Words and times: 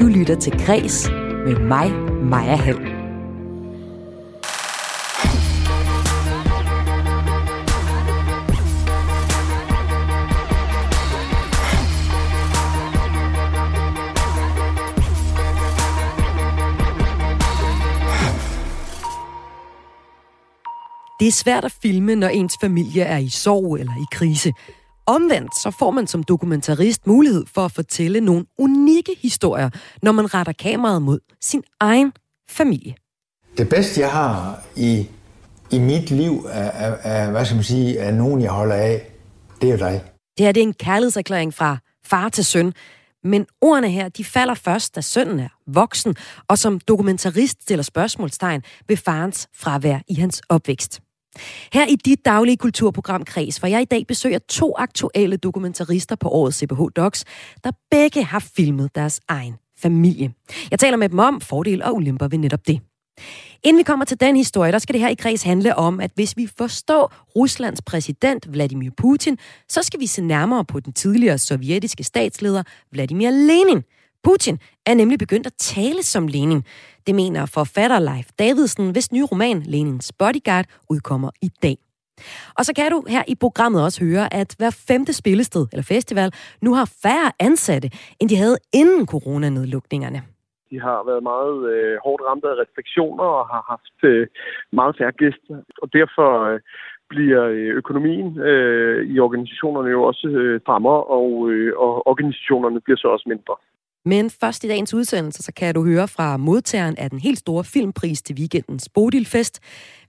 Du 0.00 0.06
lytter 0.06 0.34
til 0.34 0.52
Græs 0.66 1.08
med 1.46 1.58
mig, 1.58 1.92
Maja 2.22 2.56
Hall. 2.56 2.78
Det 21.20 21.28
er 21.28 21.32
svært 21.32 21.64
at 21.64 21.72
filme, 21.82 22.14
når 22.14 22.28
ens 22.28 22.54
familie 22.60 23.02
er 23.02 23.18
i 23.18 23.28
sorg 23.28 23.76
eller 23.76 23.92
i 23.92 24.04
krise. 24.12 24.52
Omvendt 25.10 25.60
så 25.62 25.70
får 25.70 25.90
man 25.90 26.06
som 26.06 26.22
dokumentarist 26.22 27.06
mulighed 27.06 27.44
for 27.54 27.64
at 27.64 27.72
fortælle 27.72 28.20
nogle 28.20 28.44
unikke 28.58 29.16
historier, 29.22 29.70
når 30.02 30.12
man 30.12 30.34
retter 30.34 30.52
kameraet 30.52 31.02
mod 31.02 31.18
sin 31.40 31.62
egen 31.80 32.12
familie. 32.50 32.94
Det 33.58 33.68
bedste, 33.68 34.00
jeg 34.00 34.10
har 34.10 34.62
i, 34.76 35.06
i 35.70 35.78
mit 35.78 36.10
liv, 36.10 36.46
er, 36.50 36.70
er, 36.70 36.96
er, 37.02 37.30
hvad 37.30 37.44
skal 37.44 37.54
man 37.54 37.64
sige, 37.64 37.98
er 37.98 38.12
nogen, 38.12 38.42
jeg 38.42 38.50
holder 38.50 38.74
af. 38.74 39.10
Det 39.60 39.68
er 39.68 39.72
jo 39.72 39.78
dig. 39.78 40.02
Det 40.38 40.46
her 40.46 40.52
det 40.52 40.60
er 40.60 40.66
en 40.66 40.74
kærlighedserklæring 40.74 41.54
fra 41.54 41.78
far 42.04 42.28
til 42.28 42.44
søn. 42.44 42.72
Men 43.24 43.46
ordene 43.60 43.90
her, 43.90 44.08
de 44.08 44.24
falder 44.24 44.54
først, 44.54 44.94
da 44.94 45.00
sønnen 45.00 45.40
er 45.40 45.48
voksen, 45.66 46.16
og 46.48 46.58
som 46.58 46.80
dokumentarist 46.80 47.62
stiller 47.62 47.82
spørgsmålstegn 47.82 48.62
ved 48.88 48.96
farens 48.96 49.48
fravær 49.54 49.98
i 50.08 50.14
hans 50.14 50.42
opvækst. 50.48 51.00
Her 51.72 51.86
i 51.86 51.96
dit 51.96 52.24
daglige 52.24 52.56
kulturprogram 52.56 53.24
Kreds, 53.24 53.56
hvor 53.56 53.68
jeg 53.68 53.82
i 53.82 53.84
dag 53.84 54.06
besøger 54.06 54.38
to 54.38 54.74
aktuelle 54.78 55.36
dokumentarister 55.36 56.16
på 56.16 56.28
årets 56.28 56.58
CBH 56.58 56.80
Docs, 56.96 57.24
der 57.64 57.70
begge 57.90 58.24
har 58.24 58.38
filmet 58.56 58.94
deres 58.94 59.20
egen 59.28 59.54
familie. 59.78 60.32
Jeg 60.70 60.78
taler 60.78 60.96
med 60.96 61.08
dem 61.08 61.18
om 61.18 61.40
fordele 61.40 61.84
og 61.84 61.94
ulemper 61.94 62.28
ved 62.28 62.38
netop 62.38 62.66
det. 62.66 62.80
Inden 63.62 63.78
vi 63.78 63.82
kommer 63.82 64.04
til 64.04 64.20
den 64.20 64.36
historie, 64.36 64.72
der 64.72 64.78
skal 64.78 64.92
det 64.92 65.00
her 65.00 65.08
i 65.08 65.14
kreds 65.14 65.42
handle 65.42 65.76
om, 65.76 66.00
at 66.00 66.10
hvis 66.14 66.36
vi 66.36 66.48
forstår 66.58 67.14
Ruslands 67.36 67.82
præsident 67.82 68.52
Vladimir 68.52 68.90
Putin, 68.96 69.38
så 69.68 69.82
skal 69.82 70.00
vi 70.00 70.06
se 70.06 70.22
nærmere 70.22 70.64
på 70.64 70.80
den 70.80 70.92
tidligere 70.92 71.38
sovjetiske 71.38 72.04
statsleder 72.04 72.62
Vladimir 72.92 73.30
Lenin. 73.30 73.82
Putin 74.24 74.58
er 74.86 74.94
nemlig 74.94 75.18
begyndt 75.18 75.46
at 75.46 75.52
tale 75.58 76.02
som 76.02 76.28
Lenin. 76.28 76.62
Det 77.06 77.14
mener 77.14 77.46
forfatter 77.46 77.98
Leif 77.98 78.28
Davidsen, 78.38 78.92
hvis 78.92 79.12
nye 79.12 79.24
roman 79.32 79.62
Lenins 79.72 80.12
Bodyguard 80.18 80.66
udkommer 80.90 81.30
i 81.42 81.50
dag. 81.62 81.76
Og 82.58 82.64
så 82.64 82.72
kan 82.76 82.90
du 82.90 83.04
her 83.08 83.22
i 83.28 83.34
programmet 83.40 83.84
også 83.84 84.04
høre, 84.04 84.34
at 84.40 84.54
hver 84.58 84.84
femte 84.88 85.12
spillested 85.12 85.66
eller 85.72 85.86
festival 85.94 86.30
nu 86.62 86.74
har 86.74 86.86
færre 87.02 87.30
ansatte, 87.48 87.88
end 88.20 88.28
de 88.28 88.36
havde 88.36 88.58
inden 88.74 89.06
coronanedlukningerne. 89.06 90.20
De 90.70 90.80
har 90.80 90.98
været 91.10 91.22
meget 91.22 91.58
øh, 91.72 91.98
hårdt 92.04 92.22
ramt 92.28 92.44
af 92.44 92.54
restriktioner 92.62 93.24
og 93.24 93.44
har 93.54 93.62
haft 93.72 93.98
øh, 94.10 94.26
meget 94.72 94.96
færre 94.98 95.12
gæster. 95.12 95.56
Og 95.82 95.92
derfor 95.92 96.28
øh, 96.50 96.60
bliver 97.12 97.42
øh, 97.44 97.70
økonomien 97.80 98.38
øh, 98.50 99.00
i 99.12 99.18
organisationerne 99.18 99.90
jo 99.90 100.02
også 100.02 100.28
øh, 100.28 100.60
strammere, 100.60 101.02
og, 101.04 101.50
øh, 101.50 101.72
og 101.84 102.06
organisationerne 102.10 102.80
bliver 102.80 102.96
så 102.96 103.08
også 103.08 103.26
mindre. 103.28 103.54
Men 104.04 104.30
først 104.30 104.64
i 104.64 104.68
dagens 104.68 104.94
udsendelse, 104.94 105.42
så 105.42 105.52
kan 105.52 105.74
du 105.74 105.84
høre 105.84 106.08
fra 106.08 106.36
modtageren 106.36 106.96
af 106.98 107.10
den 107.10 107.18
helt 107.18 107.38
store 107.38 107.64
filmpris 107.64 108.22
til 108.22 108.36
weekendens 108.36 108.88
Bodilfest. 108.88 109.60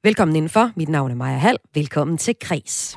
Velkommen 0.03 0.36
indenfor. 0.36 0.72
Mit 0.75 0.89
navn 0.89 1.11
er 1.11 1.16
Maja 1.16 1.38
Hall. 1.38 1.58
Velkommen 1.75 2.17
til 2.17 2.36
Kres. 2.42 2.95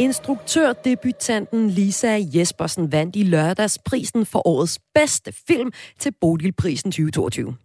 Instruktørdebutanten 0.00 1.70
Lisa 1.70 2.18
Jespersen 2.34 2.92
vandt 2.92 3.16
i 3.16 3.22
lørdags 3.22 3.78
prisen 3.78 4.26
for 4.26 4.46
årets 4.46 4.78
bedste 4.94 5.32
film 5.48 5.72
til 5.98 6.12
Bodilprisen 6.20 6.90
2022. 6.90 7.56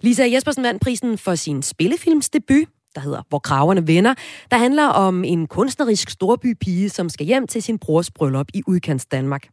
Lisa 0.00 0.24
Jespersen 0.32 0.64
vandt 0.64 0.82
prisen 0.82 1.18
for 1.18 1.34
sin 1.34 1.62
spillefilmsdebut, 1.62 2.68
der 2.94 3.00
hedder 3.00 3.22
Hvor 3.28 3.38
kraverne 3.38 3.86
vender, 3.86 4.14
der 4.50 4.56
handler 4.56 4.86
om 4.86 5.24
en 5.24 5.46
kunstnerisk 5.46 6.10
storbypige, 6.10 6.90
som 6.90 7.08
skal 7.08 7.26
hjem 7.26 7.46
til 7.46 7.62
sin 7.62 7.78
brors 7.78 8.10
bryllup 8.10 8.46
i 8.54 8.62
udkants 8.66 9.06
Danmark. 9.06 9.48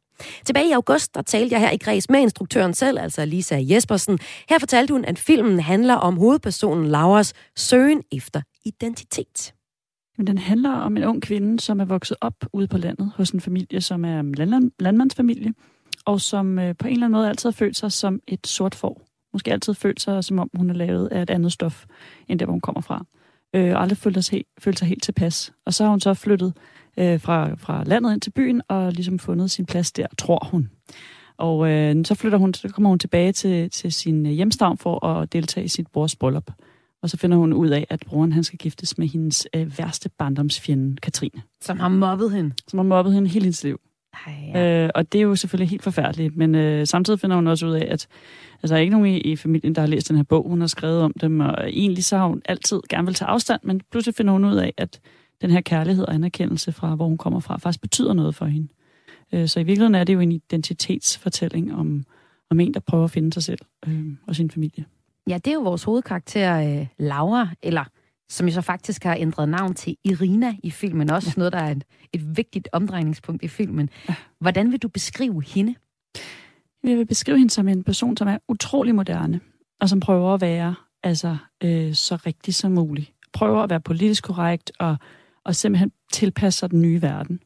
Tilbage 0.45 0.69
i 0.69 0.71
august, 0.71 1.15
der 1.15 1.21
talte 1.21 1.53
jeg 1.53 1.61
her 1.61 1.71
i 1.71 1.77
Græs 1.77 2.09
med 2.09 2.19
instruktøren 2.19 2.73
selv, 2.73 2.99
altså 2.99 3.25
Lisa 3.25 3.59
Jespersen. 3.61 4.19
Her 4.49 4.59
fortalte 4.59 4.91
hun, 4.91 5.05
at 5.05 5.19
filmen 5.19 5.59
handler 5.59 5.95
om 5.95 6.17
hovedpersonen 6.17 6.87
Lauras 6.87 7.33
søgen 7.55 8.03
efter 8.11 8.41
identitet. 8.65 9.53
Men 10.19 10.27
den 10.27 10.37
handler 10.37 10.71
om 10.71 10.97
en 10.97 11.03
ung 11.03 11.21
kvinde, 11.21 11.59
som 11.59 11.79
er 11.79 11.85
vokset 11.85 12.17
op 12.21 12.33
ude 12.53 12.67
på 12.67 12.77
landet 12.77 13.11
hos 13.15 13.31
en 13.31 13.41
familie, 13.41 13.81
som 13.81 14.05
er 14.05 14.19
en 14.19 14.35
landland, 14.35 14.71
landmandsfamilie, 14.79 15.53
og 16.05 16.21
som 16.21 16.59
øh, 16.59 16.75
på 16.75 16.87
en 16.87 16.93
eller 16.93 17.05
anden 17.05 17.17
måde 17.17 17.29
altid 17.29 17.49
har 17.49 17.51
følt 17.51 17.77
sig 17.77 17.91
som 17.91 18.19
et 18.27 18.47
sort 18.47 18.75
får. 18.75 19.01
Måske 19.33 19.51
altid 19.51 19.73
følt 19.73 20.01
sig, 20.01 20.23
som 20.23 20.39
om 20.39 20.49
hun 20.53 20.69
er 20.69 20.73
lavet 20.73 21.07
af 21.07 21.21
et 21.21 21.29
andet 21.29 21.51
stof, 21.51 21.85
end 22.27 22.39
der, 22.39 22.45
hvor 22.45 22.51
hun 22.51 22.61
kommer 22.61 22.81
fra. 22.81 23.05
Øh, 23.55 23.75
og 23.75 23.81
aldrig 23.81 23.97
følt 23.97 24.25
sig, 24.25 24.35
helt, 24.35 24.47
følt 24.59 24.79
sig 24.79 24.87
helt 24.87 25.03
tilpas. 25.03 25.53
Og 25.65 25.73
så 25.73 25.83
har 25.83 25.89
hun 25.89 25.99
så 25.99 26.13
flyttet 26.13 26.53
øh, 26.97 27.19
fra, 27.19 27.55
fra 27.55 27.83
landet 27.83 28.13
ind 28.13 28.21
til 28.21 28.31
byen, 28.31 28.61
og 28.67 28.91
ligesom 28.91 29.19
fundet 29.19 29.51
sin 29.51 29.65
plads 29.65 29.91
der, 29.91 30.07
tror 30.17 30.47
hun. 30.51 30.69
Og 31.37 31.69
øh, 31.69 32.05
så 32.05 32.15
flytter 32.15 32.37
hun, 32.37 32.53
så 32.53 32.69
kommer 32.69 32.89
hun 32.89 32.99
tilbage 32.99 33.31
til, 33.31 33.69
til 33.69 33.93
sin 33.93 34.25
hjemstavn 34.25 34.77
for 34.77 35.05
at 35.05 35.33
deltage 35.33 35.65
i 35.65 35.67
sit 35.67 35.87
brors 35.87 36.15
bryllup. 36.15 36.51
Og 37.01 37.09
så 37.09 37.17
finder 37.17 37.37
hun 37.37 37.53
ud 37.53 37.69
af, 37.69 37.87
at 37.89 38.03
broren 38.07 38.33
han 38.33 38.43
skal 38.43 38.59
giftes 38.59 38.97
med 38.97 39.07
hendes 39.07 39.47
øh, 39.55 39.79
værste 39.79 40.09
barndomsfjende, 40.09 40.95
Katrine. 40.95 41.41
Som 41.61 41.79
har 41.79 41.89
mobbet 41.89 42.31
hende. 42.31 42.55
Som 42.67 42.79
har 42.79 42.83
mobbet 42.83 43.13
hende 43.13 43.29
hele 43.29 43.43
hendes 43.43 43.63
liv. 43.63 43.79
Ej, 44.25 44.33
ja. 44.53 44.83
øh, 44.83 44.89
og 44.95 45.13
det 45.13 45.19
er 45.19 45.23
jo 45.23 45.35
selvfølgelig 45.35 45.69
helt 45.69 45.83
forfærdeligt, 45.83 46.37
men 46.37 46.55
øh, 46.55 46.87
samtidig 46.87 47.19
finder 47.19 47.35
hun 47.35 47.47
også 47.47 47.67
ud 47.67 47.71
af, 47.71 47.87
at 47.89 48.07
altså, 48.63 48.67
der 48.67 48.75
er 48.75 48.77
ikke 48.77 48.91
nogen 48.91 49.07
i, 49.07 49.17
i 49.17 49.35
familien, 49.35 49.75
der 49.75 49.81
har 49.81 49.87
læst 49.87 50.07
den 50.07 50.15
her 50.15 50.23
bog. 50.23 50.49
Hun 50.49 50.59
har 50.59 50.67
skrevet 50.67 51.01
om 51.01 51.13
dem, 51.21 51.39
og 51.39 51.69
egentlig 51.69 52.03
så 52.03 52.17
har 52.17 52.27
hun 52.27 52.41
altid 52.45 52.79
gerne 52.89 53.05
vil 53.05 53.15
tage 53.15 53.29
afstand, 53.29 53.61
men 53.63 53.81
pludselig 53.91 54.15
finder 54.15 54.33
hun 54.33 54.45
ud 54.45 54.55
af, 54.55 54.73
at 54.77 54.99
den 55.41 55.51
her 55.51 55.61
kærlighed 55.61 56.05
og 56.05 56.13
anerkendelse 56.13 56.71
fra, 56.71 56.95
hvor 56.95 57.05
hun 57.05 57.17
kommer 57.17 57.39
fra, 57.39 57.57
faktisk 57.57 57.81
betyder 57.81 58.13
noget 58.13 58.35
for 58.35 58.45
hende. 58.45 58.67
Øh, 59.33 59.47
så 59.47 59.59
i 59.59 59.63
virkeligheden 59.63 59.95
er 59.95 60.03
det 60.03 60.13
jo 60.13 60.19
en 60.19 60.31
identitetsfortælling 60.31 61.75
om, 61.75 62.03
om 62.49 62.59
en, 62.59 62.73
der 62.73 62.79
prøver 62.79 63.03
at 63.03 63.11
finde 63.11 63.33
sig 63.33 63.43
selv 63.43 63.59
øh, 63.87 64.05
og 64.27 64.35
sin 64.35 64.51
familie. 64.51 64.85
Ja, 65.29 65.37
det 65.37 65.47
er 65.47 65.53
jo 65.53 65.61
vores 65.61 65.83
hovedkarakter, 65.83 66.79
øh, 66.79 66.87
Laura, 66.97 67.49
eller 67.63 67.83
som 68.29 68.47
jo 68.47 68.53
så 68.53 68.61
faktisk 68.61 69.03
har 69.03 69.15
ændret 69.15 69.49
navn 69.49 69.73
til 69.73 69.97
Irina 70.03 70.55
i 70.63 70.71
filmen. 70.71 71.09
Også 71.09 71.33
noget, 71.37 71.53
der 71.53 71.59
er 71.59 71.71
et, 71.71 71.83
et 72.13 72.37
vigtigt 72.37 72.69
omdrejningspunkt 72.71 73.43
i 73.43 73.47
filmen. 73.47 73.89
Hvordan 74.41 74.71
vil 74.71 74.79
du 74.79 74.87
beskrive 74.87 75.43
hende? 75.43 75.75
Jeg 76.83 76.97
vil 76.97 77.05
beskrive 77.05 77.37
hende 77.37 77.53
som 77.53 77.67
en 77.67 77.83
person, 77.83 78.17
som 78.17 78.27
er 78.27 78.37
utrolig 78.47 78.95
moderne, 78.95 79.39
og 79.81 79.89
som 79.89 79.99
prøver 79.99 80.33
at 80.33 80.41
være 80.41 80.75
altså, 81.03 81.37
øh, 81.63 81.93
så 81.93 82.15
rigtig 82.15 82.55
som 82.55 82.71
muligt. 82.71 83.13
Prøver 83.33 83.61
at 83.61 83.69
være 83.69 83.81
politisk 83.81 84.23
korrekt, 84.23 84.71
og, 84.79 84.97
og 85.45 85.55
simpelthen 85.55 85.91
tilpasse 86.11 86.59
sig 86.59 86.71
den 86.71 86.81
nye 86.81 87.01
verden. 87.01 87.39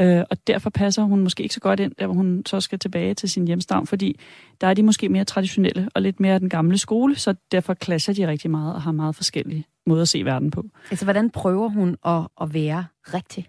Øh, 0.00 0.24
og 0.30 0.46
derfor 0.46 0.70
passer 0.70 1.02
hun 1.02 1.20
måske 1.20 1.42
ikke 1.42 1.54
så 1.54 1.60
godt 1.60 1.80
ind, 1.80 1.92
der 1.98 2.06
hvor 2.06 2.14
hun 2.14 2.42
så 2.46 2.60
skal 2.60 2.78
tilbage 2.78 3.14
til 3.14 3.30
sin 3.30 3.46
hjemstavn, 3.46 3.86
fordi 3.86 4.20
der 4.60 4.66
er 4.66 4.74
de 4.74 4.82
måske 4.82 5.08
mere 5.08 5.24
traditionelle 5.24 5.88
og 5.94 6.02
lidt 6.02 6.20
mere 6.20 6.38
den 6.38 6.48
gamle 6.48 6.78
skole, 6.78 7.16
så 7.16 7.34
derfor 7.52 7.74
clasher 7.84 8.14
de 8.14 8.28
rigtig 8.28 8.50
meget 8.50 8.74
og 8.74 8.82
har 8.82 8.92
meget 8.92 9.16
forskellige 9.16 9.66
måder 9.86 10.02
at 10.02 10.08
se 10.08 10.24
verden 10.24 10.50
på. 10.50 10.64
Altså, 10.90 11.04
hvordan 11.04 11.30
prøver 11.30 11.68
hun 11.68 11.96
at, 12.06 12.26
at 12.40 12.54
være 12.54 12.84
rigtig? 13.14 13.48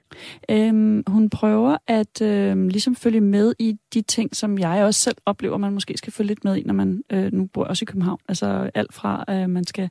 Øhm, 0.52 1.04
hun 1.08 1.30
prøver 1.30 1.78
at 1.88 2.22
øhm, 2.22 2.68
ligesom 2.68 2.96
følge 2.96 3.22
med 3.22 3.54
i 3.60 3.78
de 3.94 4.02
ting, 4.02 4.36
som 4.36 4.60
jeg 4.60 4.84
også 4.84 5.00
selv 5.00 5.18
oplever, 5.26 5.58
man 5.58 5.74
måske 5.74 5.98
skal 5.98 6.14
følge 6.14 6.28
lidt 6.28 6.44
med 6.44 6.56
i, 6.56 6.64
når 6.64 6.74
man 6.74 7.04
øh, 7.10 7.34
nu 7.34 7.46
bor 7.46 7.64
også 7.64 7.84
i 7.84 7.86
København. 7.86 8.20
Altså 8.28 8.70
alt 8.74 8.94
fra, 8.94 9.26
øh, 9.30 9.50
man 9.50 9.66
skal 9.66 9.90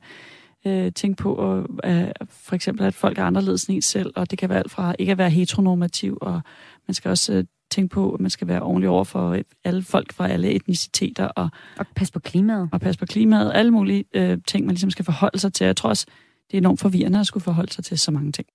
øh, 0.65 0.91
tænke 0.91 1.23
på, 1.23 1.33
og, 1.33 1.67
øh, 1.85 2.07
for 2.29 2.55
eksempel, 2.55 2.85
at 2.85 2.93
folk 2.93 3.17
er 3.17 3.23
anderledes 3.23 3.65
end 3.65 3.75
en 3.75 3.81
selv, 3.81 4.13
og 4.15 4.31
det 4.31 4.39
kan 4.39 4.49
være 4.49 4.59
alt 4.59 4.71
fra 4.71 4.95
ikke 4.99 5.11
at 5.11 5.17
være 5.17 5.29
heteronormativ, 5.29 6.17
og 6.21 6.41
man 6.87 6.95
skal 6.95 7.09
også 7.09 7.33
øh, 7.33 7.43
tænke 7.71 7.93
på, 7.93 8.13
at 8.13 8.19
man 8.19 8.29
skal 8.29 8.47
være 8.47 8.61
ordentlig 8.61 8.89
over 8.89 9.03
for 9.03 9.37
alle 9.63 9.83
folk 9.83 10.13
fra 10.13 10.27
alle 10.27 10.51
etniciteter. 10.51 11.25
Og, 11.25 11.49
og 11.77 11.85
passe 11.95 12.13
på 12.13 12.19
klimaet. 12.19 12.69
Og 12.71 12.81
passe 12.81 12.99
på 12.99 13.05
klimaet. 13.05 13.51
Alle 13.55 13.71
mulige 13.71 14.05
øh, 14.13 14.37
ting, 14.47 14.65
man 14.65 14.73
ligesom 14.73 14.91
skal 14.91 15.05
forholde 15.05 15.39
sig 15.39 15.53
til. 15.53 15.65
Jeg 15.65 15.77
tror 15.77 15.89
også, 15.89 16.05
det 16.51 16.53
er 16.53 16.61
enormt 16.61 16.79
forvirrende 16.79 17.19
at 17.19 17.27
skulle 17.27 17.43
forholde 17.43 17.73
sig 17.73 17.83
til 17.83 17.99
så 17.99 18.11
mange 18.11 18.31
ting 18.31 18.47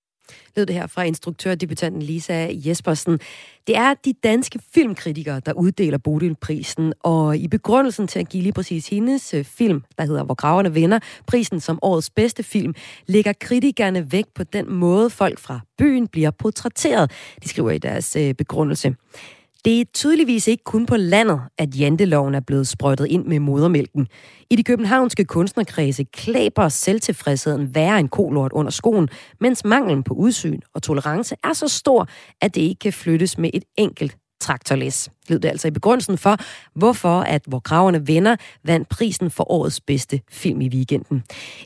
lød 0.55 0.65
det 0.65 0.75
her 0.75 0.87
fra 0.87 1.03
instruktørdebutanten 1.03 2.01
Lisa 2.01 2.47
Jespersen. 2.51 3.19
Det 3.67 3.77
er 3.77 3.93
de 4.05 4.13
danske 4.13 4.59
filmkritikere, 4.73 5.41
der 5.45 5.53
uddeler 5.53 5.97
Bodilprisen, 5.97 6.93
og 6.99 7.37
i 7.37 7.47
begrundelsen 7.47 8.07
til 8.07 8.19
at 8.19 8.29
give 8.29 8.43
lige 8.43 8.53
præcis 8.53 8.87
hendes 8.87 9.33
øh, 9.33 9.43
film, 9.43 9.83
der 9.97 10.05
hedder 10.05 10.23
Hvor 10.23 10.33
graverne 10.33 10.73
vinder, 10.73 10.99
prisen 11.27 11.59
som 11.59 11.79
årets 11.81 12.09
bedste 12.09 12.43
film, 12.43 12.73
lægger 13.07 13.33
kritikerne 13.33 14.11
vægt 14.11 14.33
på 14.33 14.43
den 14.43 14.73
måde, 14.73 15.09
folk 15.09 15.39
fra 15.39 15.59
byen 15.77 16.07
bliver 16.07 16.31
portrætteret. 16.31 17.11
De 17.43 17.49
skriver 17.49 17.71
i 17.71 17.77
deres 17.77 18.15
øh, 18.15 18.33
begrundelse. 18.33 18.95
Det 19.65 19.81
er 19.81 19.85
tydeligvis 19.93 20.47
ikke 20.47 20.63
kun 20.63 20.85
på 20.85 20.97
landet, 20.97 21.41
at 21.57 21.79
janteloven 21.79 22.35
er 22.35 22.39
blevet 22.39 22.67
sprøjtet 22.67 23.07
ind 23.07 23.25
med 23.25 23.39
modermælken. 23.39 24.07
I 24.49 24.55
de 24.55 24.63
københavnske 24.63 25.25
kunstnerkredse 25.25 26.03
klæber 26.03 26.69
selvtilfredsheden 26.69 27.75
værre 27.75 27.99
end 27.99 28.09
kolort 28.09 28.51
under 28.51 28.71
skoen, 28.71 29.09
mens 29.41 29.65
manglen 29.65 30.03
på 30.03 30.13
udsyn 30.13 30.59
og 30.73 30.83
tolerance 30.83 31.35
er 31.43 31.53
så 31.53 31.67
stor, 31.67 32.07
at 32.41 32.55
det 32.55 32.61
ikke 32.61 32.79
kan 32.79 32.93
flyttes 32.93 33.37
med 33.37 33.49
et 33.53 33.63
enkelt 33.77 34.17
traktorlæs. 34.41 35.09
Lød 35.27 35.39
det 35.39 35.49
altså 35.49 35.67
i 35.67 35.71
begrundelsen 35.71 36.17
for, 36.17 36.37
hvorfor 36.75 37.19
at 37.19 37.41
Hvor 37.47 37.59
Kraverne 37.59 38.07
Venner 38.07 38.35
vandt 38.63 38.89
prisen 38.89 39.31
for 39.31 39.51
årets 39.51 39.81
bedste 39.81 40.21
film 40.29 40.61
i 40.61 40.69
weekenden. 40.69 41.23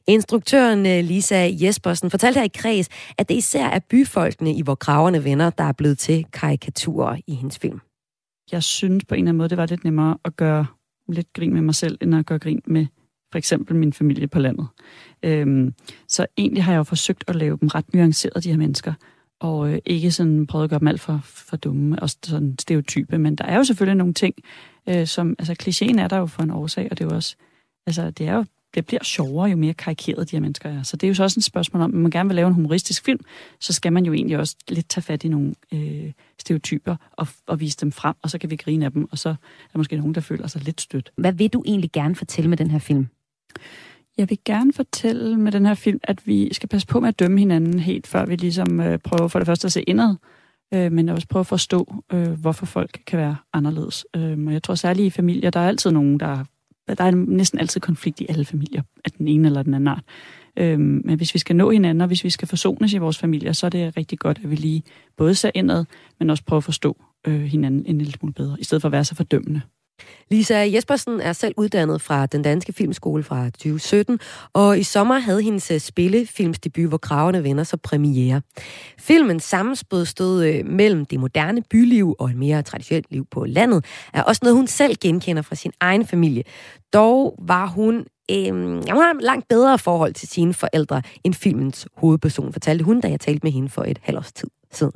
Instruktøren 0.08 0.86
øh, 0.86 1.04
Lisa 1.04 1.50
Jespersen 1.52 2.10
fortalte 2.10 2.40
her 2.40 2.46
i 2.46 2.52
kreds, 2.54 2.88
at 3.18 3.30
det 3.30 3.36
især 3.36 3.68
er 3.68 3.80
byfolkene 3.90 4.54
i 4.54 4.62
Hvor 4.62 4.76
Kraverne 4.76 5.24
Venner, 5.24 5.50
der 5.50 5.64
er 5.64 5.74
blevet 5.74 6.00
til 6.00 6.26
karikaturer 6.34 7.18
i 7.28 7.36
hendes 7.36 7.58
film. 7.58 7.80
Jeg 8.52 8.64
synes 8.64 9.06
på 9.06 9.16
en 9.16 9.20
eller 9.20 9.30
anden 9.30 9.38
måde, 9.38 9.50
det 9.50 9.58
var 9.58 9.66
lidt 9.66 9.84
nemmere 9.84 10.18
at 10.26 10.38
gøre 10.38 10.66
lidt 11.10 11.34
grin 11.34 11.54
med 11.54 11.62
mig 11.62 11.76
selv, 11.76 11.98
end 12.02 12.16
at 12.16 12.26
gøre 12.26 12.40
grin 12.40 12.62
med 12.68 12.86
for 13.32 13.38
eksempel 13.38 13.76
min 13.76 13.94
familie 13.94 14.28
på 14.28 14.40
landet. 14.40 14.68
Øhm, 15.24 15.74
så 16.08 16.28
egentlig 16.38 16.64
har 16.64 16.72
jeg 16.72 16.78
jo 16.78 16.84
forsøgt 16.84 17.24
at 17.28 17.36
lave 17.36 17.58
dem 17.62 17.68
ret 17.68 17.94
nuanceret, 17.94 18.44
de 18.44 18.50
her 18.50 18.58
mennesker 18.58 18.94
og 19.40 19.74
øh, 19.74 19.80
ikke 19.86 20.12
sådan 20.12 20.48
prøvet 20.48 20.64
at 20.64 20.70
gøre 20.70 20.80
dem 20.80 20.88
alt 20.88 21.02
for, 21.02 21.20
for 21.24 21.58
dumme 21.58 22.00
og 22.02 22.10
sådan 22.10 22.56
stereotype, 22.60 23.18
men 23.18 23.36
der 23.36 23.46
er 23.46 23.58
jo 23.58 23.64
selvfølgelig 23.64 23.98
nogle 23.98 24.14
ting, 24.14 24.36
øh, 24.90 25.08
som, 25.08 25.36
altså 25.40 25.56
klichéen 25.64 26.02
er 26.02 26.08
der 26.08 26.18
jo 26.18 26.26
for 26.26 26.44
en 26.44 26.52
årsag, 26.52 26.88
og 26.92 26.98
det 26.98 27.04
er 27.06 27.10
jo 27.10 27.16
også, 27.16 27.36
altså 27.88 28.12
det 28.12 28.28
er 28.28 28.36
jo, 28.36 28.46
det 28.76 28.86
bliver 28.86 29.04
sjovere, 29.04 29.50
jo 29.50 29.58
mere 29.58 29.74
karikeret 29.74 30.32
de 30.32 30.36
her 30.36 30.42
mennesker 30.42 30.70
er. 30.70 30.84
Så 30.84 30.98
det 30.98 31.08
er 31.08 31.08
jo 31.08 31.14
så 31.14 31.24
også 31.24 31.40
et 31.40 31.44
spørgsmål 31.44 31.84
om, 31.84 31.94
at 31.94 32.00
man 32.00 32.12
gerne 32.12 32.30
vil 32.30 32.36
lave 32.36 32.48
en 32.48 32.54
humoristisk 32.54 33.06
film, 33.06 33.20
så 33.60 33.74
skal 33.74 33.94
man 33.94 34.06
jo 34.06 34.14
egentlig 34.14 34.38
også 34.38 34.56
lidt 34.70 34.90
tage 34.90 35.02
fat 35.02 35.24
i 35.24 35.28
nogle 35.28 35.54
øh, 35.74 36.12
stereotyper 36.40 36.96
og, 37.12 37.28
og 37.48 37.60
vise 37.60 37.78
dem 37.78 37.92
frem, 37.92 38.16
og 38.22 38.30
så 38.30 38.38
kan 38.38 38.50
vi 38.50 38.56
grine 38.56 38.86
af 38.86 38.92
dem, 38.92 39.08
og 39.12 39.18
så 39.18 39.30
er 39.30 39.36
der 39.74 39.78
måske 39.78 39.98
nogen, 39.98 40.16
der 40.16 40.22
føler 40.22 40.48
sig 40.48 40.64
lidt 40.64 40.82
stødt. 40.82 41.12
Hvad 41.18 41.34
vil 41.34 41.50
du 41.50 41.64
egentlig 41.66 41.92
gerne 41.92 42.16
fortælle 42.16 42.50
med 42.50 42.58
den 42.58 42.72
her 42.72 42.80
film? 42.80 43.08
Jeg 44.18 44.30
vil 44.30 44.40
gerne 44.46 44.74
fortælle 44.74 45.38
med 45.38 45.52
den 45.52 45.66
her 45.66 45.74
film, 45.74 46.00
at 46.04 46.28
vi 46.28 46.54
skal 46.54 46.70
passe 46.70 46.88
på 46.88 47.00
med 47.00 47.08
at 47.10 47.20
dømme 47.20 47.40
hinanden 47.40 47.80
helt, 47.80 48.08
før 48.08 48.26
vi 48.26 48.36
ligesom 48.36 48.80
øh, 48.80 49.00
prøver 49.00 49.28
for 49.28 49.40
det 49.40 49.46
første 49.46 49.66
at 49.66 49.72
se 49.72 49.82
indad, 49.82 50.16
øh, 50.74 50.92
men 50.92 51.10
også 51.10 51.28
prøve 51.28 51.42
at 51.42 51.48
forstå, 51.48 52.04
øh, 52.14 52.32
hvorfor 52.32 52.66
folk 52.66 53.02
kan 53.08 53.20
være 53.20 53.36
anderledes. 53.54 54.06
Øh, 54.16 54.48
og 54.48 54.54
jeg 54.54 54.64
tror 54.64 54.76
særligt 54.76 55.06
i 55.06 55.10
familier, 55.10 55.50
der 55.50 55.60
er 55.60 55.68
altid 55.68 55.92
nogen, 55.92 56.20
der... 56.20 56.46
Der 56.98 57.04
er 57.04 57.12
næsten 57.12 57.60
altid 57.60 57.82
konflikt 57.82 58.22
i 58.22 58.26
alle 58.30 58.46
familier, 58.46 58.82
af 59.06 59.12
den 59.12 59.28
ene 59.28 59.48
eller 59.48 59.64
den 59.64 59.74
anden 59.74 59.88
art. 59.88 60.04
Øhm, 60.58 61.02
men 61.06 61.18
hvis 61.18 61.34
vi 61.34 61.40
skal 61.40 61.56
nå 61.56 61.72
hinanden, 61.72 62.02
og 62.02 62.08
hvis 62.08 62.24
vi 62.24 62.30
skal 62.30 62.48
forsones 62.48 62.94
i 62.94 62.98
vores 62.98 63.18
familier, 63.18 63.54
så 63.54 63.66
er 63.66 63.70
det 63.70 63.98
rigtig 63.98 64.20
godt, 64.20 64.40
at 64.44 64.50
vi 64.50 64.56
lige 64.56 64.84
både 65.18 65.36
ser 65.36 65.52
indad, 65.56 65.86
men 66.20 66.30
også 66.30 66.44
prøver 66.44 66.58
at 66.58 66.64
forstå 66.64 66.98
øh, 67.28 67.42
hinanden 67.42 67.86
en 67.86 67.98
lille 67.98 68.14
smule 68.14 68.34
bedre, 68.34 68.58
i 68.60 68.64
stedet 68.64 68.82
for 68.82 68.88
at 68.88 68.92
være 68.92 69.06
så 69.06 69.16
fordømmende. 69.16 69.62
Lisa 70.32 70.56
Jespersen 70.74 71.22
er 71.22 71.34
selv 71.34 71.54
uddannet 71.58 72.02
fra 72.02 72.26
den 72.26 72.42
danske 72.42 72.74
filmskole 72.74 73.24
fra 73.24 73.46
2017, 73.46 74.20
og 74.54 74.80
i 74.80 74.84
sommer 74.84 75.20
havde 75.20 75.42
hendes 75.42 75.72
øh, 75.72 75.80
spillefilmsdebut, 75.80 76.88
hvor 76.88 76.98
kravene 76.98 77.44
vender 77.44 77.64
så 77.64 77.78
premiere. 77.78 78.42
Filmen 79.00 79.40
sammenspød 79.40 80.06
stod 80.06 80.46
øh, 80.46 80.66
mellem 80.66 81.06
det 81.06 81.20
moderne 81.20 81.62
byliv 81.70 82.16
og 82.20 82.30
et 82.30 82.36
mere 82.36 82.62
traditionelt 82.62 83.12
liv 83.12 83.26
på 83.32 83.46
landet, 83.46 83.86
er 84.14 84.24
også 84.24 84.40
noget, 84.44 84.56
hun 84.56 84.68
selv 84.68 84.96
genkender 85.02 85.42
fra 85.42 85.56
sin 85.56 85.72
egen 85.80 86.08
familie. 86.08 86.44
Dog 86.94 87.36
var 87.42 87.68
hun 87.68 88.06
øh, 88.32 88.54
hun 88.54 88.84
har 88.88 89.22
langt 89.22 89.48
bedre 89.48 89.80
forhold 89.80 90.14
til 90.14 90.28
sine 90.28 90.54
forældre 90.54 91.02
end 91.24 91.34
filmens 91.34 91.88
hovedperson, 91.98 92.54
fortalte 92.54 92.86
hun, 92.86 93.02
da 93.02 93.08
jeg 93.08 93.20
talte 93.20 93.40
med 93.44 93.52
hende 93.52 93.70
for 93.70 93.84
et 93.84 94.00
halvt 94.04 94.18
års 94.18 94.34
tid 94.34 94.50
siden. 94.72 94.94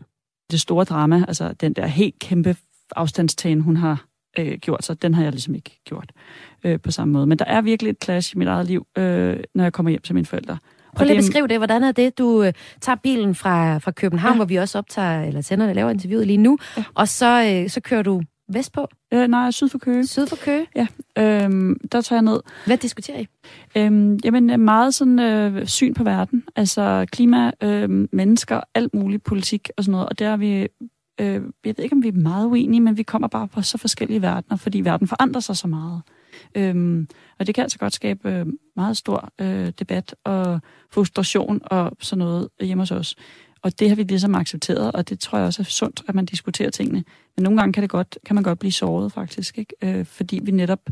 Det 0.51 0.61
store 0.61 0.85
drama, 0.85 1.25
altså 1.27 1.53
den 1.53 1.73
der 1.73 1.85
helt 1.85 2.19
kæmpe 2.19 2.55
afstandstagen, 2.95 3.61
hun 3.61 3.77
har 3.77 4.05
øh, 4.39 4.57
gjort, 4.57 4.85
så 4.85 4.94
den 4.94 5.13
har 5.13 5.24
jeg 5.24 5.31
ligesom 5.31 5.56
ikke 5.56 5.81
gjort 5.85 6.12
øh, 6.63 6.80
på 6.80 6.91
samme 6.91 7.12
måde. 7.12 7.27
Men 7.27 7.39
der 7.39 7.45
er 7.45 7.62
virkelig 7.62 7.89
et 7.89 8.03
clash 8.03 8.35
i 8.35 8.38
mit 8.38 8.47
eget 8.47 8.68
liv, 8.68 8.88
øh, 8.97 9.38
når 9.56 9.63
jeg 9.63 9.74
kommer 9.74 9.89
hjem 9.89 10.01
til 10.01 10.15
mine 10.15 10.25
forældre. 10.25 10.57
Prøv 10.95 11.06
lige 11.06 11.18
at 11.18 11.24
beskrive 11.24 11.47
det. 11.47 11.57
Hvordan 11.57 11.83
er 11.83 11.91
det, 11.91 12.18
du 12.18 12.44
øh, 12.44 12.53
tager 12.81 12.95
bilen 12.95 13.35
fra, 13.35 13.77
fra 13.77 13.91
København, 13.91 14.33
ja. 14.33 14.35
hvor 14.35 14.45
vi 14.45 14.56
også 14.56 14.77
optager, 14.77 15.24
eller 15.24 15.41
sender 15.41 15.69
og 15.69 15.75
laver 15.75 15.89
interviewet 15.89 16.27
lige 16.27 16.38
nu, 16.38 16.57
ja. 16.77 16.83
og 16.94 17.07
så, 17.07 17.62
øh, 17.63 17.69
så 17.69 17.81
kører 17.81 18.01
du 18.01 18.21
vestpå? 18.53 18.88
Øh, 19.13 19.27
nej, 19.27 19.51
syd 19.51 19.69
for 19.69 19.77
Køge. 19.77 20.07
Syd 20.07 20.27
for 20.27 20.36
Køge? 20.36 20.68
Ja, 20.75 20.88
øhm, 21.18 21.79
der 21.91 22.01
tager 22.01 22.18
jeg 22.18 22.24
ned. 22.24 22.39
Hvad 22.65 22.77
diskuterer 22.77 23.19
I? 23.19 23.27
Øhm, 23.77 24.19
jamen, 24.24 24.59
meget 24.59 24.94
sådan 24.94 25.19
øh, 25.19 25.68
syn 25.68 25.94
på 25.94 26.03
verden. 26.03 26.44
Altså 26.56 27.06
klima, 27.12 27.51
øh, 27.63 28.07
mennesker, 28.12 28.62
alt 28.75 28.94
muligt, 28.94 29.24
politik 29.24 29.69
og 29.77 29.83
sådan 29.83 29.91
noget. 29.91 30.09
Og 30.09 30.19
der 30.19 30.29
er 30.29 30.38
vi 30.38 30.68
øh, 31.24 31.42
jeg 31.66 31.74
ved 31.78 31.84
ikke, 31.84 31.96
om 31.96 32.04
vi 32.04 32.08
er 32.08 32.12
meget 32.12 32.46
uenige, 32.46 32.81
men 32.81 32.98
vi 32.98 33.04
kommer 33.04 33.28
bare 33.28 33.48
på 33.48 33.62
så 33.62 33.78
forskellige 33.78 34.22
verdener, 34.22 34.58
fordi 34.58 34.81
verden 34.81 35.08
forandrer 35.08 35.42
sig 35.42 35.58
så 35.58 35.68
meget. 35.68 36.02
Øhm, 36.56 37.08
og 37.40 37.48
det 37.48 37.56
kan 37.56 37.62
altså 37.62 37.80
godt 37.80 37.94
skabe 37.94 38.31
øh, 38.31 38.46
meget 38.75 38.98
stor 38.98 39.30
øh, 39.42 39.72
debat 39.80 40.16
og 40.24 40.60
frustration 40.92 41.62
og 41.66 41.92
sådan 42.00 42.20
noget 42.20 42.50
hjemme 42.62 42.81
hos 42.81 42.92
os. 42.92 43.16
Og 43.62 43.80
det 43.80 43.90
har 43.90 43.96
vi 43.96 44.04
ligesom 44.04 44.36
accepteret, 44.36 44.92
og 44.92 45.10
det 45.10 45.20
tror 45.20 45.38
jeg 45.38 45.48
også 45.48 45.62
er 45.62 45.66
sundt, 45.66 46.04
at 46.08 46.16
man 46.16 46.25
diskuterer 46.25 46.70
tingene. 46.70 47.04
Men 47.38 47.44
nogle 47.44 47.60
gange 47.60 47.74
kan, 47.74 47.84
det 47.84 47.90
godt, 47.90 48.18
kan 48.25 48.36
man 48.36 48.44
godt 48.44 48.60
blive 48.60 48.72
såret 48.72 49.12
faktisk, 49.12 49.58
ikke? 49.58 49.75
Øh, 49.81 50.06
fordi 50.06 50.40
vi 50.44 50.52
netop 50.52 50.90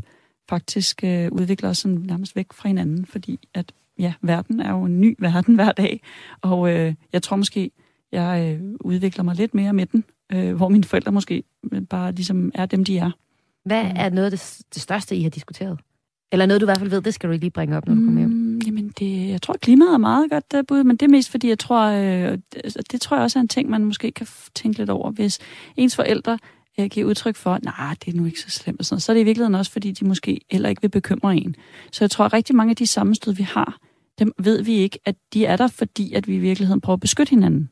faktisk 0.48 1.04
øh, 1.04 1.28
udvikler 1.32 1.68
os 1.68 1.78
sådan 1.78 1.98
nærmest 1.98 2.36
væk 2.36 2.52
fra 2.52 2.68
hinanden, 2.68 3.06
fordi 3.06 3.48
at 3.54 3.72
ja, 3.98 4.12
verden 4.22 4.60
er 4.60 4.70
jo 4.70 4.84
en 4.84 5.00
ny 5.00 5.16
verden 5.18 5.54
hver 5.58 5.72
dag, 5.72 6.00
og 6.40 6.72
øh, 6.72 6.94
jeg 7.12 7.22
tror 7.22 7.36
måske, 7.36 7.70
jeg 8.12 8.58
øh, 8.60 8.74
udvikler 8.80 9.24
mig 9.24 9.36
lidt 9.36 9.54
mere 9.54 9.72
med 9.72 9.86
den, 9.86 10.04
øh, 10.34 10.54
hvor 10.54 10.68
mine 10.68 10.84
forældre 10.84 11.12
måske 11.12 11.42
bare 11.90 12.12
ligesom 12.12 12.52
er 12.54 12.66
dem, 12.66 12.84
de 12.84 12.98
er. 12.98 13.10
Hvad 13.64 13.84
er 13.96 14.10
noget 14.10 14.24
af 14.24 14.30
det, 14.30 14.58
det 14.74 14.82
største, 14.82 15.16
I 15.16 15.22
har 15.22 15.30
diskuteret? 15.30 15.78
Eller 16.32 16.46
noget, 16.46 16.60
du 16.60 16.64
i 16.64 16.68
hvert 16.68 16.78
fald 16.78 16.90
ved, 16.90 17.02
det 17.02 17.14
skal 17.14 17.28
du 17.28 17.34
lige 17.34 17.50
bringe 17.50 17.76
op, 17.76 17.86
når 17.86 17.94
du 17.94 18.00
kommer 18.00 18.20
hjem. 18.20 18.30
Mm, 18.30 18.58
jamen, 18.66 18.92
det, 18.98 19.28
jeg 19.28 19.42
tror, 19.42 19.54
klimaet 19.62 19.94
er 19.94 19.98
meget 19.98 20.30
godt 20.30 20.52
der 20.52 20.62
bud, 20.62 20.84
men 20.84 20.96
det 20.96 21.06
er 21.06 21.10
mest 21.10 21.30
fordi, 21.30 21.48
jeg 21.48 21.58
tror, 21.58 21.86
øh, 21.86 22.38
det, 22.92 23.00
tror 23.00 23.16
jeg 23.16 23.24
også 23.24 23.38
er 23.38 23.40
en 23.40 23.48
ting, 23.48 23.70
man 23.70 23.84
måske 23.84 24.12
kan 24.12 24.26
tænke 24.54 24.78
lidt 24.78 24.90
over. 24.90 25.10
Hvis 25.10 25.38
ens 25.76 25.96
forældre 25.96 26.38
øh, 26.80 26.86
giver 26.86 27.06
udtryk 27.06 27.36
for, 27.36 27.58
nej, 27.62 27.74
nah, 27.78 27.96
det 28.04 28.14
er 28.14 28.18
nu 28.18 28.24
ikke 28.26 28.40
så 28.40 28.50
slemt, 28.50 28.78
og 28.78 28.84
sådan 28.84 28.94
noget, 28.94 29.02
så 29.02 29.12
er 29.12 29.14
det 29.14 29.20
i 29.20 29.24
virkeligheden 29.24 29.54
også, 29.54 29.72
fordi 29.72 29.92
de 29.92 30.04
måske 30.04 30.40
heller 30.50 30.68
ikke 30.68 30.82
vil 30.82 30.88
bekymre 30.88 31.36
en. 31.36 31.56
Så 31.92 32.04
jeg 32.04 32.10
tror, 32.10 32.24
at 32.24 32.32
rigtig 32.32 32.56
mange 32.56 32.70
af 32.70 32.76
de 32.76 32.86
sammenstød, 32.86 33.32
vi 33.32 33.42
har, 33.42 33.78
dem 34.18 34.32
ved 34.38 34.62
vi 34.62 34.72
ikke, 34.72 34.98
at 35.04 35.16
de 35.34 35.46
er 35.46 35.56
der, 35.56 35.66
fordi 35.66 36.12
at 36.12 36.28
vi 36.28 36.34
i 36.34 36.38
virkeligheden 36.38 36.80
prøver 36.80 36.96
at 36.96 37.00
beskytte 37.00 37.30
hinanden. 37.30 37.70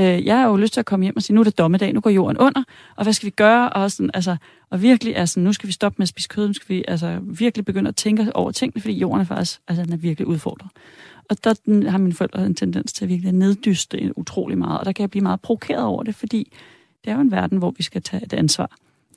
Øh, 0.00 0.26
jeg 0.26 0.38
har 0.38 0.48
jo 0.48 0.56
lyst 0.56 0.72
til 0.72 0.80
at 0.80 0.86
komme 0.86 1.04
hjem 1.04 1.16
og 1.16 1.22
sige, 1.22 1.34
nu 1.34 1.40
er 1.40 1.44
det 1.44 1.58
dommedag, 1.58 1.92
nu 1.92 2.00
går 2.00 2.10
jorden 2.10 2.36
under, 2.38 2.62
og 2.96 3.02
hvad 3.02 3.12
skal 3.12 3.26
vi 3.26 3.30
gøre? 3.30 3.70
Og, 3.72 3.90
sådan, 3.90 4.10
altså, 4.14 4.36
og 4.70 4.82
virkelig, 4.82 5.16
altså, 5.16 5.40
nu 5.40 5.52
skal 5.52 5.66
vi 5.66 5.72
stoppe 5.72 5.94
med 5.98 6.04
at 6.04 6.08
spise 6.08 6.28
kød, 6.28 6.46
nu 6.46 6.52
skal 6.52 6.76
vi 6.76 6.84
altså, 6.88 7.18
virkelig 7.22 7.64
begynde 7.64 7.88
at 7.88 7.96
tænke 7.96 8.36
over 8.36 8.50
tingene, 8.50 8.80
fordi 8.80 8.94
jorden 8.94 9.20
er 9.20 9.24
faktisk 9.24 9.60
altså, 9.68 9.84
den 9.84 9.92
er 9.92 9.96
virkelig 9.96 10.26
udfordret. 10.26 10.70
Og 11.30 11.44
der 11.44 11.90
har 11.90 11.98
mine 11.98 12.14
forældre 12.14 12.46
en 12.46 12.54
tendens 12.54 12.92
til 12.92 13.04
at 13.04 13.08
virkelig 13.08 13.32
neddyste 13.32 14.18
utrolig 14.18 14.58
meget, 14.58 14.78
og 14.78 14.86
der 14.86 14.92
kan 14.92 15.02
jeg 15.02 15.10
blive 15.10 15.22
meget 15.22 15.40
provokeret 15.40 15.84
over 15.84 16.02
det, 16.02 16.14
fordi 16.14 16.52
det 17.04 17.10
er 17.10 17.14
jo 17.14 17.20
en 17.20 17.30
verden, 17.30 17.58
hvor 17.58 17.70
vi 17.70 17.82
skal 17.82 18.02
tage 18.02 18.24
et 18.24 18.32
ansvar. 18.32 18.76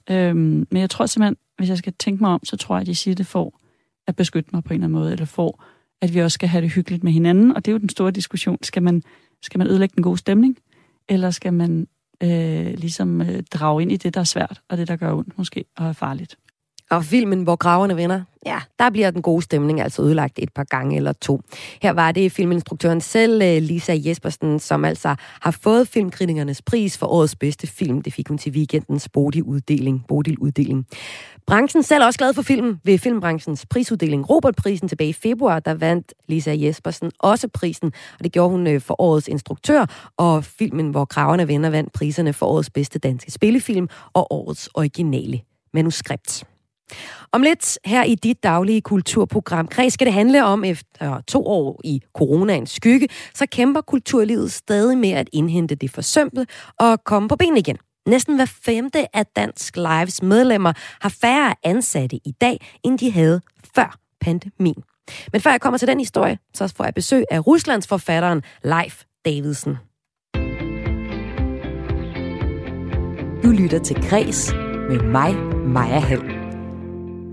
Øhm, 0.10 0.68
men 0.72 0.82
jeg 0.82 0.90
tror 0.90 1.06
simpelthen, 1.06 1.38
hvis 1.58 1.70
jeg 1.70 1.78
skal 1.78 1.94
tænke 2.00 2.24
mig 2.24 2.32
om, 2.32 2.46
så 2.46 2.58
tror 2.58 2.76
jeg, 2.76 2.82
at 2.82 2.88
de 2.88 2.96
siger 2.96 3.16
det 3.16 3.28
for 3.28 3.60
at 4.08 4.16
beskytte 4.16 4.50
mig 4.54 4.64
på 4.64 4.74
en 4.74 4.74
eller 4.74 4.86
anden 4.86 5.00
måde, 5.00 5.12
eller 5.12 5.26
for, 5.26 5.64
at 6.02 6.14
vi 6.14 6.20
også 6.20 6.36
skal 6.36 6.50
have 6.50 6.62
det 6.62 6.72
hyggeligt 6.72 7.04
med 7.04 7.12
hinanden, 7.12 7.56
og 7.56 7.66
det 7.66 7.72
er 7.72 7.74
jo 7.74 7.80
den 7.80 7.90
store 7.90 8.12
diskussion. 8.12 8.58
Skal 8.64 8.84
man, 8.84 9.04
skal 9.42 9.58
man 9.58 9.68
ødelægge 9.68 9.96
den 9.96 10.04
gode 10.04 10.18
stemning? 10.18 10.58
Eller 11.10 11.32
skal 11.32 11.54
man 11.54 11.88
øh, 12.24 12.74
ligesom 12.78 13.22
øh, 13.22 13.44
drage 13.44 13.82
ind 13.82 13.92
i 13.92 13.98
det, 13.98 14.14
der 14.14 14.20
er 14.20 14.24
svært, 14.24 14.62
og 14.70 14.78
det, 14.78 14.88
der 14.88 14.96
gør 14.96 15.14
ondt 15.14 15.38
måske, 15.38 15.66
og 15.78 15.88
er 15.88 15.94
farligt? 15.94 16.38
Og 16.92 17.06
filmen, 17.06 17.44
hvor 17.44 17.56
graverne 17.56 17.96
vinder, 17.96 18.22
ja, 18.46 18.60
der 18.80 18.90
bliver 18.90 19.12
den 19.12 19.22
gode 19.22 19.42
stemning 19.42 19.82
altså 19.82 20.02
ødelagt 20.02 20.40
et 20.40 20.54
par 20.54 20.64
gange 20.64 20.96
eller 20.96 21.14
to. 21.14 21.42
Her 21.82 21.92
var 21.92 22.12
det 22.12 22.32
filminstruktøren 22.32 23.02
selv, 23.02 23.42
øh, 23.42 23.62
Lisa 23.62 23.96
Jespersen, 24.06 24.60
som 24.60 24.86
altså 24.86 25.16
har 25.42 25.52
fået 25.52 25.88
filmkritikernes 25.88 26.62
pris 26.62 26.98
for 26.98 27.08
årets 27.08 27.36
bedste 27.36 27.68
film. 27.68 28.02
Det 28.02 28.14
fik 28.14 28.28
hun 28.28 28.38
til 28.38 28.52
weekendens 28.52 29.10
Bodil-uddeling. 29.10 30.06
Bodil-uddeling. 30.08 30.88
Branchen 31.48 31.84
selv 31.84 32.02
er 32.02 32.06
også 32.06 32.20
glad 32.20 32.34
for 32.34 32.42
filmen 32.42 32.80
ved 32.84 32.98
filmbranchens 32.98 33.66
prisuddeling. 33.66 34.30
Robert-prisen 34.30 34.88
tilbage 34.88 35.10
i 35.10 35.14
februar, 35.14 35.60
der 35.60 35.74
vandt 35.74 36.14
Lisa 36.28 36.56
Jespersen 36.58 37.12
også 37.20 37.48
prisen, 37.48 37.92
og 38.18 38.24
det 38.24 38.32
gjorde 38.32 38.50
hun 38.50 38.68
øh, 38.68 38.82
for 38.82 39.02
årets 39.02 39.28
instruktør, 39.28 40.12
og 40.18 40.44
filmen, 40.44 40.90
hvor 40.90 41.06
Kraverne 41.06 41.48
Venner 41.48 41.70
vandt 41.70 41.94
priserne 41.94 42.34
for 42.34 42.46
årets 42.46 42.70
bedste 42.70 43.00
danske 43.00 43.32
spillefilm 43.32 43.88
og 44.14 44.34
årets 44.34 44.70
originale 44.74 45.42
manuskript. 45.74 46.46
Om 47.32 47.42
lidt 47.42 47.78
her 47.86 48.04
i 48.04 48.16
dit 48.16 48.44
daglige 48.44 48.82
kulturprogram 48.82 49.68
Kreds 49.68 49.94
skal 49.94 50.06
det 50.06 50.14
handle 50.14 50.46
om, 50.46 50.64
efter 50.64 51.22
to 51.28 51.48
år 51.48 51.82
i 51.84 52.02
coronaens 52.18 52.72
skygge, 52.72 53.08
så 53.36 53.46
kæmper 53.46 53.82
kulturlivet 53.82 54.52
stadig 54.52 54.98
med 54.98 55.12
at 55.12 55.30
indhente 55.34 55.76
det 55.76 55.92
forsømte 55.92 56.48
og 56.80 57.04
komme 57.04 57.30
på 57.30 57.36
ben 57.36 57.58
igen. 57.58 57.78
Næsten 58.08 58.36
hver 58.36 58.46
femte 58.46 59.16
af 59.16 59.26
Dansk 59.26 59.76
Lives 59.76 60.22
medlemmer 60.22 60.74
har 61.02 61.10
færre 61.10 61.56
ansatte 61.64 62.16
i 62.16 62.32
dag, 62.42 62.58
end 62.84 63.00
de 63.00 63.12
havde 63.12 63.42
før 63.76 63.98
pandemien. 64.22 64.84
Men 65.32 65.42
før 65.42 65.52
jeg 65.52 65.62
kommer 65.62 65.78
til 65.78 65.88
den 65.88 66.00
historie, 66.00 66.38
så 66.54 66.74
får 66.78 66.84
jeg 66.84 66.94
besøg 66.94 67.24
af 67.32 67.48
Ruslands 67.48 67.88
forfatteren 67.88 68.42
Leif 68.64 69.04
Davidsen. 69.26 69.78
Du 73.44 73.50
lytter 73.50 73.80
til 73.84 74.10
Græs 74.10 74.54
med 74.90 75.04
mig, 75.04 75.36
Maja 75.68 76.00
Hall. 76.00 76.39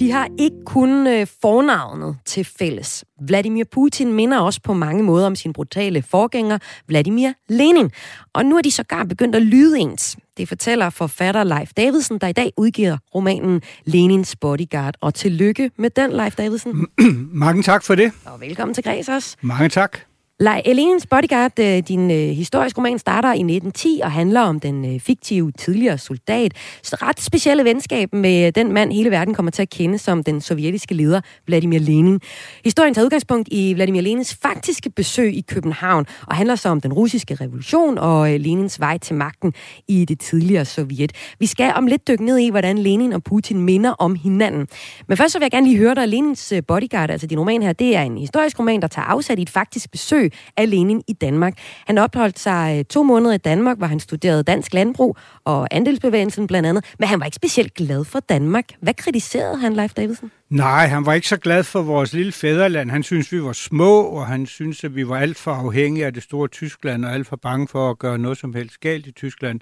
De 0.00 0.12
har 0.12 0.28
ikke 0.38 0.56
kun 0.66 1.06
øh, 1.06 1.26
fornavnet 1.42 2.16
til 2.24 2.44
fælles. 2.44 3.04
Vladimir 3.20 3.64
Putin 3.72 4.12
minder 4.12 4.38
også 4.38 4.60
på 4.62 4.72
mange 4.72 5.02
måder 5.02 5.26
om 5.26 5.36
sin 5.36 5.52
brutale 5.52 6.02
forgænger, 6.02 6.58
Vladimir 6.88 7.32
Lenin. 7.48 7.90
Og 8.32 8.46
nu 8.46 8.56
er 8.56 8.62
de 8.62 8.70
sågar 8.70 9.04
begyndt 9.04 9.36
at 9.36 9.42
lyde 9.42 9.78
ens. 9.78 10.16
Det 10.36 10.48
fortæller 10.48 10.90
forfatter 10.90 11.44
Leif 11.44 11.70
Davidsen, 11.76 12.18
der 12.18 12.26
i 12.26 12.32
dag 12.32 12.52
udgiver 12.56 12.96
romanen 13.14 13.62
Lenins 13.84 14.36
Bodyguard. 14.36 14.94
Og 15.00 15.14
tillykke 15.14 15.70
med 15.78 15.90
den, 15.90 16.12
Leif 16.12 16.34
Davidsen. 16.34 16.86
Mange 17.44 17.62
tak 17.62 17.84
for 17.84 17.94
det. 17.94 18.12
Og 18.24 18.40
velkommen 18.40 18.74
til 18.74 18.84
Græs 18.84 19.08
også. 19.08 19.36
Mange 19.42 19.68
tak. 19.68 19.98
La 20.40 20.60
Elenens 20.64 21.06
Bodyguard, 21.06 21.58
øh, 21.58 21.78
din 21.88 22.10
øh, 22.10 22.16
historiske 22.16 22.78
roman, 22.78 22.98
starter 22.98 23.28
i 23.28 23.42
1910 23.42 24.00
og 24.04 24.12
handler 24.12 24.40
om 24.40 24.60
den 24.60 24.94
øh, 24.94 25.00
fiktive 25.00 25.52
tidligere 25.52 25.98
soldat. 25.98 26.52
Så 26.82 26.96
ret 27.02 27.20
specielle 27.20 27.64
venskab 27.64 28.14
med 28.14 28.46
øh, 28.46 28.52
den 28.54 28.72
mand, 28.72 28.92
hele 28.92 29.10
verden 29.10 29.34
kommer 29.34 29.50
til 29.50 29.62
at 29.62 29.70
kende 29.70 29.98
som 29.98 30.24
den 30.24 30.40
sovjetiske 30.40 30.94
leder, 30.94 31.20
Vladimir 31.46 31.78
Lenin. 31.78 32.20
Historien 32.64 32.94
tager 32.94 33.04
udgangspunkt 33.04 33.48
i 33.52 33.74
Vladimir 33.74 34.00
Lenins 34.00 34.34
faktiske 34.34 34.90
besøg 34.90 35.34
i 35.34 35.40
København 35.40 36.06
og 36.26 36.36
handler 36.36 36.54
så 36.54 36.68
om 36.68 36.80
den 36.80 36.92
russiske 36.92 37.34
revolution 37.34 37.98
og 37.98 38.34
øh, 38.34 38.40
Lenins 38.40 38.80
vej 38.80 38.98
til 38.98 39.14
magten 39.14 39.52
i 39.88 40.04
det 40.04 40.20
tidligere 40.20 40.64
Sovjet. 40.64 41.12
Vi 41.38 41.46
skal 41.46 41.72
om 41.76 41.86
lidt 41.86 42.08
dykke 42.08 42.24
ned 42.24 42.38
i, 42.38 42.50
hvordan 42.50 42.78
Lenin 42.78 43.12
og 43.12 43.22
Putin 43.22 43.60
minder 43.60 43.90
om 43.90 44.14
hinanden. 44.14 44.66
Men 45.08 45.16
først 45.16 45.32
så 45.32 45.38
vil 45.38 45.44
jeg 45.44 45.50
gerne 45.50 45.66
lige 45.66 45.78
høre 45.78 45.94
dig, 45.94 46.08
Lenins 46.08 46.52
øh, 46.52 46.62
Bodyguard, 46.68 47.10
altså 47.10 47.26
din 47.26 47.38
roman 47.38 47.62
her, 47.62 47.72
det 47.72 47.96
er 47.96 48.02
en 48.02 48.18
historisk 48.18 48.58
roman, 48.58 48.82
der 48.82 48.88
tager 48.88 49.06
afsat 49.06 49.38
i 49.38 49.42
et 49.42 49.50
faktisk 49.50 49.90
besøg 49.90 50.25
besøg 50.30 50.52
af 50.56 50.70
Lenin 50.70 51.02
i 51.08 51.12
Danmark. 51.12 51.54
Han 51.86 51.98
opholdt 51.98 52.38
sig 52.38 52.78
øh, 52.78 52.84
to 52.84 53.02
måneder 53.02 53.34
i 53.34 53.38
Danmark, 53.38 53.78
hvor 53.78 53.86
han 53.86 54.00
studerede 54.00 54.42
dansk 54.42 54.74
landbrug 54.74 55.16
og 55.44 55.68
andelsbevægelsen 55.70 56.46
blandt 56.46 56.68
andet, 56.68 56.84
men 56.98 57.08
han 57.08 57.20
var 57.20 57.26
ikke 57.26 57.34
specielt 57.34 57.74
glad 57.74 58.04
for 58.04 58.20
Danmark. 58.20 58.64
Hvad 58.80 58.94
kritiserede 58.94 59.56
han, 59.56 59.74
Leif 59.74 59.92
Davidsen? 59.92 60.30
Nej, 60.50 60.86
han 60.86 61.06
var 61.06 61.12
ikke 61.12 61.28
så 61.28 61.36
glad 61.36 61.64
for 61.64 61.82
vores 61.82 62.12
lille 62.12 62.32
fædreland. 62.32 62.90
Han 62.90 63.02
synes 63.02 63.32
vi 63.32 63.42
var 63.42 63.52
små, 63.52 64.02
og 64.02 64.26
han 64.26 64.46
synes 64.46 64.84
at 64.84 64.96
vi 64.96 65.08
var 65.08 65.16
alt 65.18 65.38
for 65.38 65.50
afhængige 65.50 66.06
af 66.06 66.14
det 66.14 66.22
store 66.22 66.48
Tyskland, 66.48 67.04
og 67.04 67.12
alt 67.12 67.26
for 67.26 67.36
bange 67.36 67.68
for 67.68 67.90
at 67.90 67.98
gøre 67.98 68.18
noget 68.18 68.38
som 68.38 68.54
helst 68.54 68.80
galt 68.80 69.06
i 69.06 69.12
Tyskland 69.12 69.60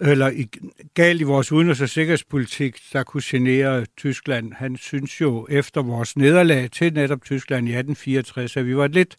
eller 0.00 0.30
i, 0.30 0.48
galt 0.94 1.20
i 1.20 1.24
vores 1.24 1.52
udenrigs- 1.52 1.82
og 1.82 1.88
sikkerhedspolitik, 1.88 2.76
der 2.92 3.02
kunne 3.02 3.22
genere 3.24 3.84
Tyskland. 3.96 4.52
Han 4.52 4.76
synes 4.76 5.20
jo 5.20 5.46
efter 5.50 5.82
vores 5.82 6.16
nederlag 6.16 6.70
til 6.70 6.92
netop 6.92 7.24
Tyskland 7.24 7.68
i 7.68 7.72
1864, 7.72 8.56
at 8.56 8.66
vi 8.66 8.76
var 8.76 8.84
et 8.84 8.94
lidt 8.94 9.16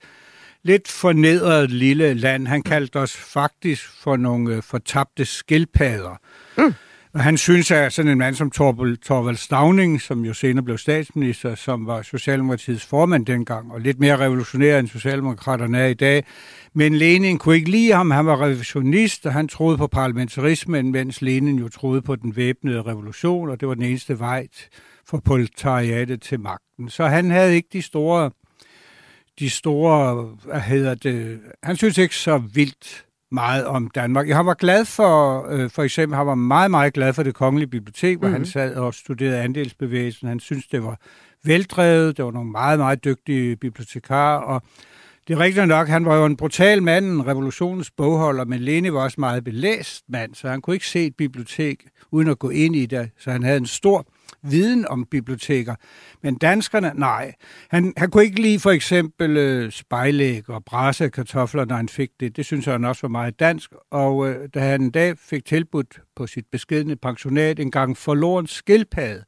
lidt 0.64 0.88
fornedret 0.88 1.72
lille 1.72 2.14
land. 2.14 2.48
Han 2.48 2.64
kaldte 2.64 3.00
os 3.00 3.16
faktisk 3.18 3.90
for 4.02 4.18
nogle 4.18 4.56
øh, 4.56 4.64
fortabte 4.64 5.26
skildpadder. 5.26 6.16
Mm. 6.58 6.74
Og 7.14 7.24
han 7.24 7.38
synes, 7.38 7.72
at 7.72 7.94
sådan 7.94 8.12
en 8.12 8.18
mand 8.18 8.36
som 8.36 8.52
Torvald, 8.52 8.98
Torvald 8.98 9.38
Stavning, 9.38 10.02
som 10.02 10.26
jo 10.26 10.34
senere 10.34 10.64
blev 10.64 10.78
statsminister, 10.78 11.56
som 11.56 11.88
var 11.88 12.02
Socialdemokratiets 12.02 12.86
formand 12.86 13.26
dengang, 13.26 13.72
og 13.72 13.82
lidt 13.82 14.00
mere 14.00 14.18
revolutionær 14.18 14.80
end 14.80 14.88
Socialdemokraterne 14.88 15.80
er 15.80 15.88
i 15.88 15.94
dag. 15.94 16.26
Men 16.74 16.96
Lenin 16.96 17.38
kunne 17.38 17.56
ikke 17.56 17.72
lide 17.72 17.92
ham. 17.92 18.12
Han 18.12 18.26
var 18.26 18.42
revisionist, 18.42 19.26
og 19.26 19.34
han 19.34 19.48
troede 19.48 19.78
på 19.78 19.88
parlamentarismen, 19.88 20.92
mens 20.92 21.22
Lenin 21.22 21.60
jo 21.60 21.70
troede 21.70 22.02
på 22.02 22.16
den 22.16 22.36
væbnede 22.36 22.82
revolution, 22.82 23.50
og 23.50 23.60
det 23.60 23.68
var 23.68 23.74
den 23.74 23.84
eneste 23.84 24.20
vej 24.20 24.48
for 25.08 25.22
proletariatet 25.26 26.22
til 26.22 26.40
magten. 26.40 26.90
Så 26.90 27.08
han 27.08 27.32
havde 27.32 27.56
ikke 27.56 27.70
de 27.74 27.82
store 27.82 28.32
de 29.40 29.50
store, 29.50 30.26
hvad 30.46 30.60
hedder 30.60 30.96
det, 30.96 31.40
han 31.64 31.76
synes 31.76 31.98
ikke 31.98 32.16
så 32.16 32.38
vildt 32.38 33.06
meget 33.32 33.66
om 33.66 33.90
Danmark. 33.96 34.28
Jeg 34.28 34.46
var 34.46 34.54
glad 34.54 34.86
for, 34.86 35.46
øh, 35.50 35.70
for 35.70 35.84
eksempel, 35.84 36.18
han 36.18 36.28
var 36.28 36.36
meget, 36.36 36.72
meget 36.72 36.94
glad 36.94 37.14
for 37.14 37.24
det 37.24 37.36
kongelige 37.36 37.70
bibliotek, 37.70 38.18
hvor 38.18 38.28
mm-hmm. 38.28 38.34
han 38.34 38.42
mhm. 38.42 38.50
sad 38.50 38.76
og 38.76 38.94
studerede 38.94 39.42
andelsbevægelsen. 39.42 40.28
Han 40.28 40.40
synes, 40.40 40.68
det 40.68 40.84
var 40.84 41.00
veldrevet, 41.44 42.18
det 42.18 42.26
var 42.26 42.32
nogle 42.32 42.52
meget, 42.52 42.80
meget 42.80 43.04
dygtige 43.04 43.56
bibliotekarer, 43.56 44.40
og 44.40 44.62
det 45.28 45.34
er 45.34 45.40
rigtigt 45.40 45.68
nok, 45.68 45.88
han 45.88 46.06
var 46.06 46.16
jo 46.16 46.26
en 46.26 46.38
brutal 46.38 46.84
mand, 46.84 47.06
en 47.06 47.28
revolutionens 47.28 47.92
bogholder, 47.92 48.46
men 48.46 48.60
Lene 48.60 48.94
var 48.94 49.04
også 49.04 49.20
meget 49.20 49.44
belæst 49.44 50.04
mand, 50.10 50.36
så 50.36 50.50
han 50.50 50.62
kunne 50.62 50.74
ikke 50.74 50.88
se 50.88 51.06
et 51.06 51.16
bibliotek 51.16 51.88
uden 52.12 52.28
at 52.28 52.40
gå 52.40 52.50
ind 52.50 52.76
i 52.76 52.86
det, 52.86 53.10
så 53.20 53.32
han 53.32 53.44
havde 53.44 53.58
en 53.58 53.66
stor 53.66 54.06
viden 54.44 54.88
om 54.88 55.06
biblioteker. 55.06 55.76
Men 56.24 56.36
danskerne, 56.36 56.92
nej. 56.96 57.34
Han, 57.70 57.94
han 57.98 58.12
kunne 58.12 58.24
ikke 58.24 58.42
lide 58.42 58.60
for 58.60 58.72
eksempel 58.72 59.38
øh, 59.38 59.72
spejlæg 59.72 60.50
og 60.50 60.66
brasse 60.66 61.10
kartofler, 61.10 61.66
når 61.66 61.76
han 61.76 61.90
fik 61.90 62.10
det. 62.20 62.38
Det 62.38 62.46
synes 62.46 62.66
han 62.66 62.86
også 62.86 63.02
var 63.02 63.10
meget 63.10 63.40
dansk. 63.40 63.72
Og 63.92 64.30
øh, 64.30 64.50
da 64.54 64.60
han 64.60 64.82
en 64.82 64.92
dag 64.92 65.18
fik 65.18 65.46
tilbudt 65.46 66.00
på 66.16 66.28
sit 66.28 66.46
beskedne 66.52 66.96
pensionat 66.96 67.60
en 67.60 67.72
gang 67.72 67.98
forloren 67.98 68.48
skildpadde, 68.48 69.24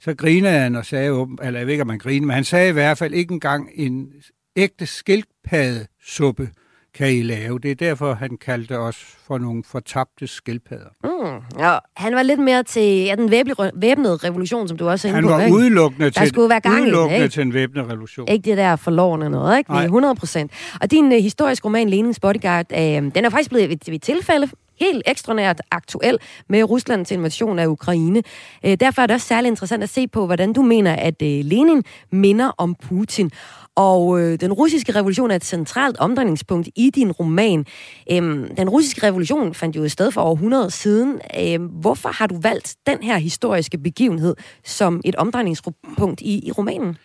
så 0.00 0.14
grinede 0.14 0.58
han 0.58 0.76
og 0.76 0.86
sagde, 0.86 1.26
eller 1.42 1.60
jeg 1.60 1.66
ved 1.66 1.72
ikke, 1.74 1.82
om 1.82 1.88
han 1.88 1.98
grinede, 1.98 2.26
men 2.26 2.34
han 2.34 2.44
sagde 2.44 2.68
i 2.68 2.72
hvert 2.72 2.98
fald 2.98 3.14
ikke 3.14 3.32
engang 3.32 3.70
en 3.74 4.12
ægte 4.56 4.86
skildpaddesuppe 4.86 6.50
kan 6.94 7.12
I 7.12 7.22
lave. 7.22 7.58
Det 7.58 7.70
er 7.70 7.74
derfor, 7.74 8.14
han 8.14 8.36
kaldte 8.36 8.78
os 8.78 8.96
for 9.26 9.38
nogle 9.38 9.64
fortabte 9.64 10.26
skildpadder. 10.26 10.88
Mm, 11.04 11.58
ja, 11.58 11.78
han 11.96 12.14
var 12.14 12.22
lidt 12.22 12.40
mere 12.40 12.62
til 12.62 13.04
ja, 13.04 13.14
den 13.14 13.30
væbnede 13.74 14.16
revolution, 14.16 14.68
som 14.68 14.76
du 14.76 14.88
også 14.88 15.08
er 15.08 15.12
Han 15.12 15.24
var 15.24 15.48
på, 15.48 15.54
udelukkende, 15.54 16.10
til, 16.10 16.28
skulle 16.28 16.48
være 16.48 16.60
gang 16.60 16.82
udelukkende 16.82 17.24
i, 17.24 17.28
til 17.28 17.42
en 17.42 17.54
væbnet 17.54 17.84
revolution. 17.88 18.28
Ikke 18.28 18.50
det 18.50 18.56
der 18.56 18.76
forlovende 18.76 19.30
noget, 19.30 19.58
ikke? 19.58 19.70
Nej. 19.70 19.84
100 19.84 20.14
procent. 20.14 20.52
Og 20.80 20.90
din 20.90 21.04
uh, 21.04 21.12
historiske 21.12 21.64
roman, 21.64 21.88
Lenins 21.88 22.20
Bodyguard, 22.20 22.66
uh, 22.72 22.78
den 22.78 23.16
er 23.16 23.30
faktisk 23.30 23.50
blevet 23.50 23.70
ved, 23.70 23.76
ved 23.86 23.98
tilfælde 23.98 24.48
helt 24.80 25.02
ekstraordinært 25.06 25.62
aktuel 25.70 26.18
med 26.48 26.62
Ruslands 26.62 27.10
invasion 27.10 27.58
af 27.58 27.66
Ukraine. 27.66 28.22
Uh, 28.64 28.72
derfor 28.80 29.02
er 29.02 29.06
det 29.06 29.14
også 29.14 29.26
særlig 29.26 29.48
interessant 29.48 29.82
at 29.82 29.88
se 29.88 30.08
på, 30.08 30.26
hvordan 30.26 30.52
du 30.52 30.62
mener, 30.62 30.92
at 30.92 31.22
uh, 31.22 31.28
Lenin 31.28 31.82
minder 32.10 32.50
om 32.58 32.74
Putin. 32.74 33.30
Og 33.76 34.20
øh, 34.20 34.40
den 34.40 34.52
russiske 34.52 34.94
revolution 34.94 35.30
er 35.30 35.36
et 35.36 35.44
centralt 35.44 35.96
omdrejningspunkt 35.96 36.68
i 36.76 36.90
din 36.90 37.12
roman. 37.12 37.66
Øhm, 38.10 38.54
den 38.56 38.68
russiske 38.68 39.06
revolution 39.06 39.54
fandt 39.54 39.76
jo 39.76 39.82
et 39.82 39.92
sted 39.92 40.10
for 40.10 40.20
over 40.20 40.34
100 40.34 40.70
siden. 40.70 41.20
Øhm, 41.40 41.64
hvorfor 41.66 42.08
har 42.08 42.26
du 42.26 42.40
valgt 42.40 42.76
den 42.86 43.02
her 43.02 43.16
historiske 43.16 43.78
begivenhed 43.78 44.36
som 44.64 45.00
et 45.04 45.16
omdrejningspunkt 45.16 46.20
i, 46.20 46.46
i 46.46 46.52
romanen? 46.52 46.96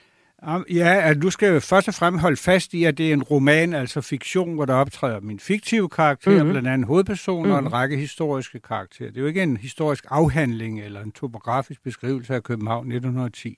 Ja, 0.70 1.14
du 1.22 1.30
skal 1.30 1.54
jo 1.54 1.60
først 1.60 1.88
og 1.88 1.94
fremmest 1.94 2.22
holde 2.22 2.38
fast 2.38 2.74
i, 2.74 2.84
at 2.84 2.98
det 2.98 3.10
er 3.10 3.14
en 3.14 3.24
roman, 3.24 3.74
altså 3.74 4.02
fiktion, 4.02 4.54
hvor 4.54 4.66
der 4.66 4.74
optræder 4.74 5.20
min 5.20 5.40
fiktive 5.40 5.90
karakter, 5.90 6.32
mm-hmm. 6.32 6.50
blandt 6.50 6.68
andet 6.68 6.88
hovedpersoner 6.88 7.42
mm-hmm. 7.42 7.54
og 7.54 7.60
en 7.60 7.64
mhm. 7.64 7.74
række 7.74 7.98
historiske 7.98 8.60
karakterer. 8.60 9.10
Det 9.10 9.18
er 9.18 9.22
jo 9.22 9.28
ikke 9.28 9.44
en 9.44 9.58
historisk 9.58 10.06
afhandling 10.10 10.82
eller 10.82 11.04
en 11.04 11.12
topografisk 11.12 11.84
beskrivelse 11.84 12.36
af 12.36 12.44
København 12.44 12.86
1910. 12.86 13.56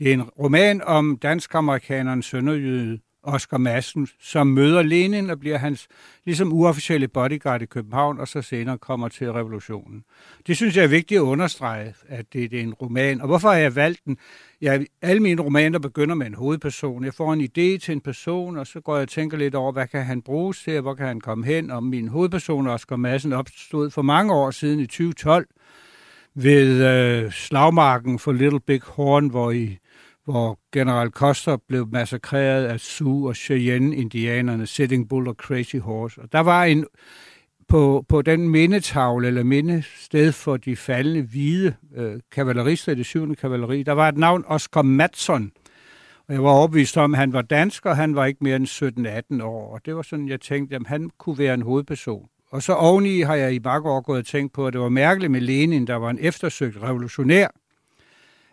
Det 0.00 0.08
er 0.08 0.14
en 0.14 0.22
roman 0.22 0.82
om 0.82 1.16
dansk-amerikaneren 1.16 2.22
sønderjyde 2.22 2.98
Oscar 3.22 3.58
Madsen, 3.58 4.08
som 4.20 4.46
møder 4.46 4.82
Lenin 4.82 5.30
og 5.30 5.40
bliver 5.40 5.58
hans 5.58 5.88
ligesom 6.24 6.52
uofficielle 6.52 7.08
bodyguard 7.08 7.62
i 7.62 7.66
København, 7.66 8.20
og 8.20 8.28
så 8.28 8.42
senere 8.42 8.78
kommer 8.78 9.08
til 9.08 9.32
revolutionen. 9.32 10.02
Det 10.46 10.56
synes 10.56 10.76
jeg 10.76 10.84
er 10.84 10.88
vigtigt 10.88 11.18
at 11.18 11.22
understrege, 11.22 11.94
at 12.08 12.32
det, 12.32 12.50
det 12.50 12.58
er 12.58 12.62
en 12.62 12.74
roman. 12.74 13.20
Og 13.20 13.26
hvorfor 13.26 13.48
har 13.48 13.56
jeg 13.56 13.76
valgt 13.76 14.00
den? 14.04 14.16
Jeg, 14.60 14.86
alle 15.02 15.22
mine 15.22 15.42
romaner 15.42 15.78
begynder 15.78 16.14
med 16.14 16.26
en 16.26 16.34
hovedperson. 16.34 17.04
Jeg 17.04 17.14
får 17.14 17.32
en 17.32 17.40
idé 17.40 17.78
til 17.78 17.92
en 17.92 18.00
person, 18.00 18.56
og 18.56 18.66
så 18.66 18.80
går 18.80 18.94
jeg 18.94 19.02
og 19.02 19.08
tænker 19.08 19.38
lidt 19.38 19.54
over, 19.54 19.72
hvad 19.72 19.86
kan 19.86 20.04
han 20.04 20.22
bruges 20.22 20.62
til, 20.62 20.80
hvor 20.80 20.94
kan 20.94 21.06
han 21.06 21.20
komme 21.20 21.46
hen? 21.46 21.70
Og 21.70 21.84
min 21.84 22.08
hovedperson, 22.08 22.66
Oscar 22.66 22.96
Madsen, 22.96 23.32
opstod 23.32 23.90
for 23.90 24.02
mange 24.02 24.34
år 24.34 24.50
siden 24.50 24.80
i 24.80 24.86
2012 24.86 25.46
ved 26.34 26.86
øh, 26.86 27.32
slagmarken 27.32 28.18
for 28.18 28.32
Little 28.32 28.60
Big 28.60 28.80
Horn, 28.84 29.28
hvor 29.28 29.50
i 29.50 29.78
hvor 30.24 30.58
general 30.72 31.08
Custer 31.10 31.56
blev 31.68 31.88
massakreret 31.92 32.64
af 32.64 32.80
Sioux 32.80 33.28
og 33.28 33.36
Cheyenne-indianerne, 33.36 34.66
Sitting 34.66 35.08
Bull 35.08 35.28
og 35.28 35.34
Crazy 35.34 35.76
Horse. 35.76 36.20
Og 36.20 36.32
der 36.32 36.40
var 36.40 36.64
en, 36.64 36.86
på, 37.68 38.04
på 38.08 38.22
den 38.22 38.48
mindetavle, 38.48 39.26
eller 39.26 39.42
mindested 39.42 40.32
for 40.32 40.56
de 40.56 40.76
faldende 40.76 41.22
hvide 41.22 41.74
øh, 41.96 42.20
kavalerister 42.32 42.92
i 42.92 42.94
det 42.94 43.06
syvende 43.06 43.36
kavaleri, 43.36 43.82
der 43.82 43.92
var 43.92 44.08
et 44.08 44.16
navn, 44.16 44.44
Oscar 44.46 44.82
Matson. 44.82 45.52
Og 46.28 46.34
jeg 46.34 46.44
var 46.44 46.50
overbevist 46.50 46.96
om, 46.96 47.14
at 47.14 47.20
han 47.20 47.32
var 47.32 47.42
dansk, 47.42 47.86
og 47.86 47.96
han 47.96 48.14
var 48.14 48.26
ikke 48.26 48.44
mere 48.44 48.56
end 48.56 49.36
17-18 49.38 49.44
år. 49.44 49.74
Og 49.74 49.86
det 49.86 49.96
var 49.96 50.02
sådan, 50.02 50.28
jeg 50.28 50.40
tænkte, 50.40 50.76
at 50.76 50.82
han 50.86 51.10
kunne 51.18 51.38
være 51.38 51.54
en 51.54 51.62
hovedperson. 51.62 52.26
Og 52.50 52.62
så 52.62 52.74
oveni 52.74 53.20
har 53.20 53.34
jeg 53.34 53.54
i 53.54 53.58
mange 53.64 53.90
år 53.90 54.00
gået 54.00 54.18
og 54.18 54.26
tænkt 54.26 54.52
på, 54.52 54.66
at 54.66 54.72
det 54.72 54.80
var 54.80 54.88
mærkeligt 54.88 55.30
med 55.30 55.40
Lenin, 55.40 55.86
der 55.86 55.94
var 55.94 56.10
en 56.10 56.18
eftersøgt 56.20 56.82
revolutionær, 56.82 57.48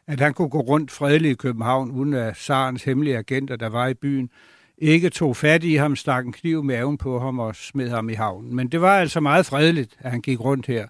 at 0.08 0.20
han 0.20 0.34
kunne 0.34 0.50
gå 0.50 0.60
rundt 0.60 0.92
fredeligt 0.92 1.32
i 1.32 1.36
København, 1.36 1.92
uden 1.92 2.14
at 2.14 2.38
Sarens 2.38 2.84
hemmelige 2.84 3.18
agenter, 3.18 3.56
der 3.56 3.70
var 3.70 3.88
i 3.88 3.94
byen, 3.94 4.30
ikke 4.78 5.10
tog 5.10 5.36
fat 5.36 5.64
i 5.64 5.76
ham, 5.76 5.96
stak 5.96 6.26
en 6.26 6.32
kniv 6.32 6.64
med 6.64 6.76
maven 6.76 6.98
på 6.98 7.20
ham 7.20 7.40
og 7.40 7.56
smed 7.56 7.90
ham 7.90 8.10
i 8.10 8.14
havnen. 8.14 8.56
Men 8.56 8.68
det 8.68 8.82
var 8.82 9.00
altså 9.00 9.20
meget 9.20 9.46
fredeligt, 9.46 9.98
at 10.00 10.12
han 10.12 10.22
gik 10.22 10.40
rundt 10.40 10.68
her. 10.68 10.88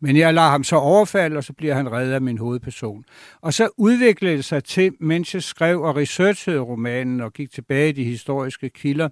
Men 0.00 0.16
jeg 0.16 0.34
lader 0.34 0.48
ham 0.48 0.64
så 0.64 0.76
overfalde, 0.76 1.36
og 1.36 1.44
så 1.44 1.52
bliver 1.52 1.74
han 1.74 1.92
reddet 1.92 2.12
af 2.12 2.20
min 2.20 2.38
hovedperson. 2.38 3.04
Og 3.40 3.54
så 3.54 3.68
udviklede 3.76 4.36
det 4.36 4.44
sig 4.44 4.64
til, 4.64 4.92
mens 5.00 5.34
jeg 5.34 5.42
skrev 5.42 5.82
og 5.82 5.96
researchede 5.96 6.60
romanen 6.60 7.20
og 7.20 7.32
gik 7.32 7.52
tilbage 7.52 7.88
i 7.88 7.92
de 7.92 8.04
historiske 8.04 8.68
kilder, 8.68 9.08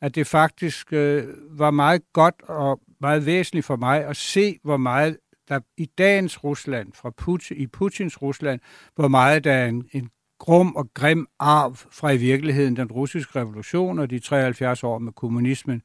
at 0.00 0.14
det 0.14 0.26
faktisk 0.26 0.92
øh, 0.92 1.24
var 1.50 1.70
meget 1.70 2.02
godt 2.12 2.34
og 2.48 2.80
meget 3.00 3.26
væsentligt 3.26 3.66
for 3.66 3.76
mig 3.76 4.04
at 4.04 4.16
se, 4.16 4.58
hvor 4.64 4.76
meget 4.76 5.16
der 5.48 5.60
i 5.76 5.86
dagens 5.98 6.44
Rusland, 6.44 6.92
fra 6.94 7.10
Putin, 7.10 7.56
i 7.56 7.66
Putins 7.66 8.22
Rusland, 8.22 8.60
hvor 8.94 9.08
meget 9.08 9.44
der 9.44 9.52
er 9.52 9.66
en, 9.66 9.88
en 9.92 10.10
grum 10.38 10.76
og 10.76 10.94
grim 10.94 11.26
arv 11.38 11.76
fra 11.76 12.10
i 12.10 12.16
virkeligheden 12.16 12.76
den 12.76 12.92
russiske 12.92 13.40
revolution 13.40 13.98
og 13.98 14.10
de 14.10 14.18
73 14.18 14.84
år 14.84 14.98
med 14.98 15.12
kommunismen. 15.12 15.82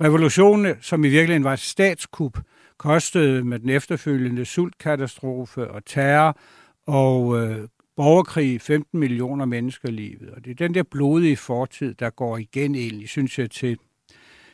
Revolutionen, 0.00 0.74
som 0.80 1.04
i 1.04 1.08
virkeligheden 1.08 1.44
var 1.44 1.52
et 1.52 1.58
statskup, 1.58 2.38
kostede 2.78 3.44
med 3.44 3.58
den 3.58 3.68
efterfølgende 3.68 4.44
sultkatastrofe 4.44 5.70
og 5.70 5.84
terror 5.84 6.38
og 6.86 7.42
øh, 7.42 7.68
borgerkrig 7.96 8.60
15 8.60 9.00
millioner 9.00 9.44
mennesker 9.44 9.90
livet. 9.90 10.30
Og 10.30 10.44
det 10.44 10.50
er 10.50 10.54
den 10.54 10.74
der 10.74 10.82
blodige 10.82 11.36
fortid, 11.36 11.94
der 11.94 12.10
går 12.10 12.38
igen 12.38 12.74
egentlig, 12.74 13.08
synes 13.08 13.38
jeg, 13.38 13.50
til, 13.50 13.78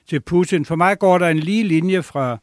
til 0.08 0.20
Putin. 0.20 0.64
For 0.64 0.76
mig 0.76 0.98
går 0.98 1.18
der 1.18 1.28
en 1.28 1.38
lige 1.38 1.64
linje 1.64 2.02
fra, 2.02 2.38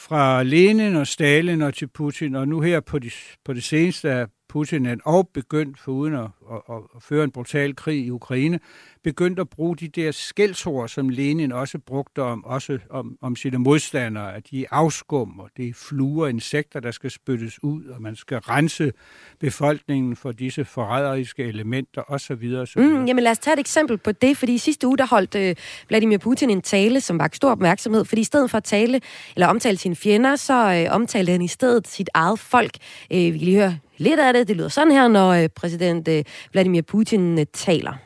fra 0.00 0.42
Lenin 0.42 0.96
og 0.96 1.06
Stalin 1.06 1.62
og 1.62 1.74
til 1.74 1.86
Putin, 1.86 2.34
og 2.34 2.48
nu 2.48 2.60
her 2.60 2.80
på, 2.80 2.98
de, 2.98 3.10
på 3.44 3.52
det 3.52 3.64
seneste 3.64 4.08
er 4.08 4.26
Putin 4.48 5.00
og 5.04 5.28
begyndt, 5.34 5.80
for 5.80 5.92
uden 5.92 6.14
at, 6.14 6.28
at, 6.52 6.76
at 6.96 7.02
føre 7.02 7.24
en 7.24 7.30
brutal 7.30 7.76
krig 7.76 8.04
i 8.06 8.10
Ukraine, 8.10 8.60
begyndt 9.02 9.38
at 9.38 9.48
bruge 9.48 9.76
de 9.76 9.88
der 9.88 10.12
skældsord, 10.12 10.88
som 10.88 11.08
Lenin 11.08 11.52
også 11.52 11.78
brugte 11.78 12.22
om, 12.22 12.44
også 12.44 12.78
om, 12.90 13.16
om 13.20 13.36
sine 13.36 13.58
modstandere, 13.58 14.34
at 14.34 14.50
de 14.50 14.62
er 14.62 14.66
afskum, 14.70 15.38
og 15.38 15.50
det 15.56 15.68
er 15.68 15.72
fluer 15.74 16.24
og 16.24 16.30
insekter, 16.30 16.80
der 16.80 16.90
skal 16.90 17.10
spyttes 17.10 17.64
ud, 17.64 17.84
og 17.84 18.02
man 18.02 18.16
skal 18.16 18.38
rense 18.38 18.92
befolkningen 19.38 20.16
for 20.16 20.32
disse 20.32 20.64
forræderiske 20.64 21.44
elementer 21.44 22.02
osv. 22.08 22.54
osv. 22.62 22.80
Mm, 22.80 23.04
jamen 23.04 23.24
lad 23.24 23.30
os 23.30 23.38
tage 23.38 23.54
et 23.54 23.60
eksempel 23.60 23.98
på 23.98 24.12
det, 24.12 24.36
fordi 24.36 24.54
i 24.54 24.58
sidste 24.58 24.86
uge, 24.86 24.98
der 24.98 25.06
holdt 25.06 25.34
øh, 25.34 25.56
Vladimir 25.88 26.18
Putin 26.18 26.50
en 26.50 26.62
tale, 26.62 27.00
som 27.00 27.18
var 27.18 27.30
stor 27.32 27.50
opmærksomhed, 27.50 28.04
fordi 28.04 28.20
i 28.20 28.24
stedet 28.24 28.50
for 28.50 28.58
at 28.58 28.64
tale, 28.64 29.00
eller 29.36 29.46
omtale 29.46 29.76
sine 29.76 29.96
fjender, 29.96 30.36
så 30.36 30.84
øh, 30.86 30.94
omtalte 30.94 31.32
han 31.32 31.42
i 31.42 31.48
stedet 31.48 31.88
sit 31.88 32.10
eget 32.14 32.38
folk. 32.38 32.72
Øh, 33.12 33.18
vi 33.18 33.30
kan 33.30 33.38
lige 33.38 33.56
høre 33.56 33.78
lidt 34.00 34.20
af 34.20 34.32
det. 34.32 34.48
Det 34.48 34.56
lyder 34.56 34.68
sådan 34.68 34.92
her, 34.92 35.08
når 35.08 35.30
øh, 35.30 35.48
præsident 35.48 36.08
øh, 36.08 36.24
Vladimir 36.52 36.84
Putin 36.84 37.46
taler. 37.46 38.00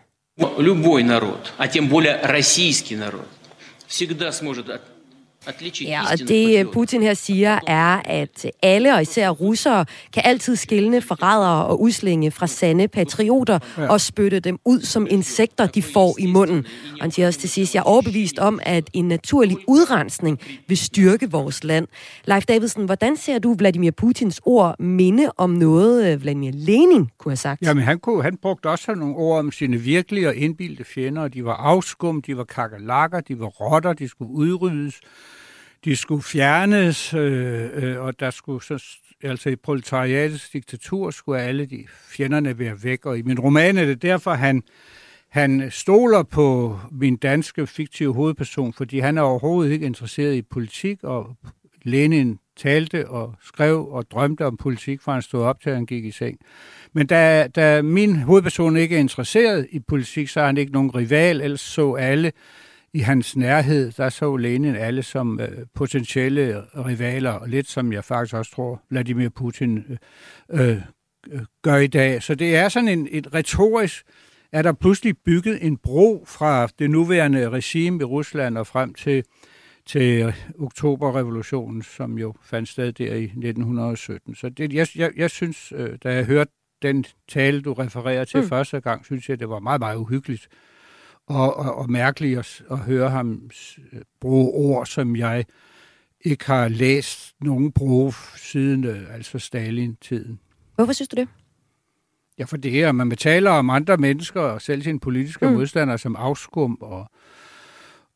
Любой 0.58 1.04
народ, 1.04 1.52
а 1.58 1.68
тем 1.68 1.88
более 1.88 2.20
российский 2.22 2.96
народ, 2.96 3.28
всегда 3.86 4.32
сможет 4.32 4.68
Ja, 5.80 6.02
og 6.12 6.18
det 6.18 6.70
Putin 6.70 7.02
her 7.02 7.14
siger 7.14 7.58
er, 7.66 8.00
at 8.04 8.46
alle, 8.62 8.94
og 8.94 9.02
især 9.02 9.30
russere, 9.30 9.84
kan 10.12 10.22
altid 10.26 10.56
skille 10.56 11.00
forrædere 11.00 11.66
og 11.66 11.80
udslinge 11.80 12.30
fra 12.30 12.46
sande 12.46 12.88
patrioter 12.88 13.58
ja. 13.78 13.86
og 13.86 14.00
spytte 14.00 14.40
dem 14.40 14.58
ud 14.64 14.80
som 14.80 15.06
insekter, 15.10 15.66
de 15.66 15.82
får 15.82 16.16
i 16.18 16.26
munden. 16.26 16.66
Og 16.92 17.00
han 17.00 17.10
siger 17.10 17.26
også 17.26 17.40
til 17.40 17.50
sidst, 17.50 17.74
jeg 17.74 17.80
er 17.80 17.84
overbevist 17.84 18.38
om, 18.38 18.60
at 18.62 18.90
en 18.92 19.08
naturlig 19.08 19.56
udrensning 19.68 20.40
vil 20.66 20.76
styrke 20.76 21.30
vores 21.30 21.64
land. 21.64 21.86
Leif 22.24 22.44
Davidsen, 22.44 22.84
hvordan 22.84 23.16
ser 23.16 23.38
du 23.38 23.54
Vladimir 23.54 23.90
Putins 23.90 24.40
ord 24.44 24.80
minde 24.80 25.30
om 25.36 25.50
noget, 25.50 26.12
øh, 26.12 26.22
Vladimir 26.22 26.50
Lenin 26.54 27.08
kunne 27.18 27.30
have 27.30 27.36
sagt? 27.36 27.62
Jamen, 27.62 27.82
han, 27.82 27.98
kunne, 27.98 28.22
han 28.22 28.36
brugte 28.36 28.66
også 28.70 28.94
nogle 28.94 29.16
ord 29.16 29.38
om 29.38 29.52
sine 29.52 29.76
virkelige 29.76 30.28
og 30.28 30.34
indbildte 30.34 30.84
fjender. 30.84 31.28
De 31.28 31.44
var 31.44 31.54
afskum, 31.54 32.22
de 32.22 32.36
var 32.36 32.44
kakalakker, 32.44 33.20
de 33.20 33.40
var 33.40 33.46
rotter, 33.46 33.92
de 33.92 34.08
skulle 34.08 34.30
udryddes 34.30 35.00
de 35.84 35.96
skulle 35.96 36.22
fjernes, 36.22 37.14
øh, 37.14 37.70
øh, 37.74 38.00
og 38.00 38.20
der 38.20 38.30
skulle 38.30 38.64
så, 38.64 38.84
altså 39.22 39.50
i 39.50 39.56
proletariatets 39.56 40.50
diktatur 40.50 41.10
skulle 41.10 41.40
alle 41.40 41.66
de 41.66 41.84
fjenderne 42.08 42.58
være 42.58 42.82
væk. 42.82 43.06
Og 43.06 43.18
i 43.18 43.22
min 43.22 43.40
roman 43.40 43.78
er 43.78 43.84
det 43.84 44.02
derfor, 44.02 44.34
han, 44.34 44.62
han 45.30 45.70
stoler 45.70 46.22
på 46.22 46.78
min 46.92 47.16
danske 47.16 47.66
fiktive 47.66 48.14
hovedperson, 48.14 48.72
fordi 48.72 48.98
han 48.98 49.18
er 49.18 49.22
overhovedet 49.22 49.72
ikke 49.72 49.86
interesseret 49.86 50.34
i 50.34 50.42
politik, 50.42 50.98
og 51.02 51.36
Lenin 51.82 52.38
talte 52.56 53.08
og 53.08 53.34
skrev 53.42 53.88
og 53.88 54.10
drømte 54.10 54.46
om 54.46 54.56
politik, 54.56 55.00
fra 55.00 55.12
han 55.12 55.22
stod 55.22 55.42
op 55.42 55.60
til, 55.60 55.74
han 55.74 55.86
gik 55.86 56.04
i 56.04 56.10
seng. 56.10 56.38
Men 56.92 57.06
da, 57.06 57.46
da 57.46 57.82
min 57.82 58.16
hovedperson 58.16 58.76
ikke 58.76 58.96
er 58.96 59.00
interesseret 59.00 59.66
i 59.70 59.80
politik, 59.80 60.28
så 60.28 60.40
er 60.40 60.46
han 60.46 60.56
ikke 60.56 60.72
nogen 60.72 60.94
rival, 60.94 61.40
ellers 61.40 61.60
så 61.60 61.94
alle 61.94 62.32
i 62.94 62.98
hans 62.98 63.36
nærhed, 63.36 63.92
der 63.92 64.08
så 64.08 64.36
Lenin 64.36 64.76
alle 64.76 65.02
som 65.02 65.40
øh, 65.40 65.66
potentielle 65.74 66.62
rivaler, 66.74 67.30
og 67.30 67.48
lidt 67.48 67.68
som 67.68 67.92
jeg 67.92 68.04
faktisk 68.04 68.34
også 68.34 68.52
tror, 68.54 68.82
Vladimir 68.90 69.28
Putin 69.28 69.98
øh, 70.50 70.76
øh, 71.30 71.40
gør 71.62 71.76
i 71.76 71.86
dag. 71.86 72.22
Så 72.22 72.34
det 72.34 72.56
er 72.56 72.68
sådan 72.68 72.88
en, 72.88 73.08
et 73.10 73.34
retorisk, 73.34 74.06
er 74.52 74.62
der 74.62 74.72
pludselig 74.72 75.14
bygget 75.24 75.66
en 75.66 75.76
bro 75.76 76.24
fra 76.26 76.68
det 76.78 76.90
nuværende 76.90 77.50
regime 77.50 78.00
i 78.00 78.04
Rusland 78.04 78.58
og 78.58 78.66
frem 78.66 78.94
til, 78.94 79.24
til 79.86 80.34
oktoberrevolutionen, 80.58 81.82
som 81.82 82.18
jo 82.18 82.34
fandt 82.42 82.68
sted 82.68 82.92
der 82.92 83.14
i 83.14 83.24
1917. 83.24 84.34
Så 84.34 84.48
det, 84.48 84.72
jeg, 84.72 84.86
jeg, 84.96 85.10
jeg 85.16 85.30
synes, 85.30 85.72
øh, 85.76 85.98
da 86.02 86.14
jeg 86.14 86.24
hørte 86.24 86.52
den 86.82 87.04
tale, 87.28 87.62
du 87.62 87.72
refererer 87.72 88.24
til 88.24 88.40
mm. 88.40 88.48
første 88.48 88.80
gang, 88.80 89.04
synes 89.04 89.28
jeg, 89.28 89.40
det 89.40 89.48
var 89.48 89.58
meget, 89.58 89.80
meget 89.80 89.96
uhyggeligt 89.96 90.48
og, 91.26 91.56
og, 91.56 91.74
og 91.78 91.90
mærkeligt 91.90 92.38
at, 92.38 92.62
at 92.70 92.78
høre 92.78 93.10
ham 93.10 93.50
bruge 94.20 94.52
ord, 94.52 94.86
som 94.86 95.16
jeg 95.16 95.44
ikke 96.20 96.46
har 96.46 96.68
læst 96.68 97.34
nogen 97.40 97.72
bruge 97.72 98.14
siden 98.36 98.84
øh, 98.84 99.14
altså 99.14 99.38
Stalin-tiden. 99.38 100.40
Hvorfor 100.74 100.92
synes 100.92 101.08
du 101.08 101.16
det? 101.16 101.28
Ja, 102.38 102.44
for 102.44 102.56
det 102.56 102.82
er, 102.82 102.92
man 102.92 103.08
betaler 103.08 103.50
om 103.50 103.70
andre 103.70 103.96
mennesker 103.96 104.40
og 104.40 104.62
selv 104.62 104.82
sine 104.82 105.00
politiske 105.00 105.46
mm. 105.46 105.52
modstandere 105.52 105.98
som 105.98 106.16
afskum 106.16 106.78
og, 106.80 107.10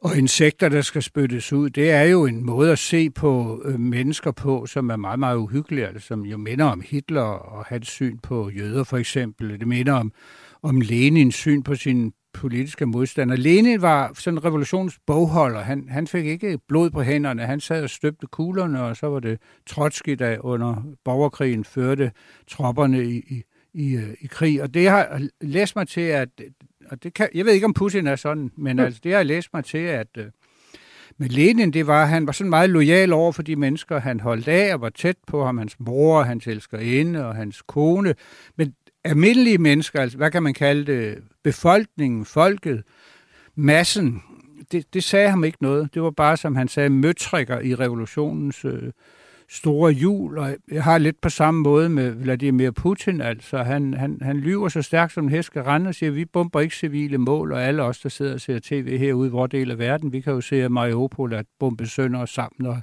og 0.03 0.17
insekter, 0.17 0.69
der 0.69 0.83
skal 0.83 1.03
spyttes 1.03 1.53
ud. 1.53 1.71
Det 1.71 1.91
er 1.91 2.03
jo 2.03 2.27
en 2.27 2.47
måde 2.47 2.73
at 2.73 2.79
se 2.79 3.11
på 3.11 3.63
øh, 3.65 3.81
mennesker 3.81 4.31
på, 4.31 4.67
som 4.67 4.91
er 4.91 4.97
meget, 4.97 5.19
meget 5.19 5.37
uhyggelig, 5.37 5.85
altså, 5.87 6.07
som 6.07 6.25
jo 6.25 6.37
minder 6.37 6.65
om 6.65 6.83
Hitler 6.87 7.23
og 7.23 7.65
hans 7.65 7.89
syn 7.89 8.19
på 8.19 8.51
jøder 8.51 8.85
for 8.85 8.97
eksempel. 8.97 9.61
Det 9.61 9.69
minder 9.69 9.93
om, 9.93 10.13
om 10.63 10.81
Lenins 10.81 11.35
syn 11.35 11.63
på 11.63 11.75
sin 11.75 12.13
politiske 12.33 12.87
modstander. 12.87 13.37
Lenin 13.37 13.83
var 13.83 14.13
sådan 14.15 14.39
en 14.39 14.45
revolutionsbogholder. 14.45 15.61
Han, 15.61 15.89
han 15.89 16.07
fik 16.07 16.27
ikke 16.27 16.59
blod 16.69 16.91
på 16.91 17.03
hænderne. 17.03 17.43
Han 17.43 17.61
sad 17.61 17.83
og 17.83 17.91
støbte 17.91 18.27
kuglerne, 18.27 18.83
og 18.83 18.97
så 18.97 19.07
var 19.07 19.21
det 19.21 19.39
Trotsky, 19.67 20.13
der 20.13 20.39
under 20.41 20.83
borgerkrigen 21.05 21.65
førte 21.65 22.13
tropperne 22.49 23.05
i, 23.05 23.17
i, 23.17 23.43
i, 23.75 23.97
øh, 23.97 24.15
i 24.21 24.27
krig. 24.27 24.63
Og 24.63 24.75
det 24.75 24.89
har 24.89 25.21
læst 25.41 25.77
mig 25.77 25.89
til, 25.89 26.01
at... 26.01 26.29
Og 26.91 27.03
det 27.03 27.15
kan, 27.15 27.29
jeg 27.35 27.45
ved 27.45 27.53
ikke, 27.53 27.67
om 27.67 27.75
Putin 27.75 28.07
er 28.07 28.17
sådan, 28.17 28.51
men 28.57 28.77
mm. 28.77 28.83
altså, 28.83 29.01
det 29.05 29.15
har 29.15 29.23
læst 29.23 29.49
mig 29.55 29.65
til, 29.65 29.79
at... 29.79 30.09
Øh, 30.17 30.27
men 31.21 31.29
Lenin, 31.29 31.73
det 31.73 31.87
var, 31.87 32.05
han 32.05 32.27
var 32.27 32.33
sådan 32.33 32.51
meget 32.51 32.71
lojal 32.71 33.13
over 33.13 33.33
for 33.33 33.43
de 33.43 33.57
mennesker, 33.57 34.01
han 34.01 34.21
holdt 34.21 34.49
af 34.49 34.75
og 34.75 34.81
var 34.81 34.89
tæt 34.89 35.17
på 35.27 35.45
ham, 35.45 35.59
hans 35.59 35.77
mor, 35.81 36.23
hans 36.23 36.47
elskerinde 36.47 37.27
og 37.27 37.35
hans 37.35 37.63
kone. 37.63 38.15
Men 38.57 38.75
almindelige 39.05 39.59
mennesker, 39.59 40.01
altså 40.01 40.17
hvad 40.17 40.31
kan 40.31 40.43
man 40.43 40.55
kalde 40.55 40.93
det, 40.93 41.19
befolkningen, 41.45 42.25
folket, 42.25 42.83
massen, 43.55 44.23
det, 44.73 44.95
det 44.95 45.05
sagde 45.05 45.31
ham 45.31 45.45
ikke 45.45 45.59
noget. 45.61 45.95
Det 45.95 46.03
var 46.03 46.11
bare, 46.11 46.37
som 46.37 46.57
han 46.57 46.69
sagde, 46.69 46.91
møtrikker 46.91 47.61
i 47.61 47.75
revolutionens 47.75 48.65
øh, 48.65 48.93
store 49.51 49.93
jul, 49.93 50.39
og 50.39 50.57
jeg 50.71 50.85
har 50.85 50.99
lidt 50.99 51.21
på 51.21 51.29
samme 51.29 51.61
måde 51.61 51.89
med 51.89 52.11
Vladimir 52.11 52.71
Putin, 52.71 53.21
altså 53.21 53.59
han, 53.59 53.95
han, 53.95 54.19
han 54.23 54.37
lyver 54.37 54.69
så 54.69 54.83
stærkt 54.83 55.13
som 55.13 55.25
en 55.25 55.31
hest 55.31 55.47
skal 55.47 55.63
rende 55.63 55.89
og 55.89 55.95
siger, 55.95 56.11
vi 56.11 56.25
bomber 56.25 56.61
ikke 56.61 56.77
civile 56.77 57.19
mål, 57.19 57.53
og 57.53 57.63
alle 57.63 57.83
os, 57.83 58.01
der 58.01 58.09
sidder 58.09 58.35
og 58.35 58.41
ser 58.41 58.59
tv 58.63 58.99
herude 58.99 59.29
i 59.29 59.31
vores 59.31 59.51
del 59.51 59.71
af 59.71 59.79
verden, 59.79 60.13
vi 60.13 60.21
kan 60.21 60.33
jo 60.33 60.41
se, 60.41 60.63
at 60.63 60.73
Mariupol 60.73 61.33
er 61.33 61.43
bombe 61.59 61.87
sønder 61.87 62.27
sammen, 62.27 62.67
og 62.67 62.83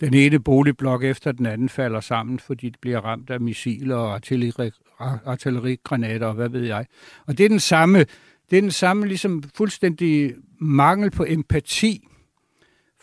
den 0.00 0.14
ene 0.14 0.40
boligblok 0.40 1.04
efter 1.04 1.32
den 1.32 1.46
anden 1.46 1.68
falder 1.68 2.00
sammen, 2.00 2.38
fordi 2.38 2.68
det 2.68 2.80
bliver 2.80 3.00
ramt 3.00 3.30
af 3.30 3.40
missiler 3.40 3.96
og 3.96 4.14
artilleri, 4.14 4.70
artillerigranater 5.26 6.26
og 6.26 6.34
hvad 6.34 6.48
ved 6.48 6.64
jeg. 6.64 6.86
Og 7.26 7.38
det 7.38 7.44
er 7.44 7.48
den 7.48 7.60
samme, 7.60 7.98
det 8.50 8.56
er 8.56 8.60
den 8.60 8.70
samme 8.70 9.06
ligesom 9.06 9.42
fuldstændig 9.54 10.34
mangel 10.58 11.10
på 11.10 11.24
empati 11.28 12.08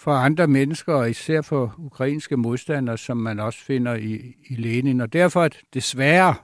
for 0.02 0.12
andre 0.12 0.48
mennesker, 0.48 0.94
og 0.94 1.10
især 1.10 1.42
for 1.42 1.76
ukrainske 1.78 2.38
modstandere, 2.38 2.98
som 2.98 3.18
man 3.18 3.40
også 3.40 3.60
finder 3.60 3.96
i, 3.96 4.36
i 4.50 4.56
Lenin. 4.56 5.02
Og 5.02 5.14
derfor 5.14 5.42
at 5.42 5.58
desværre, 5.74 6.36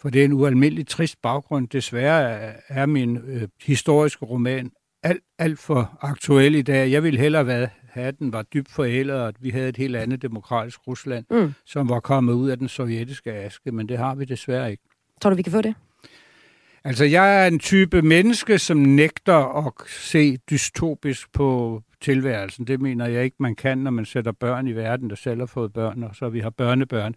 for 0.00 0.10
det 0.10 0.20
er 0.20 0.24
en 0.24 0.32
ualmindelig 0.32 0.86
trist 0.86 1.22
baggrund, 1.22 1.68
desværre 1.68 2.52
er 2.68 2.86
min 2.86 3.16
øh, 3.16 3.48
historiske 3.62 4.24
roman 4.24 4.70
alt, 5.02 5.22
alt 5.38 5.58
for 5.58 5.98
aktuel 6.00 6.54
i 6.54 6.62
dag. 6.62 6.90
Jeg 6.90 7.02
ville 7.02 7.20
hellere 7.20 7.46
være, 7.46 7.68
have, 7.90 8.12
den 8.12 8.32
var 8.32 8.42
dybt 8.42 8.70
forældet, 8.70 9.16
og 9.16 9.28
at 9.28 9.34
vi 9.40 9.50
havde 9.50 9.68
et 9.68 9.76
helt 9.76 9.96
andet 9.96 10.22
demokratisk 10.22 10.86
Rusland, 10.86 11.24
mm. 11.30 11.54
som 11.66 11.88
var 11.88 12.00
kommet 12.00 12.32
ud 12.32 12.50
af 12.50 12.58
den 12.58 12.68
sovjetiske 12.68 13.32
aske, 13.32 13.72
men 13.72 13.88
det 13.88 13.98
har 13.98 14.14
vi 14.14 14.24
desværre 14.24 14.70
ikke. 14.70 14.82
Tror 15.20 15.30
du, 15.30 15.36
vi 15.36 15.42
kan 15.42 15.52
få 15.52 15.62
det? 15.62 15.74
Altså, 16.84 17.04
jeg 17.04 17.42
er 17.42 17.46
en 17.46 17.58
type 17.58 18.02
menneske, 18.02 18.58
som 18.58 18.76
nægter 18.76 19.66
at 19.66 19.72
se 19.88 20.36
dystopisk 20.36 21.32
på 21.32 21.82
tilværelsen. 22.00 22.66
Det 22.66 22.80
mener 22.80 23.06
jeg 23.06 23.24
ikke, 23.24 23.36
man 23.40 23.54
kan, 23.54 23.78
når 23.78 23.90
man 23.90 24.04
sætter 24.04 24.32
børn 24.32 24.66
i 24.66 24.72
verden, 24.72 25.10
der 25.10 25.16
selv 25.16 25.38
har 25.40 25.46
fået 25.46 25.72
børn, 25.72 26.02
og 26.02 26.10
så 26.14 26.28
vi 26.28 26.40
har 26.40 26.50
børnebørn. 26.50 27.14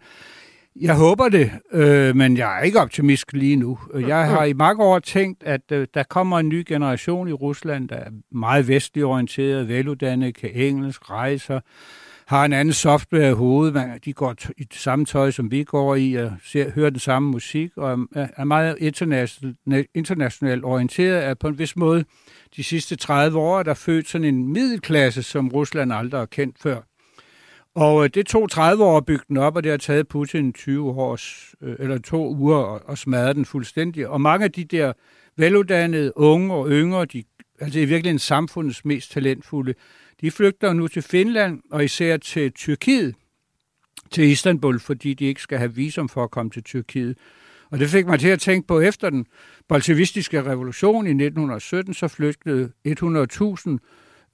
Jeg 0.80 0.96
håber 0.96 1.28
det, 1.28 1.50
øh, 1.72 2.16
men 2.16 2.36
jeg 2.36 2.58
er 2.58 2.62
ikke 2.62 2.80
optimist 2.80 3.32
lige 3.32 3.56
nu. 3.56 3.78
Jeg 3.94 4.28
har 4.28 4.44
i 4.44 4.52
mange 4.52 4.84
år 4.84 4.98
tænkt, 4.98 5.42
at 5.42 5.72
øh, 5.72 5.86
der 5.94 6.02
kommer 6.02 6.38
en 6.38 6.48
ny 6.48 6.64
generation 6.68 7.28
i 7.28 7.32
Rusland, 7.32 7.88
der 7.88 7.96
er 7.96 8.10
meget 8.30 8.68
vestlig 8.68 9.04
orienteret, 9.04 9.68
veluddannet, 9.68 10.34
kan 10.34 10.50
engelsk, 10.54 11.10
rejser, 11.10 11.60
har 12.26 12.44
en 12.44 12.52
anden 12.52 12.74
software 12.74 13.30
i 13.30 13.34
hovedet. 13.34 13.74
Man, 13.74 14.00
de 14.04 14.12
går 14.12 14.34
i 14.56 14.64
det 14.64 14.78
samme 14.78 15.04
tøj, 15.04 15.30
som 15.30 15.50
vi 15.50 15.64
går 15.64 15.94
i, 15.94 16.14
og 16.14 16.32
ser, 16.44 16.70
hører 16.70 16.90
den 16.90 16.98
samme 16.98 17.30
musik, 17.30 17.70
og 17.76 18.06
er, 18.14 18.26
er 18.36 18.44
meget 18.44 18.76
internationalt 18.80 19.88
international 19.94 20.64
orienteret, 20.64 21.24
er 21.24 21.34
på 21.34 21.48
en 21.48 21.58
vis 21.58 21.76
måde 21.76 22.04
de 22.56 22.64
sidste 22.64 22.96
30 22.96 23.38
år, 23.38 23.62
der 23.62 23.74
født 23.74 24.08
sådan 24.08 24.24
en 24.24 24.52
middelklasse, 24.52 25.22
som 25.22 25.48
Rusland 25.48 25.92
aldrig 25.92 26.20
har 26.20 26.26
kendt 26.26 26.56
før. 26.62 26.80
Og 27.74 28.04
øh, 28.04 28.10
det 28.14 28.26
tog 28.26 28.50
30 28.50 28.84
år 28.84 28.96
at 28.96 29.06
bygge 29.06 29.24
den 29.28 29.36
op, 29.36 29.56
og 29.56 29.62
det 29.62 29.70
har 29.70 29.78
taget 29.78 30.08
Putin 30.08 30.52
20 30.52 30.90
år, 30.90 31.18
øh, 31.62 31.76
eller 31.78 31.98
to 31.98 32.34
uger 32.34 32.90
at 32.90 32.98
smadre 32.98 33.32
den 33.32 33.44
fuldstændig. 33.44 34.08
Og 34.08 34.20
mange 34.20 34.44
af 34.44 34.52
de 34.52 34.64
der 34.64 34.92
veluddannede 35.36 36.18
unge 36.18 36.54
og 36.54 36.68
yngre, 36.70 37.04
de, 37.04 37.22
altså 37.60 37.78
i 37.78 37.84
virkeligheden 37.84 38.18
samfundets 38.18 38.84
mest 38.84 39.12
talentfulde, 39.12 39.74
de 40.20 40.30
flygter 40.30 40.72
nu 40.72 40.88
til 40.88 41.02
Finland 41.02 41.60
og 41.70 41.84
især 41.84 42.16
til 42.16 42.52
Tyrkiet, 42.52 43.14
til 44.10 44.24
Istanbul, 44.24 44.80
fordi 44.80 45.14
de 45.14 45.24
ikke 45.24 45.40
skal 45.40 45.58
have 45.58 45.74
visum 45.74 46.08
for 46.08 46.24
at 46.24 46.30
komme 46.30 46.50
til 46.50 46.62
Tyrkiet. 46.62 47.18
Og 47.70 47.78
det 47.78 47.88
fik 47.88 48.06
mig 48.06 48.20
til 48.20 48.28
at 48.28 48.40
tænke 48.40 48.66
på, 48.66 48.80
efter 48.80 49.10
den 49.10 49.26
bolsjevistiske 49.68 50.42
revolution 50.42 51.06
i 51.06 51.10
1917, 51.10 51.94
så 51.94 52.08
flygtede 52.08 52.72
100.000 52.88 52.90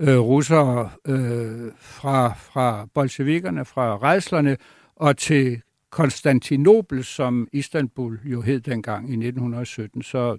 øh, 0.01 0.19
russere 0.19 0.91
øh, 1.07 1.73
fra, 1.79 2.35
fra 2.35 2.87
bolsjevikerne, 2.95 3.65
fra 3.65 3.99
rejslerne, 3.99 4.57
og 4.97 5.17
til 5.17 5.63
Konstantinopel, 5.91 7.05
som 7.05 7.49
Istanbul 7.53 8.21
jo 8.25 8.41
hed 8.41 8.61
dengang 8.61 9.11
i 9.11 9.13
1917. 9.13 10.03
Så 10.03 10.39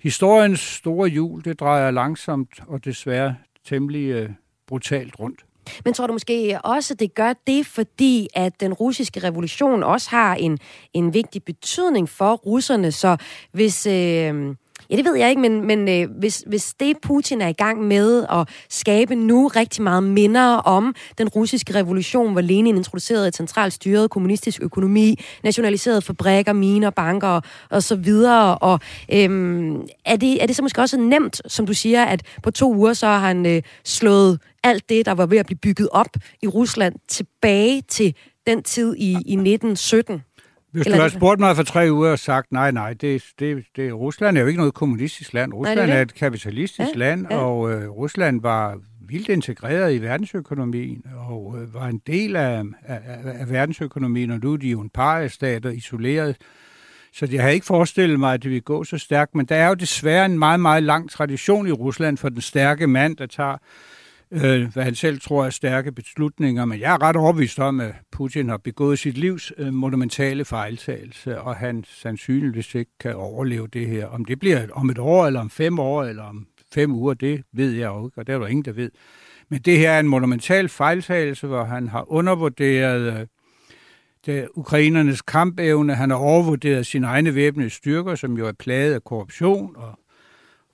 historiens 0.00 0.60
store 0.60 1.08
jul, 1.08 1.44
det 1.44 1.60
drejer 1.60 1.90
langsomt 1.90 2.60
og 2.66 2.84
desværre 2.84 3.36
temmelig 3.64 4.10
øh, 4.10 4.30
brutalt 4.70 5.20
rundt. 5.20 5.40
Men 5.84 5.94
tror 5.94 6.06
du 6.06 6.12
måske 6.12 6.58
også, 6.64 6.94
det 6.94 7.14
gør 7.14 7.32
det, 7.46 7.66
fordi 7.66 8.28
at 8.34 8.60
den 8.60 8.72
russiske 8.72 9.20
revolution 9.20 9.82
også 9.82 10.10
har 10.10 10.34
en, 10.34 10.58
en 10.92 11.14
vigtig 11.14 11.42
betydning 11.44 12.08
for 12.08 12.34
russerne? 12.34 12.92
Så 12.92 13.16
hvis... 13.52 13.86
Øh 13.86 14.54
Ja, 14.90 14.96
det 14.96 15.04
ved 15.04 15.16
jeg 15.16 15.30
ikke, 15.30 15.42
men, 15.42 15.66
men 15.66 15.88
øh, 15.88 16.10
hvis, 16.18 16.44
hvis 16.46 16.74
det 16.80 16.96
Putin 17.02 17.40
er 17.40 17.48
i 17.48 17.52
gang 17.52 17.82
med 17.82 18.26
at 18.30 18.48
skabe 18.70 19.14
nu 19.14 19.46
rigtig 19.46 19.82
meget 19.82 20.02
minder 20.02 20.54
om 20.54 20.94
den 21.18 21.28
russiske 21.28 21.74
revolution, 21.74 22.32
hvor 22.32 22.40
Lenin 22.40 22.76
introducerede 22.76 23.28
et 23.28 23.36
centralt 23.36 23.72
styret 23.72 24.10
kommunistisk 24.10 24.62
økonomi, 24.62 25.18
nationaliserede 25.44 26.02
fabrikker, 26.02 26.52
miner, 26.52 26.90
banker 26.90 27.40
og 27.70 27.82
så 27.82 27.96
videre, 27.96 28.58
og 28.58 28.80
øhm, 29.12 29.82
er, 30.04 30.16
det, 30.16 30.42
er 30.42 30.46
det 30.46 30.56
så 30.56 30.62
måske 30.62 30.80
også 30.80 30.96
nemt, 30.96 31.42
som 31.46 31.66
du 31.66 31.74
siger, 31.74 32.04
at 32.04 32.22
på 32.42 32.50
to 32.50 32.74
uger 32.74 32.92
så 32.92 33.06
har 33.06 33.18
han 33.18 33.46
øh, 33.46 33.62
slået 33.84 34.38
alt 34.64 34.88
det, 34.88 35.06
der 35.06 35.12
var 35.12 35.26
ved 35.26 35.38
at 35.38 35.46
blive 35.46 35.58
bygget 35.58 35.88
op 35.92 36.16
i 36.42 36.46
Rusland, 36.46 36.94
tilbage 37.08 37.82
til 37.88 38.14
den 38.46 38.62
tid 38.62 38.94
i, 38.96 39.10
i 39.10 39.14
1917? 39.16 40.22
Hvis 40.72 40.86
Eller 40.86 40.96
du 40.96 41.02
har 41.02 41.08
spurgt 41.08 41.40
mig 41.40 41.56
for 41.56 41.62
tre 41.62 41.88
uger 41.92 42.10
og 42.10 42.18
sagt, 42.18 42.52
nej, 42.52 42.70
nej, 42.70 42.92
det, 42.92 43.24
det, 43.38 43.64
det, 43.76 43.94
Rusland 43.94 44.36
er 44.36 44.40
jo 44.40 44.46
ikke 44.46 44.58
noget 44.58 44.74
kommunistisk 44.74 45.32
land. 45.32 45.54
Rusland 45.54 45.78
nej, 45.78 45.86
det 45.86 45.92
er, 45.92 45.96
det. 45.96 45.98
er 45.98 46.02
et 46.02 46.14
kapitalistisk 46.14 46.90
ja, 46.94 46.98
land, 46.98 47.26
ja. 47.30 47.36
og 47.36 47.72
øh, 47.72 47.88
Rusland 47.90 48.40
var 48.42 48.78
vildt 49.08 49.28
integreret 49.28 49.94
i 49.94 50.02
verdensøkonomien, 50.02 51.04
og 51.28 51.56
øh, 51.58 51.74
var 51.74 51.86
en 51.86 52.00
del 52.06 52.36
af, 52.36 52.62
af, 52.82 53.00
af 53.24 53.50
verdensøkonomien, 53.50 54.30
og 54.30 54.38
nu 54.42 54.52
er 54.52 54.56
de 54.56 54.68
jo 54.68 54.80
en 54.80 54.90
par 54.90 55.18
af 55.18 55.30
stater 55.30 55.70
isoleret. 55.70 56.36
Så 57.12 57.28
jeg 57.32 57.42
har 57.42 57.50
ikke 57.50 57.66
forestillet 57.66 58.20
mig, 58.20 58.34
at 58.34 58.42
det 58.42 58.50
vil 58.50 58.62
gå 58.62 58.84
så 58.84 58.98
stærkt, 58.98 59.34
men 59.34 59.46
der 59.46 59.56
er 59.56 59.68
jo 59.68 59.74
desværre 59.74 60.26
en 60.26 60.38
meget, 60.38 60.60
meget 60.60 60.82
lang 60.82 61.10
tradition 61.10 61.66
i 61.68 61.72
Rusland 61.72 62.18
for 62.18 62.28
den 62.28 62.40
stærke 62.40 62.86
mand, 62.86 63.16
der 63.16 63.26
tager 63.26 63.56
øh, 64.32 64.72
hvad 64.72 64.84
han 64.84 64.94
selv 64.94 65.20
tror 65.20 65.44
er 65.44 65.50
stærke 65.50 65.92
beslutninger, 65.92 66.64
men 66.64 66.80
jeg 66.80 66.94
er 66.94 67.02
ret 67.02 67.16
overbevist 67.16 67.58
om, 67.58 67.80
at 67.80 67.94
Putin 68.12 68.48
har 68.48 68.56
begået 68.56 68.98
sit 68.98 69.18
livs 69.18 69.52
øh, 69.58 69.72
monumentale 69.72 70.44
fejltagelse, 70.44 71.40
og 71.40 71.56
han 71.56 71.84
sandsynligvis 71.86 72.74
ikke 72.74 72.90
kan 73.00 73.14
overleve 73.14 73.66
det 73.66 73.86
her. 73.86 74.06
Om 74.06 74.24
det 74.24 74.38
bliver 74.38 74.66
om 74.72 74.90
et 74.90 74.98
år, 74.98 75.26
eller 75.26 75.40
om 75.40 75.50
fem 75.50 75.78
år, 75.78 76.04
eller 76.04 76.22
om 76.22 76.46
fem 76.74 76.92
uger, 76.92 77.14
det 77.14 77.42
ved 77.52 77.72
jeg 77.72 77.86
jo 77.86 78.06
ikke, 78.06 78.18
og 78.18 78.26
det 78.26 78.34
er 78.34 78.38
der 78.38 78.46
ingen, 78.46 78.64
der 78.64 78.72
ved. 78.72 78.90
Men 79.48 79.60
det 79.60 79.78
her 79.78 79.90
er 79.90 80.00
en 80.00 80.08
monumental 80.08 80.68
fejltagelse, 80.68 81.46
hvor 81.46 81.64
han 81.64 81.88
har 81.88 82.12
undervurderet 82.12 83.20
øh, 83.20 83.26
det, 84.26 84.48
ukrainernes 84.54 85.22
kampevne, 85.22 85.94
han 85.94 86.10
har 86.10 86.16
overvurderet 86.16 86.86
sine 86.86 87.06
egne 87.06 87.34
væbnede 87.34 87.70
styrker, 87.70 88.14
som 88.14 88.38
jo 88.38 88.46
er 88.46 88.52
plaget 88.52 88.94
af 88.94 89.04
korruption, 89.04 89.76
og 89.76 89.98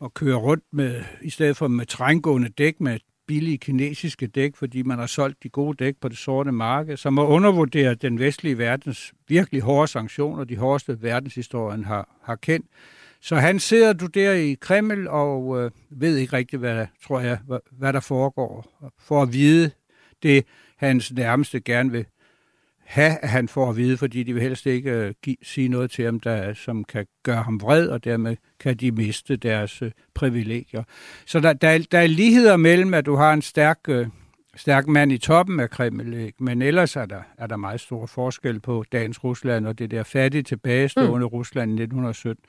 og 0.01 0.14
kører 0.14 0.37
rundt 0.37 0.64
med, 0.73 1.05
i 1.23 1.31
stedet 1.31 1.57
for 1.57 1.69
med 1.69 1.87
trængående 1.87 2.49
dæk 2.49 2.81
med 2.81 2.99
billige 3.27 3.59
kinesiske 3.59 4.27
dæk, 4.27 4.57
fordi 4.57 4.83
man 4.83 4.99
har 4.99 5.07
solgt 5.07 5.43
de 5.43 5.49
gode 5.49 5.85
dæk 5.85 5.97
på 6.01 6.09
det 6.09 6.19
sorte 6.19 6.53
marked, 6.53 6.97
som 6.97 7.19
har 7.19 7.25
undervurderet 7.25 8.03
den 8.03 8.19
vestlige 8.19 8.59
verdens 8.59 9.12
virkelig 9.29 9.62
hårde 9.62 9.89
sanktioner, 9.89 10.45
de 10.45 10.57
hårdeste 10.57 11.03
verdenshistorien 11.03 11.85
har, 11.85 12.09
har 12.23 12.37
kendt. 12.37 12.67
Så 13.21 13.37
han 13.37 13.61
sidder 13.61 13.93
du 13.93 14.07
der 14.07 14.33
i 14.33 14.57
Kreml 14.61 15.09
og 15.09 15.62
øh, 15.62 15.71
ved 15.91 16.17
ikke 16.17 16.33
rigtigt, 16.33 16.61
hvad, 16.61 16.87
tror 17.07 17.21
jeg, 17.21 17.39
hvad, 17.47 17.59
hvad 17.71 17.93
der 17.93 18.01
foregår, 18.01 18.79
for 18.99 19.23
at 19.23 19.33
vide 19.33 19.71
det, 20.23 20.45
hans 20.77 21.12
nærmeste 21.12 21.61
gerne 21.61 21.93
vil 21.93 22.07
have, 22.87 23.18
at 23.22 23.29
han 23.29 23.49
får 23.49 23.70
at 23.70 23.77
vide, 23.77 23.96
fordi 23.96 24.22
de 24.22 24.33
vil 24.33 24.42
helst 24.42 24.66
ikke 24.66 25.07
uh, 25.07 25.12
give, 25.22 25.37
sige 25.42 25.68
noget 25.68 25.90
til 25.90 26.05
ham, 26.05 26.20
der, 26.20 26.55
som 26.55 26.85
kan 26.85 27.07
gøre 27.22 27.42
ham 27.42 27.61
vred, 27.61 27.88
og 27.88 28.05
dermed 28.05 28.37
kan 28.61 28.77
de 28.77 28.90
miste 28.90 29.37
deres 29.37 29.83
uh, 29.83 29.88
privilegier. 30.14 30.83
Så 31.27 31.40
der, 31.40 31.53
der, 31.53 31.87
der 31.90 31.99
er 31.99 32.07
ligheder 32.07 32.57
mellem, 32.57 32.94
at 32.94 33.07
du 33.07 33.14
har 33.16 33.33
en 33.33 33.42
stærk, 33.42 33.79
uh, 33.88 34.07
stærk 34.57 34.87
mand 34.87 35.12
i 35.12 35.18
toppen 35.18 35.61
af 35.61 35.70
Kreml, 35.70 36.33
men 36.38 36.62
ellers 36.62 36.96
er 36.96 37.07
der, 37.07 37.22
er 37.38 37.46
der 37.46 37.57
meget 37.57 37.81
stor 37.81 38.07
forskel 38.07 38.61
på 38.61 38.85
dagens 38.92 39.25
Rusland 39.25 39.66
og 39.66 39.79
det 39.79 39.90
der 39.90 40.03
fattige 40.03 40.42
tilbagestående 40.42 41.27
mm. 41.27 41.33
Rusland 41.33 41.70
i 41.70 41.83
1917. 41.83 42.44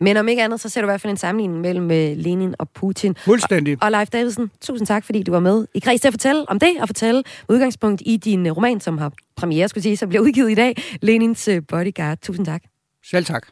Men 0.00 0.16
om 0.16 0.28
ikke 0.28 0.42
andet, 0.42 0.60
så 0.60 0.68
ser 0.68 0.80
du 0.80 0.86
i 0.86 0.90
hvert 0.90 1.00
fald 1.00 1.10
en 1.10 1.16
sammenligning 1.16 1.60
mellem 1.60 1.90
øh, 1.90 2.16
Lenin 2.16 2.54
og 2.58 2.68
Putin. 2.68 3.16
Fuldstændig. 3.24 3.76
Og, 3.80 3.86
og 3.86 3.90
Leif 3.90 4.08
Davidsen, 4.08 4.50
tusind 4.60 4.86
tak, 4.86 5.04
fordi 5.04 5.22
du 5.22 5.32
var 5.32 5.40
med 5.40 5.66
i 5.74 5.78
kreds 5.78 6.00
til 6.00 6.08
at 6.08 6.14
fortælle 6.14 6.48
om 6.48 6.58
det, 6.58 6.76
og 6.80 6.88
fortælle 6.88 7.22
udgangspunkt 7.48 8.02
i 8.06 8.16
din 8.16 8.46
øh, 8.46 8.56
roman, 8.56 8.80
som 8.80 8.98
har 8.98 9.12
premiere, 9.36 9.68
skulle 9.68 9.82
sige, 9.82 9.96
som 9.96 10.08
bliver 10.08 10.22
udgivet 10.22 10.50
i 10.50 10.54
dag, 10.54 10.76
Lenins 11.02 11.48
øh, 11.48 11.62
Bodyguard. 11.68 12.18
Tusind 12.18 12.46
tak. 12.46 12.62
Selv 13.10 13.24
tak. 13.24 13.46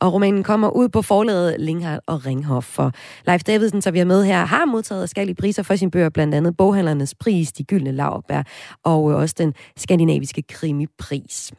Og 0.00 0.12
romanen 0.12 0.42
kommer 0.42 0.70
ud 0.70 0.88
på 0.88 1.02
forlaget 1.02 1.60
Linghardt 1.60 2.00
og 2.06 2.26
Ringhof. 2.26 2.64
For 2.64 2.92
Leif 3.26 3.42
Davidsen, 3.42 3.82
så 3.82 3.90
vi 3.90 3.98
er 3.98 4.04
med 4.04 4.24
her, 4.24 4.44
har 4.44 4.64
modtaget 4.64 5.02
forskellige 5.02 5.36
priser 5.36 5.62
for 5.62 5.76
sin 5.76 5.90
bøger, 5.90 6.08
blandt 6.08 6.34
andet 6.34 6.56
Boghandlernes 6.56 7.14
Pris, 7.14 7.52
De 7.52 7.64
Gyldne 7.64 7.92
Laurbær, 7.92 8.42
og 8.84 9.02
også 9.02 9.34
den 9.38 9.54
skandinaviske 9.76 10.42
krimipris. 10.42 11.52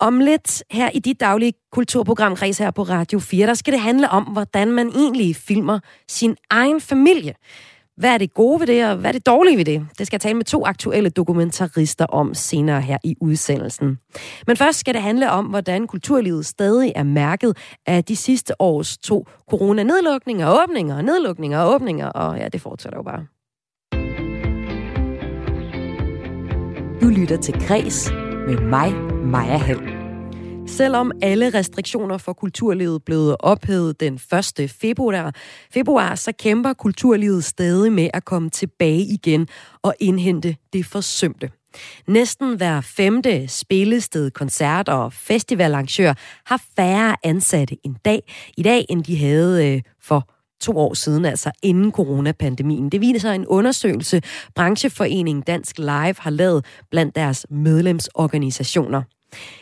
Om 0.00 0.20
lidt 0.20 0.62
her 0.70 0.90
i 0.94 0.98
dit 0.98 1.20
daglige 1.20 1.52
kulturprogram 1.72 2.36
Kreds 2.36 2.58
her 2.58 2.70
på 2.70 2.82
Radio 2.82 3.18
4, 3.18 3.46
der 3.46 3.54
skal 3.54 3.72
det 3.72 3.80
handle 3.80 4.08
om, 4.08 4.24
hvordan 4.24 4.72
man 4.72 4.88
egentlig 4.88 5.36
filmer 5.36 5.78
sin 6.08 6.36
egen 6.50 6.80
familie. 6.80 7.34
Hvad 7.96 8.10
er 8.10 8.18
det 8.18 8.34
gode 8.34 8.60
ved 8.60 8.66
det, 8.66 8.86
og 8.86 8.96
hvad 8.96 9.10
er 9.10 9.12
det 9.12 9.26
dårlige 9.26 9.56
ved 9.56 9.64
det? 9.64 9.86
Det 9.98 10.06
skal 10.06 10.14
jeg 10.14 10.20
tale 10.20 10.34
med 10.34 10.44
to 10.44 10.66
aktuelle 10.66 11.10
dokumentarister 11.10 12.06
om 12.06 12.34
senere 12.34 12.80
her 12.80 12.98
i 13.04 13.16
udsendelsen. 13.20 13.98
Men 14.46 14.56
først 14.56 14.78
skal 14.78 14.94
det 14.94 15.02
handle 15.02 15.30
om, 15.30 15.46
hvordan 15.46 15.86
kulturlivet 15.86 16.46
stadig 16.46 16.92
er 16.96 17.02
mærket 17.02 17.56
af 17.86 18.04
de 18.04 18.16
sidste 18.16 18.62
års 18.62 18.98
to 18.98 19.26
corona-nedlukninger, 19.50 20.62
åbninger, 20.62 21.02
nedlukninger 21.02 21.58
og 21.58 21.74
åbninger, 21.74 22.06
og 22.06 22.38
ja, 22.38 22.48
det 22.48 22.60
fortsætter 22.60 22.98
jo 22.98 23.02
bare. 23.02 23.26
Du 27.00 27.08
lytter 27.08 27.36
til 27.36 27.54
Græs 27.66 28.10
med 28.50 28.58
mig, 28.60 28.94
Maja 29.24 29.56
Hall. 29.56 29.80
Selvom 30.66 31.12
alle 31.22 31.50
restriktioner 31.50 32.18
for 32.18 32.32
kulturlivet 32.32 33.04
blev 33.04 33.36
ophævet 33.40 34.00
den 34.00 34.14
1. 34.58 34.70
februar, 34.70 35.34
februar, 35.74 36.14
så 36.14 36.32
kæmper 36.32 36.72
kulturlivet 36.72 37.44
stadig 37.44 37.92
med 37.92 38.08
at 38.14 38.24
komme 38.24 38.50
tilbage 38.50 39.00
igen 39.00 39.48
og 39.82 39.94
indhente 40.00 40.56
det 40.72 40.86
forsømte. 40.86 41.50
Næsten 42.06 42.56
hver 42.56 42.80
femte 42.80 43.48
spillested, 43.48 44.30
koncert 44.30 44.88
og 44.88 45.12
festivalarrangør 45.12 46.14
har 46.46 46.62
færre 46.76 47.16
ansatte 47.22 47.76
en 47.84 47.96
dag 48.04 48.22
i 48.56 48.62
dag, 48.62 48.86
end 48.88 49.04
de 49.04 49.16
havde 49.16 49.74
øh, 49.74 49.82
for 50.02 50.39
to 50.60 50.78
år 50.78 50.94
siden, 50.94 51.24
altså 51.24 51.50
inden 51.62 51.92
coronapandemien. 51.92 52.88
Det 52.88 53.00
viser 53.00 53.32
en 53.32 53.46
undersøgelse, 53.46 54.22
brancheforeningen 54.54 55.42
Dansk 55.42 55.78
Live 55.78 56.14
har 56.18 56.30
lavet 56.30 56.64
blandt 56.90 57.14
deres 57.14 57.46
medlemsorganisationer. 57.50 59.02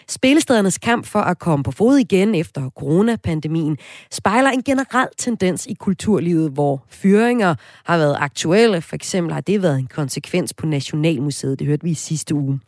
Spillestedernes 0.08 0.78
kamp 0.78 1.06
for 1.06 1.18
at 1.18 1.38
komme 1.38 1.62
på 1.62 1.72
fod 1.72 1.96
igen 1.96 2.34
efter 2.34 2.70
coronapandemien 2.70 3.78
spejler 4.10 4.50
en 4.50 4.62
generel 4.62 5.08
tendens 5.18 5.66
i 5.66 5.74
kulturlivet, 5.74 6.50
hvor 6.50 6.84
fyringer 6.88 7.54
har 7.84 7.98
været 7.98 8.16
aktuelle. 8.20 8.82
For 8.82 8.96
eksempel 8.96 9.32
har 9.32 9.40
det 9.40 9.62
været 9.62 9.78
en 9.78 9.86
konsekvens 9.86 10.54
på 10.54 10.66
Nationalmuseet. 10.66 11.58
Det 11.58 11.66
hørte 11.66 11.84
vi 11.84 11.90
i 11.90 11.94
sidste 11.94 12.34
uge. 12.34 12.60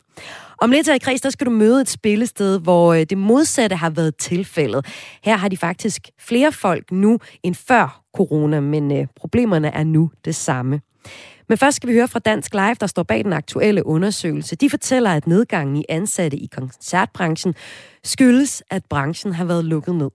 Om 0.57 0.71
lidt 0.71 0.87
her 0.87 0.93
i 0.93 0.97
kreds, 0.97 1.21
der 1.21 1.29
skal 1.29 1.47
du 1.47 1.51
møde 1.51 1.81
et 1.81 1.89
spillested, 1.89 2.59
hvor 2.59 2.93
øh, 2.93 3.05
det 3.09 3.17
modsatte 3.17 3.75
har 3.75 3.89
været 3.89 4.15
tilfældet. 4.15 4.85
Her 5.23 5.37
har 5.37 5.47
de 5.47 5.57
faktisk 5.57 6.09
flere 6.19 6.51
folk 6.51 6.91
nu 6.91 7.19
end 7.43 7.55
før 7.55 8.03
corona, 8.15 8.59
men 8.59 8.97
øh, 8.97 9.07
problemerne 9.15 9.67
er 9.67 9.83
nu 9.83 10.11
det 10.25 10.35
samme. 10.35 10.81
Men 11.49 11.57
først 11.57 11.75
skal 11.75 11.89
vi 11.89 11.93
høre 11.93 12.07
fra 12.07 12.19
Dansk 12.19 12.53
Live, 12.53 12.75
der 12.79 12.87
står 12.87 13.03
bag 13.03 13.23
den 13.23 13.33
aktuelle 13.33 13.85
undersøgelse. 13.85 14.55
De 14.55 14.69
fortæller, 14.69 15.09
at 15.11 15.27
nedgangen 15.27 15.75
i 15.75 15.85
ansatte 15.89 16.37
i 16.37 16.49
koncertbranchen 16.51 17.55
skyldes, 18.03 18.63
at 18.69 18.85
branchen 18.89 19.33
har 19.33 19.45
været 19.45 19.65
lukket 19.65 19.95
ned. 19.95 20.09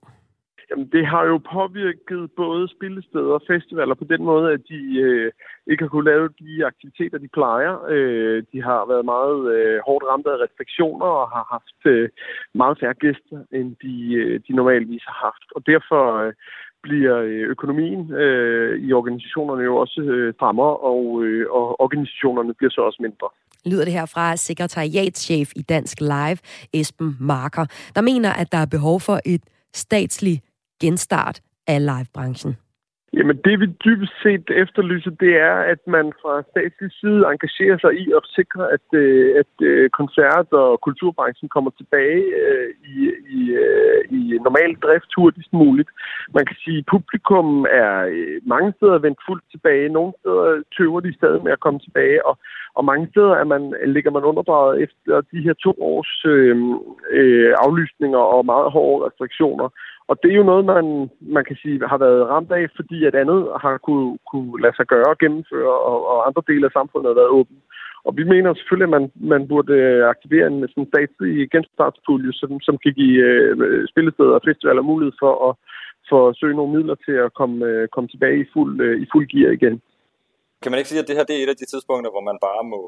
Jamen, 0.77 0.91
det 0.93 1.07
har 1.07 1.25
jo 1.33 1.37
påvirket 1.59 2.23
både 2.37 2.69
spillesteder 2.77 3.33
og 3.39 3.43
festivaler 3.53 3.95
på 3.95 4.05
den 4.13 4.23
måde, 4.31 4.53
at 4.53 4.61
de 4.69 4.81
øh, 5.07 5.33
ikke 5.71 5.83
har 5.83 5.89
kunnet 5.89 6.11
lave 6.13 6.29
de 6.41 6.67
aktiviteter, 6.67 7.19
de 7.19 7.29
plejer. 7.39 7.75
Øh, 7.95 8.43
de 8.53 8.63
har 8.63 8.81
været 8.93 9.05
meget 9.05 9.41
øh, 9.55 9.79
hårdt 9.87 10.05
ramt 10.11 10.27
af 10.27 10.37
restriktioner 10.45 11.07
og 11.21 11.27
har 11.37 11.45
haft 11.55 11.81
øh, 11.93 12.09
meget 12.55 12.79
færre 12.81 12.95
gæster, 13.05 13.39
end 13.57 13.69
de, 13.85 13.97
øh, 14.21 14.41
de 14.47 14.53
normalvis 14.61 15.05
har 15.09 15.19
haft. 15.27 15.49
Og 15.57 15.61
derfor 15.73 16.03
øh, 16.23 16.33
bliver 16.83 17.17
øh, 17.17 17.45
økonomien 17.55 18.13
øh, 18.13 18.73
i 18.87 18.93
organisationerne 18.93 19.63
jo 19.63 19.77
også 19.77 20.01
øh, 20.01 20.35
strammere, 20.35 20.77
og, 20.77 21.25
øh, 21.25 21.47
og 21.51 21.81
organisationerne 21.81 22.55
bliver 22.55 22.71
så 22.71 22.81
også 22.81 23.01
mindre 23.07 23.29
lyder 23.71 23.85
det 23.85 23.93
her 23.93 24.07
fra 24.07 24.37
sekretariatschef 24.37 25.53
i 25.57 25.63
Dansk 25.63 26.01
Live, 26.01 26.39
Esben 26.73 27.17
Marker, 27.21 27.67
der 27.95 28.01
mener, 28.01 28.33
at 28.33 28.53
der 28.53 28.59
er 28.59 28.67
behov 28.67 29.01
for 29.01 29.21
et 29.25 29.43
statsligt 29.75 30.46
genstart 30.81 31.41
af 31.67 31.87
livebranchen. 31.87 32.57
Jamen 33.17 33.37
det 33.45 33.61
vi 33.61 33.67
dybest 33.85 34.15
set 34.23 34.47
efterlyser, 34.63 35.11
det 35.11 35.33
er, 35.51 35.57
at 35.73 35.81
man 35.87 36.07
fra 36.23 36.35
statslig 36.51 36.91
side 37.01 37.21
engagerer 37.33 37.79
sig 37.79 37.93
i 38.03 38.07
at 38.19 38.25
sikre, 38.37 38.63
at, 38.77 38.87
øh, 39.03 39.27
at 39.43 39.53
øh, 39.69 39.91
koncert- 39.91 40.53
og 40.53 40.81
kulturbranchen 40.87 41.49
kommer 41.49 41.71
tilbage 41.81 42.25
øh, 42.43 42.69
i, 42.93 42.97
i, 43.39 43.41
i 44.19 44.21
normal 44.47 44.73
drift 44.85 45.11
hurtigst 45.17 45.53
muligt. 45.53 45.91
Man 46.35 46.47
kan 46.47 46.57
sige, 46.65 46.79
at 46.79 46.89
publikum 46.95 47.49
er 47.85 47.93
mange 48.55 48.73
steder 48.77 48.99
vendt 48.99 49.21
fuldt 49.29 49.45
tilbage. 49.51 49.89
Nogle 49.89 50.13
steder 50.21 50.63
tøver 50.77 51.01
de 51.01 51.15
stadig 51.15 51.43
med 51.45 51.53
at 51.53 51.65
komme 51.65 51.81
tilbage, 51.81 52.27
og, 52.27 52.39
og 52.75 52.85
mange 52.85 53.07
steder 53.13 53.35
er 53.43 53.45
man, 53.45 53.63
ligger 53.87 54.11
man 54.11 54.25
underdraget 54.31 54.83
efter 54.85 55.21
de 55.33 55.41
her 55.47 55.55
to 55.65 55.73
års 55.93 56.13
øh, 56.35 56.57
øh, 57.19 57.55
aflysninger 57.65 58.23
og 58.35 58.47
meget 58.47 58.73
hårde 58.73 59.07
restriktioner. 59.07 59.69
Og 60.09 60.15
det 60.23 60.31
er 60.31 60.37
jo 60.41 60.51
noget, 60.53 60.65
man, 60.65 61.11
man 61.21 61.45
kan 61.45 61.57
sige 61.63 61.89
har 61.93 61.99
været 61.99 62.29
ramt 62.29 62.53
af, 62.53 62.65
fordi 62.77 63.05
at 63.05 63.15
andet 63.15 63.41
har 63.63 63.77
kunne, 63.87 64.19
kunne 64.31 64.63
lade 64.63 64.77
sig 64.77 64.87
gøre 64.87 65.11
og 65.15 65.19
gennemføre, 65.19 65.75
og, 65.91 65.99
og 66.11 66.27
andre 66.27 66.43
dele 66.47 66.67
af 66.67 66.73
samfundet 66.73 67.09
har 67.11 67.21
været 67.21 67.35
åbne. 67.39 67.57
Og 68.07 68.17
vi 68.19 68.25
mener 68.25 68.55
selvfølgelig, 68.55 68.89
at 68.89 68.97
man, 68.97 69.05
man 69.33 69.49
burde 69.49 69.73
øh, 69.73 70.09
aktivere 70.15 70.47
en 70.47 70.69
sådan 70.69 70.91
statslig 70.93 71.51
genstartspulje, 71.51 72.33
som, 72.33 72.51
som 72.67 72.79
kan 72.83 72.93
give 72.93 73.19
øh, 73.29 73.89
spillesteder 73.93 74.35
og 74.39 74.45
festivaler 74.49 74.83
mulighed 74.83 75.15
for 75.23 75.33
at 75.49 75.55
for 76.09 76.29
at 76.29 76.37
søge 76.37 76.57
nogle 76.57 76.75
midler 76.77 76.97
til 77.07 77.17
at 77.27 77.35
komme, 77.35 77.67
øh, 77.67 77.89
komme 77.89 78.09
tilbage 78.09 78.41
i 78.41 78.51
fuld, 78.53 78.81
øh, 78.81 79.03
i 79.03 79.07
fuld 79.13 79.27
gear 79.33 79.51
igen. 79.53 79.81
Kan 80.63 80.71
man 80.71 80.79
ikke 80.79 80.91
sige, 80.91 81.03
at 81.03 81.09
det 81.09 81.17
her 81.17 81.29
det 81.29 81.37
er 81.37 81.43
et 81.43 81.55
af 81.55 81.61
de 81.61 81.71
tidspunkter, 81.73 82.11
hvor 82.15 82.25
man 82.31 82.39
bare 82.49 82.63
må 82.73 82.81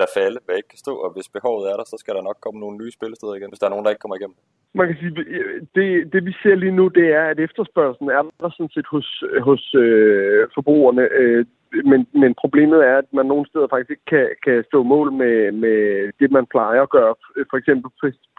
lade 0.00 0.10
falde, 0.18 0.38
hvad 0.44 0.56
ikke 0.56 0.72
kan 0.72 0.84
stå, 0.84 0.94
og 1.04 1.10
hvis 1.14 1.28
behovet 1.36 1.64
er 1.70 1.76
der, 1.76 1.84
så 1.84 1.96
skal 2.02 2.14
der 2.14 2.22
nok 2.28 2.38
komme 2.44 2.60
nogle 2.60 2.76
nye 2.80 2.92
spillesteder 2.98 3.34
igen, 3.34 3.50
hvis 3.50 3.60
der 3.60 3.66
er 3.66 3.74
nogen, 3.74 3.84
der 3.84 3.92
ikke 3.92 4.04
kommer 4.04 4.18
igennem? 4.18 4.36
Man 4.78 4.86
kan 4.86 4.96
sige, 5.00 5.12
det, 5.76 6.12
det 6.12 6.20
vi 6.28 6.32
ser 6.42 6.54
lige 6.54 6.78
nu, 6.80 6.88
det 6.88 7.06
er, 7.18 7.24
at 7.32 7.38
efterspørgselen 7.46 8.10
er 8.10 8.22
der 8.40 8.50
sådan 8.50 8.74
set 8.74 8.88
hos, 8.94 9.08
hos 9.48 9.64
øh, 9.84 10.48
forbrugerne. 10.54 11.02
Øh, 11.20 11.44
men, 11.84 12.06
men 12.12 12.34
problemet 12.42 12.80
er, 12.90 12.96
at 12.98 13.08
man 13.12 13.26
nogle 13.26 13.46
steder 13.46 13.66
faktisk 13.70 13.90
ikke 13.90 14.08
kan, 14.14 14.26
kan 14.44 14.64
stå 14.68 14.82
mål 14.82 15.12
med, 15.12 15.52
med 15.52 15.78
det, 16.20 16.30
man 16.30 16.46
plejer 16.46 16.82
at 16.82 16.90
gøre. 16.90 17.14
For 17.50 17.56
eksempel 17.56 17.90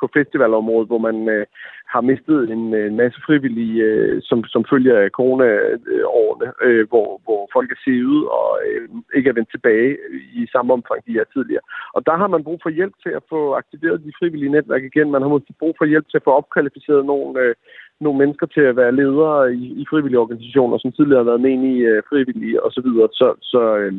på 0.02 0.10
festivalområdet, 0.14 0.88
hvor 0.88 0.98
man 0.98 1.30
øh, 1.30 1.46
har 1.94 2.02
mistet 2.02 2.52
en, 2.52 2.64
en 2.74 2.96
masse 2.96 3.20
frivillige, 3.26 3.84
øh, 3.84 4.22
som, 4.22 4.44
som 4.44 4.66
følger 4.72 5.00
af 5.00 5.10
corona-årene, 5.10 6.48
øh, 6.66 6.88
hvor, 6.90 7.22
hvor 7.26 7.50
folk 7.54 7.72
er 7.72 7.80
sivet 7.84 8.22
og 8.38 8.50
øh, 8.68 8.90
ikke 9.16 9.30
er 9.30 9.34
vendt 9.34 9.52
tilbage 9.52 9.98
i 10.42 10.48
samme 10.52 10.74
omfang, 10.74 11.00
de 11.08 11.20
er 11.20 11.28
tidligere. 11.34 11.66
Og 11.94 12.06
der 12.06 12.16
har 12.22 12.28
man 12.28 12.44
brug 12.44 12.60
for 12.64 12.70
hjælp 12.70 12.96
til 13.04 13.10
at 13.20 13.24
få 13.30 13.54
aktiveret 13.54 14.06
de 14.06 14.18
frivillige 14.20 14.52
netværk 14.52 14.84
igen. 14.84 15.12
Man 15.12 15.22
har 15.22 15.30
måske 15.30 15.54
brug 15.60 15.76
for 15.78 15.86
hjælp 15.86 16.08
til 16.10 16.18
at 16.18 16.24
få 16.28 16.32
opkvalificeret 16.32 17.06
nogle... 17.06 17.40
Øh, 17.40 17.56
nogle 18.02 18.20
mennesker 18.20 18.46
til 18.46 18.62
at 18.62 18.76
være 18.82 18.98
ledere 19.02 19.54
i, 19.54 19.64
i 19.82 19.84
frivillige 19.90 20.20
organisationer, 20.20 20.78
som 20.78 20.92
tidligere 20.92 21.24
har 21.24 21.32
været 21.32 21.46
med 21.48 21.56
i 21.74 21.76
øh, 21.92 22.04
frivillige 22.10 22.64
osv. 22.66 22.72
Så, 22.76 22.82
videre. 22.88 23.10
så, 23.20 23.28
så 23.52 23.62
øh, 23.82 23.94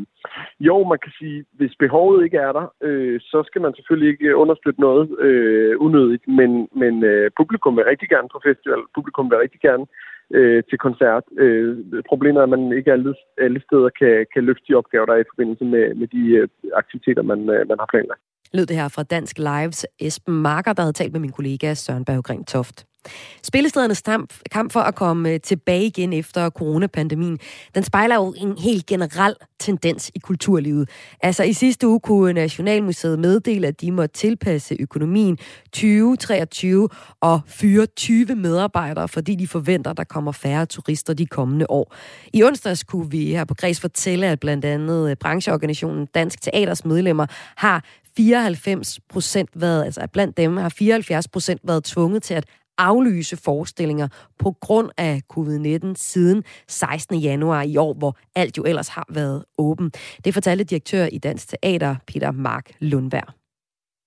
jo, 0.61 0.77
man 0.93 0.99
kan 1.05 1.13
sige, 1.19 1.45
hvis 1.59 1.75
behovet 1.79 2.25
ikke 2.25 2.39
er 2.49 2.53
der, 2.59 2.67
øh, 2.89 3.21
så 3.21 3.39
skal 3.47 3.61
man 3.63 3.75
selvfølgelig 3.75 4.11
ikke 4.13 4.37
understøtte 4.37 4.81
noget 4.81 5.05
øh, 5.27 5.75
unødigt, 5.87 6.25
men, 6.39 6.51
men 6.83 6.95
øh, 7.05 7.31
publikum 7.37 7.77
vil 7.77 7.85
rigtig 7.93 8.09
gerne 8.09 8.29
på 8.33 8.41
festival, 8.49 8.83
publikum 8.97 9.31
vil 9.31 9.39
rigtig 9.45 9.61
gerne 9.61 9.87
øh, 10.37 10.63
til 10.71 10.79
koncert. 10.79 11.25
Øh, 11.39 11.77
problemet 12.09 12.39
er, 12.39 12.43
at 12.43 12.55
man 12.57 12.73
ikke 12.79 12.93
alle, 12.93 13.15
alle 13.39 13.61
steder 13.67 13.91
kan, 14.01 14.27
kan 14.35 14.45
løfte 14.45 14.65
de 14.69 14.75
opgaver, 14.81 15.07
der 15.07 15.15
er 15.15 15.25
i 15.25 15.31
forbindelse 15.33 15.65
med, 15.65 15.85
med 16.01 16.09
de 16.15 16.23
øh, 16.39 16.49
aktiviteter, 16.75 17.23
man, 17.23 17.41
øh, 17.55 17.69
man 17.71 17.79
har 17.83 17.89
planlagt. 17.93 18.23
Lød 18.53 18.67
det 18.67 18.77
her 18.77 18.89
fra 18.89 19.03
Dansk 19.03 19.39
Lives 19.39 19.87
Esben 20.01 20.43
Marker, 20.43 20.73
der 20.73 20.83
havde 20.83 20.93
talt 20.93 21.13
med 21.13 21.21
min 21.21 21.33
kollega 21.33 21.75
Søren 21.75 22.05
Berggren 22.05 22.45
Toft. 22.45 22.87
Spillestedernes 23.43 24.03
kamp 24.51 24.73
for 24.73 24.81
at 24.81 24.95
komme 24.95 25.31
øh, 25.31 25.41
tilbage 25.41 25.85
igen 25.85 26.13
efter 26.13 26.51
coronapandemien, 26.51 27.39
den 27.75 27.85
spejler 27.85 28.15
jo 28.15 28.35
en 28.37 28.59
helt 28.59 28.87
generel 28.87 29.35
tendens 29.61 30.11
i 30.15 30.19
kulturlivet. 30.19 30.89
Altså 31.23 31.43
i 31.43 31.53
sidste 31.53 31.89
uge 31.89 32.01
kunne 32.01 32.33
Nationalmuseet 32.33 33.19
meddele, 33.19 33.67
at 33.67 33.81
de 33.81 33.93
måtte 33.93 34.15
tilpasse 34.15 34.77
økonomien 34.81 35.37
2023 35.65 36.89
og 37.21 37.41
fyre 37.47 37.87
20 37.87 38.35
medarbejdere, 38.35 39.09
fordi 39.09 39.35
de 39.35 39.47
forventer, 39.47 39.91
at 39.91 39.97
der 39.97 40.05
kommer 40.05 40.33
færre 40.33 40.67
turister 40.67 41.15
de 41.15 41.27
kommende 41.27 41.67
år. 41.69 41.95
I 42.33 42.45
onsdags 42.45 42.85
kunne 42.85 43.11
vi 43.11 43.31
her 43.31 43.45
på 43.45 43.55
Græs 43.55 43.81
fortælle, 43.81 44.27
at 44.27 44.41
blandt 44.41 44.65
andet 44.65 45.11
øh, 45.11 45.17
brancheorganisationen 45.17 46.07
Dansk 46.07 46.43
Teaters 46.43 46.85
medlemmer 46.85 47.27
har 47.57 47.85
94 48.17 49.01
procent 49.09 49.51
været, 49.55 49.85
altså 49.85 50.07
blandt 50.13 50.37
dem 50.37 50.57
har 50.57 50.69
74 50.69 51.29
procent 51.29 51.61
været 51.65 51.85
tvunget 51.85 52.23
til 52.23 52.35
at 52.35 52.45
aflyse 52.79 53.37
forestillinger 53.37 54.09
på 54.39 54.55
grund 54.61 54.91
af 54.97 55.21
covid-19 55.33 55.93
siden 55.97 56.45
16. 56.69 57.19
januar 57.19 57.63
i 57.63 57.77
år, 57.77 57.95
hvor 57.95 58.17
alt 58.37 58.59
jo 58.59 58.65
ellers 58.65 58.89
har 58.89 59.07
været 59.11 59.45
åben. 59.59 59.91
Det 60.25 60.35
fortalte 60.35 60.65
direktør 60.65 61.07
i 61.13 61.19
Dansk 61.19 61.49
Teater, 61.49 61.97
Peter 62.07 62.33
Mark 62.33 62.73
Lundberg. 62.81 63.35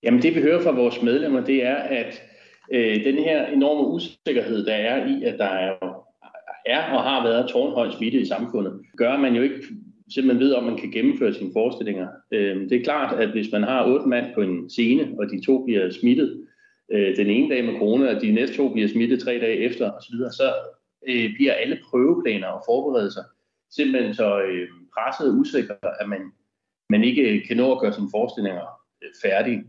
Jamen 0.02 0.22
det 0.22 0.34
vi 0.34 0.40
hører 0.40 0.62
fra 0.62 0.70
vores 0.70 1.02
medlemmer, 1.02 1.44
det 1.44 1.66
er, 1.66 1.76
at 1.76 2.22
øh, 2.72 3.04
den 3.04 3.14
her 3.14 3.46
enorme 3.46 3.88
usikkerhed, 3.88 4.66
der 4.66 4.74
er 4.74 5.06
i, 5.06 5.24
at 5.24 5.38
der 5.38 5.44
er, 5.44 5.72
er 6.66 6.82
og 6.92 7.02
har 7.02 7.26
været 7.28 7.48
tårnhøj 7.48 7.90
smitte 7.90 8.18
i 8.18 8.26
samfundet, 8.26 8.72
gør, 8.96 9.12
at 9.12 9.20
man 9.20 9.34
jo 9.34 9.42
ikke 9.42 9.62
simpelthen 10.14 10.46
ved, 10.46 10.52
om 10.52 10.64
man 10.64 10.76
kan 10.76 10.90
gennemføre 10.90 11.34
sine 11.34 11.50
forestillinger. 11.52 12.08
Øh, 12.32 12.56
det 12.70 12.72
er 12.72 12.84
klart, 12.84 13.20
at 13.20 13.28
hvis 13.28 13.52
man 13.52 13.62
har 13.62 13.86
otte 13.86 14.08
mand 14.08 14.34
på 14.34 14.40
en 14.40 14.70
scene, 14.70 15.08
og 15.18 15.26
de 15.30 15.46
to 15.46 15.64
bliver 15.64 15.90
smittet, 15.90 16.46
øh, 16.90 17.16
den 17.16 17.26
ene 17.26 17.54
dag 17.54 17.64
med 17.64 17.78
corona, 17.78 18.14
og 18.14 18.22
de 18.22 18.32
næste 18.32 18.56
to 18.56 18.68
bliver 18.72 18.88
smittet 18.88 19.20
tre 19.20 19.32
dage 19.32 19.56
efter 19.56 19.90
osv., 19.90 20.14
så, 20.14 20.36
så 20.36 20.54
øh, 21.08 21.34
bliver 21.34 21.52
alle 21.52 21.78
prøveplaner 21.90 22.46
og 22.46 22.62
forberedelser 22.66 23.22
simpelthen 23.70 24.14
så 24.14 24.40
øh, 24.42 24.68
presset 24.94 25.28
og 25.28 25.34
usikre, 25.34 25.76
at 26.00 26.08
man, 26.08 26.32
man 26.90 27.04
ikke 27.04 27.44
kan 27.48 27.56
nå 27.56 27.72
at 27.72 27.80
gøre 27.80 27.92
sine 27.92 28.08
forestillinger 28.10 28.66
øh, 29.02 29.10
færdige. 29.22 29.64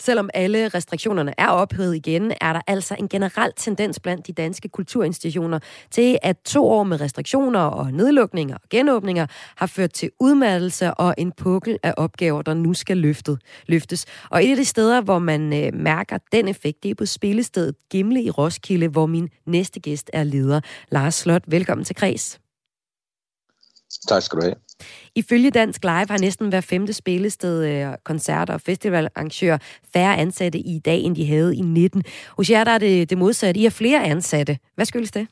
Selvom 0.00 0.30
alle 0.34 0.68
restriktionerne 0.68 1.34
er 1.38 1.48
ophævet 1.48 1.96
igen, 1.96 2.32
er 2.40 2.52
der 2.52 2.60
altså 2.66 2.96
en 2.98 3.08
generel 3.08 3.52
tendens 3.56 4.00
blandt 4.00 4.26
de 4.26 4.32
danske 4.32 4.68
kulturinstitutioner 4.68 5.58
til, 5.90 6.18
at 6.22 6.36
to 6.44 6.68
år 6.68 6.84
med 6.84 7.00
restriktioner 7.00 7.60
og 7.60 7.92
nedlukninger 7.92 8.54
og 8.54 8.68
genåbninger 8.70 9.26
har 9.56 9.66
ført 9.66 9.92
til 9.92 10.10
udmattelse 10.20 10.94
og 10.94 11.14
en 11.18 11.32
pukkel 11.32 11.78
af 11.82 11.94
opgaver, 11.96 12.42
der 12.42 12.54
nu 12.54 12.74
skal 12.74 12.96
løftet, 12.96 13.40
løftes. 13.66 14.06
Og 14.30 14.44
et 14.44 14.50
af 14.50 14.56
de 14.56 14.64
steder, 14.64 15.00
hvor 15.00 15.18
man 15.18 15.64
øh, 15.64 15.74
mærker 15.74 16.18
den 16.32 16.48
effekt, 16.48 16.82
det 16.82 16.90
er 16.90 16.94
på 16.94 17.06
spillestedet 17.06 17.74
Gimle 17.90 18.22
i 18.22 18.30
Roskilde, 18.30 18.88
hvor 18.88 19.06
min 19.06 19.28
næste 19.46 19.80
gæst 19.80 20.10
er 20.12 20.24
leder. 20.24 20.60
Lars 20.90 21.14
Slot, 21.14 21.42
velkommen 21.46 21.84
til 21.84 21.96
Kreds. 21.96 22.43
Tak 24.08 24.22
skal 24.22 24.38
du 24.38 24.42
have. 24.42 24.54
Ifølge 25.14 25.50
Dansk 25.50 25.84
Live 25.84 26.06
har 26.10 26.18
næsten 26.18 26.48
hver 26.48 26.60
femte 26.60 26.92
spillested, 26.92 27.64
øh, 27.64 27.94
koncerter 28.04 28.54
og 28.54 28.60
festivalarrangører 28.60 29.58
færre 29.92 30.16
ansatte 30.16 30.58
i 30.58 30.78
dag, 30.78 31.00
end 31.00 31.16
de 31.16 31.26
havde 31.26 31.56
i 31.56 31.60
19. 31.60 32.02
Hos 32.36 32.50
jer 32.50 32.64
der 32.64 32.70
er 32.70 32.78
det, 32.78 33.10
det 33.10 33.18
modsatte. 33.18 33.60
I 33.60 33.62
har 33.62 33.70
flere 33.70 34.04
ansatte. 34.04 34.58
Hvad 34.74 34.84
skyldes 34.84 35.10
det? 35.10 35.26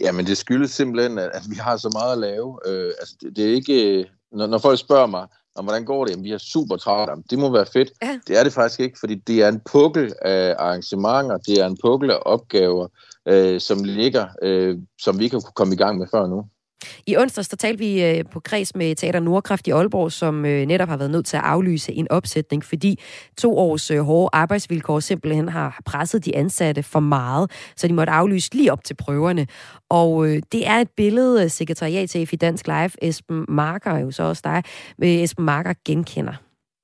Jamen, 0.00 0.26
det 0.26 0.36
skyldes 0.36 0.70
simpelthen, 0.70 1.18
at 1.18 1.42
vi 1.50 1.56
har 1.56 1.76
så 1.76 1.90
meget 1.92 2.12
at 2.12 2.18
lave. 2.18 2.58
Øh, 2.66 2.92
altså, 3.00 3.14
det, 3.20 3.36
det 3.36 3.50
er 3.50 3.54
ikke... 3.54 4.06
Når, 4.32 4.46
når 4.46 4.58
folk 4.58 4.78
spørger 4.78 5.06
mig, 5.06 5.26
om 5.54 5.64
hvordan 5.64 5.84
går 5.84 6.04
det, 6.04 6.10
jamen, 6.10 6.24
vi 6.24 6.32
er 6.32 6.38
super 6.38 6.76
travlt. 6.76 7.30
Det 7.30 7.38
må 7.38 7.52
være 7.52 7.66
fedt. 7.72 7.92
Ja. 8.02 8.20
Det 8.28 8.38
er 8.38 8.44
det 8.44 8.52
faktisk 8.52 8.80
ikke, 8.80 8.98
fordi 9.00 9.14
det 9.14 9.42
er 9.42 9.48
en 9.48 9.60
pukkel 9.72 10.12
af 10.22 10.54
arrangementer, 10.58 11.36
det 11.36 11.60
er 11.60 11.66
en 11.66 11.78
pukkel 11.82 12.10
af 12.10 12.18
opgaver, 12.22 12.88
øh, 13.28 13.60
som 13.60 13.84
ligger, 13.84 14.26
øh, 14.42 14.78
som 15.00 15.18
vi 15.18 15.24
ikke 15.24 15.36
har 15.36 15.40
kunne 15.40 15.52
komme 15.54 15.74
i 15.74 15.76
gang 15.76 15.98
med 15.98 16.06
før 16.10 16.26
nu. 16.26 16.44
I 17.06 17.16
onsdags 17.16 17.48
der 17.48 17.56
talte 17.56 17.78
vi 17.78 18.04
øh, 18.04 18.24
på 18.32 18.40
kreds 18.40 18.76
med 18.76 18.94
Teater 18.94 19.20
Nordkraft 19.20 19.66
i 19.66 19.70
Aalborg, 19.70 20.12
som 20.12 20.46
øh, 20.46 20.66
netop 20.66 20.88
har 20.88 20.96
været 20.96 21.10
nødt 21.10 21.26
til 21.26 21.36
at 21.36 21.42
aflyse 21.42 21.92
en 21.92 22.06
opsætning, 22.10 22.64
fordi 22.64 23.00
to 23.38 23.58
års 23.58 23.90
øh, 23.90 23.98
hårde 23.98 24.30
arbejdsvilkår 24.32 25.00
simpelthen 25.00 25.48
har 25.48 25.80
presset 25.86 26.24
de 26.24 26.36
ansatte 26.36 26.82
for 26.82 27.00
meget, 27.00 27.72
så 27.76 27.88
de 27.88 27.92
måtte 27.92 28.12
aflyse 28.12 28.54
lige 28.54 28.72
op 28.72 28.84
til 28.84 28.94
prøverne. 28.94 29.46
Og 29.90 30.26
øh, 30.26 30.42
det 30.52 30.68
er 30.68 30.78
et 30.78 30.90
billede, 30.96 31.42
øh, 31.44 31.48
sekretariatchef 31.48 32.32
i 32.32 32.36
Dansk 32.36 32.66
Live, 32.66 32.90
Esben 33.02 33.44
Marker, 33.48 33.98
jo 33.98 34.10
så 34.10 34.22
også 34.22 34.42
dig, 34.44 34.62
øh, 35.02 35.08
Esben 35.08 35.44
Marker 35.44 35.74
genkender 35.86 36.34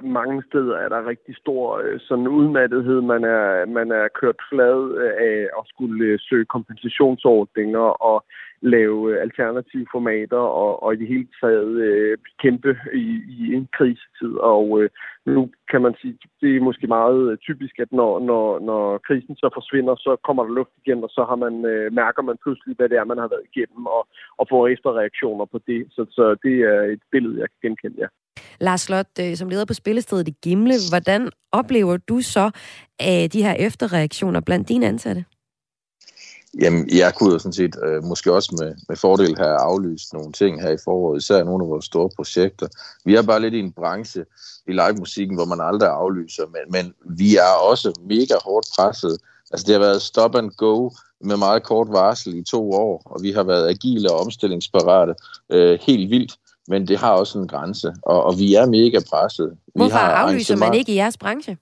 mange 0.03 0.43
steder 0.49 0.77
er 0.77 0.89
der 0.89 1.09
rigtig 1.09 1.37
stor 1.37 1.83
sådan 1.99 2.29
udmattethed. 2.29 3.01
Man 3.01 3.25
er, 3.25 3.67
man 3.67 3.93
er 3.93 4.09
kørt 4.21 4.41
flad 4.51 4.81
af 5.29 5.39
at 5.59 5.65
skulle 5.67 6.19
søge 6.21 6.45
kompensationsordninger, 6.45 7.87
og 8.11 8.25
lave 8.61 9.13
øh, 9.13 9.23
alternative 9.23 9.87
formater 9.93 10.37
og, 10.37 10.83
og 10.83 10.95
i 10.95 10.97
det 10.97 11.09
hele 11.09 11.29
taget 11.41 11.73
øh, 11.89 12.19
kæmpe 12.43 12.77
i, 12.95 13.07
i 13.29 13.55
en 13.55 13.69
krisetid. 13.77 14.33
Og 14.55 14.83
øh, 14.83 14.91
nu 15.27 15.51
kan 15.71 15.83
man 15.83 15.95
sige, 16.01 16.19
det 16.41 16.57
er 16.57 16.61
måske 16.61 16.87
meget 16.87 17.31
øh, 17.31 17.39
typisk, 17.39 17.75
at 17.79 17.93
når, 17.93 18.19
når, 18.19 18.59
når 18.59 18.99
krisen 18.99 19.37
så 19.37 19.51
forsvinder, 19.55 19.95
så 19.97 20.17
kommer 20.27 20.43
der 20.45 20.53
luft 20.53 20.75
igen, 20.85 21.05
og 21.05 21.11
så 21.11 21.23
har 21.29 21.37
man, 21.37 21.65
øh, 21.65 21.93
mærker 21.93 22.23
man 22.23 22.37
pludselig, 22.43 22.77
hvad 22.77 22.89
det 22.89 22.99
er, 22.99 23.05
man 23.05 23.19
har 23.19 23.29
været 23.29 23.49
igennem, 23.51 23.87
og, 23.87 24.03
og 24.39 24.47
får 24.51 24.69
efterreaktioner 24.69 25.45
på 25.45 25.59
det. 25.67 25.87
Så, 25.91 26.07
så 26.11 26.25
det 26.45 26.57
er 26.73 26.81
et 26.95 27.03
billede, 27.13 27.41
jeg 27.41 27.49
kan 27.51 27.69
genkende, 27.69 27.97
ja. 27.99 28.09
Lars 28.61 28.81
Slot, 28.81 29.13
øh, 29.21 29.35
som 29.37 29.49
leder 29.49 29.65
på 29.65 29.75
spillestedet 29.75 30.29
i 30.29 30.35
Gimle, 30.43 30.75
hvordan 30.91 31.31
oplever 31.53 31.97
du 31.97 32.21
så 32.21 32.47
øh, 33.03 33.25
de 33.33 33.43
her 33.43 33.55
efterreaktioner 33.59 34.41
blandt 34.41 34.69
dine 34.69 34.87
ansatte? 34.87 35.25
Jamen, 36.61 36.89
jeg 36.97 37.15
kunne 37.15 37.33
jo 37.33 37.39
sådan 37.39 37.53
set 37.53 37.77
øh, 37.85 38.05
måske 38.05 38.33
også 38.33 38.57
med, 38.61 38.75
med 38.89 38.97
fordel 38.97 39.37
have 39.37 39.57
aflyst 39.57 40.13
nogle 40.13 40.33
ting 40.33 40.63
her 40.63 40.71
i 40.71 40.77
foråret, 40.85 41.23
især 41.23 41.45
nogle 41.45 41.65
af 41.65 41.71
vores 41.71 41.85
store 41.85 42.11
projekter. 42.17 42.67
Vi 43.05 43.15
er 43.15 43.23
bare 43.23 43.41
lidt 43.41 43.55
i 43.55 43.59
en 43.59 43.73
branche 43.73 44.25
i 44.67 44.73
live-musikken, 44.73 45.37
hvor 45.37 45.45
man 45.45 45.61
aldrig 45.61 45.91
aflyser, 45.91 46.43
men, 46.47 46.73
men 46.73 46.95
vi 47.19 47.37
er 47.37 47.53
også 47.71 48.01
mega 48.05 48.35
hårdt 48.45 48.67
presset. 48.77 49.19
Altså, 49.51 49.65
det 49.67 49.75
har 49.75 49.81
været 49.81 50.03
stop 50.03 50.35
and 50.35 50.51
go 50.51 50.91
med 51.21 51.37
meget 51.37 51.63
kort 51.63 51.89
varsel 51.91 52.35
i 52.35 52.43
to 52.43 52.73
år, 52.73 53.03
og 53.05 53.23
vi 53.23 53.33
har 53.33 53.43
været 53.43 53.69
agile 53.69 54.13
og 54.13 54.21
omstillingsparate 54.21 55.15
øh, 55.53 55.79
helt 55.83 56.11
vildt, 56.11 56.37
men 56.69 56.89
det 56.89 56.99
har 56.99 57.13
også 57.13 57.39
en 57.39 57.49
grænse, 57.49 57.95
og, 58.03 58.25
og 58.25 58.39
vi 58.39 58.55
er 58.55 58.67
mega 58.67 59.01
presset. 59.11 59.51
Vi 59.51 59.73
Hvorfor 59.75 59.97
har 59.97 60.13
aflyser 60.13 60.57
man 60.57 60.75
ikke 60.75 60.93
i 60.93 60.97
jeres 60.97 61.17
branche? 61.17 61.57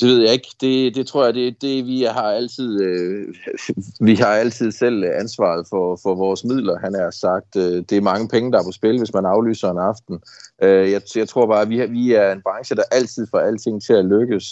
Det 0.00 0.08
ved 0.08 0.20
jeg 0.22 0.32
ikke. 0.32 0.48
Det, 0.60 0.94
det 0.94 1.06
tror 1.06 1.24
jeg, 1.24 1.34
det, 1.34 1.62
det 1.62 1.86
vi 1.86 2.02
har 2.02 2.22
altid 2.22 2.80
øh, 2.80 3.34
vi 4.08 4.14
har 4.14 4.26
altid 4.26 4.72
selv 4.72 5.04
ansvaret 5.04 5.66
for, 5.70 5.98
for 6.02 6.14
vores 6.14 6.44
midler. 6.44 6.78
Han 6.78 6.94
har 6.94 7.10
sagt, 7.10 7.56
øh, 7.56 7.82
det 7.88 7.92
er 7.92 8.00
mange 8.00 8.28
penge, 8.28 8.52
der 8.52 8.58
er 8.58 8.64
på 8.64 8.72
spil, 8.72 8.98
hvis 8.98 9.14
man 9.14 9.26
aflyser 9.26 9.70
en 9.70 9.78
aften. 9.78 10.20
Øh, 10.62 10.90
jeg, 10.90 11.02
jeg 11.16 11.28
tror 11.28 11.46
bare, 11.46 11.62
at 11.62 11.68
vi, 11.68 11.86
vi 11.86 12.12
er 12.12 12.32
en 12.32 12.42
branche, 12.42 12.76
der 12.76 12.82
altid 12.92 13.26
får 13.30 13.38
alting 13.38 13.82
til 13.82 13.92
at 13.92 14.04
lykkes. 14.04 14.44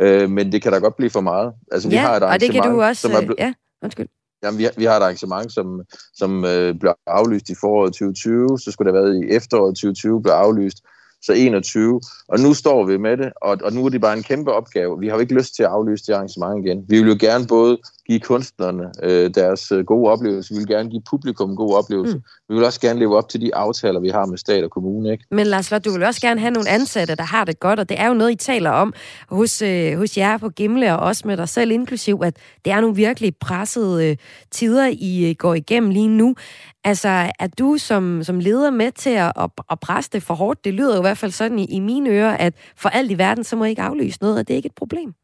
Øh, 0.00 0.30
men 0.30 0.52
det 0.52 0.62
kan 0.62 0.72
da 0.72 0.78
godt 0.78 0.96
blive 0.96 1.10
for 1.10 1.20
meget. 1.20 1.52
Altså, 1.72 1.88
vi 1.88 1.94
ja, 1.94 2.00
har 2.00 2.16
et 2.16 2.22
og 2.22 2.40
det 2.40 2.52
kan 2.52 2.62
du 2.62 2.82
også... 2.82 3.02
Som 3.02 3.12
er 3.12 3.20
blevet, 3.20 3.38
ja, 3.38 3.52
undskyld. 3.82 4.08
Jamen, 4.42 4.58
vi, 4.58 4.64
har, 4.64 4.72
vi 4.76 4.84
har 4.84 4.96
et 4.96 5.02
arrangement, 5.02 5.52
som, 5.52 5.82
som 6.14 6.44
øh, 6.44 6.74
blev 6.80 6.94
aflyst 7.06 7.48
i 7.50 7.54
foråret 7.60 7.92
2020, 7.92 8.58
så 8.58 8.70
skulle 8.72 8.92
det 8.92 8.98
have 8.98 9.04
været 9.04 9.24
i 9.24 9.36
efteråret 9.36 9.74
2020, 9.74 10.22
blev 10.22 10.32
aflyst 10.32 10.78
så 11.22 11.32
21. 11.32 12.00
Og 12.28 12.40
nu 12.40 12.54
står 12.54 12.84
vi 12.84 12.96
med 12.96 13.16
det, 13.16 13.32
og, 13.42 13.58
og 13.64 13.72
nu 13.72 13.84
er 13.84 13.88
det 13.88 14.00
bare 14.00 14.16
en 14.16 14.22
kæmpe 14.22 14.52
opgave. 14.52 14.98
Vi 15.00 15.08
har 15.08 15.14
jo 15.14 15.20
ikke 15.20 15.34
lyst 15.34 15.54
til 15.54 15.62
at 15.62 15.68
aflyse 15.68 16.04
det 16.06 16.12
arrangement 16.12 16.66
igen. 16.66 16.84
Vi 16.88 16.98
vil 16.98 17.08
jo 17.08 17.16
gerne 17.20 17.46
både 17.46 17.78
give 18.06 18.20
kunstnerne 18.20 18.90
øh, 19.02 19.30
deres 19.34 19.72
øh, 19.72 19.84
gode 19.84 20.10
oplevelse, 20.10 20.54
vi 20.54 20.58
vil 20.58 20.66
gerne 20.66 20.90
give 20.90 21.02
publikum 21.10 21.50
en 21.50 21.56
god 21.56 21.74
oplevelse. 21.74 22.16
Mm. 22.16 22.22
Vi 22.48 22.54
vil 22.54 22.64
også 22.64 22.80
gerne 22.80 22.98
leve 22.98 23.16
op 23.16 23.28
til 23.28 23.40
de 23.40 23.54
aftaler, 23.54 24.00
vi 24.00 24.08
har 24.08 24.26
med 24.26 24.38
stat 24.38 24.64
og 24.64 24.70
kommune. 24.70 25.12
Ikke? 25.12 25.24
Men 25.30 25.46
Lars 25.46 25.70
Lott, 25.70 25.84
du 25.84 25.92
vil 25.92 26.02
også 26.02 26.20
gerne 26.20 26.40
have 26.40 26.50
nogle 26.50 26.68
ansatte, 26.68 27.14
der 27.16 27.22
har 27.22 27.44
det 27.44 27.60
godt, 27.60 27.80
og 27.80 27.88
det 27.88 28.00
er 28.00 28.06
jo 28.06 28.14
noget, 28.14 28.32
I 28.32 28.36
taler 28.36 28.70
om 28.70 28.92
hos, 29.28 29.62
øh, 29.62 29.98
hos 29.98 30.16
jer 30.16 30.38
på 30.38 30.48
Gimle, 30.48 30.92
og 30.92 30.98
også 30.98 31.22
med 31.26 31.36
dig 31.36 31.48
selv 31.48 31.70
inklusiv, 31.70 32.20
at 32.24 32.36
det 32.64 32.72
er 32.72 32.80
nogle 32.80 32.96
virkelig 32.96 33.36
pressede 33.40 34.10
øh, 34.10 34.16
tider, 34.50 34.86
I 34.92 35.30
øh, 35.30 35.34
går 35.38 35.54
igennem 35.54 35.90
lige 35.90 36.08
nu. 36.08 36.34
Altså, 36.84 37.32
er 37.38 37.46
du 37.58 37.78
som, 37.78 38.24
som 38.24 38.40
leder 38.40 38.70
med 38.70 38.92
til 38.92 39.10
at, 39.10 39.32
at, 39.36 39.50
at 39.70 39.80
presse 39.80 40.10
det 40.12 40.22
for 40.22 40.34
hårdt? 40.34 40.64
Det 40.64 40.74
lyder 40.74 40.94
jo 40.94 41.00
i 41.00 41.08
hvert 41.08 41.18
fald 41.18 41.30
sådan 41.30 41.58
i, 41.58 41.64
i 41.64 41.80
mine 41.80 42.10
ører, 42.10 42.36
at 42.36 42.54
for 42.76 42.88
alt 42.88 43.10
i 43.10 43.18
verden, 43.18 43.44
så 43.44 43.56
må 43.56 43.64
I 43.64 43.68
ikke 43.68 43.82
aflyse 43.82 44.18
noget, 44.20 44.38
og 44.38 44.48
det 44.48 44.54
er 44.54 44.56
ikke 44.56 44.66
et 44.66 44.74
problem. 44.74 45.14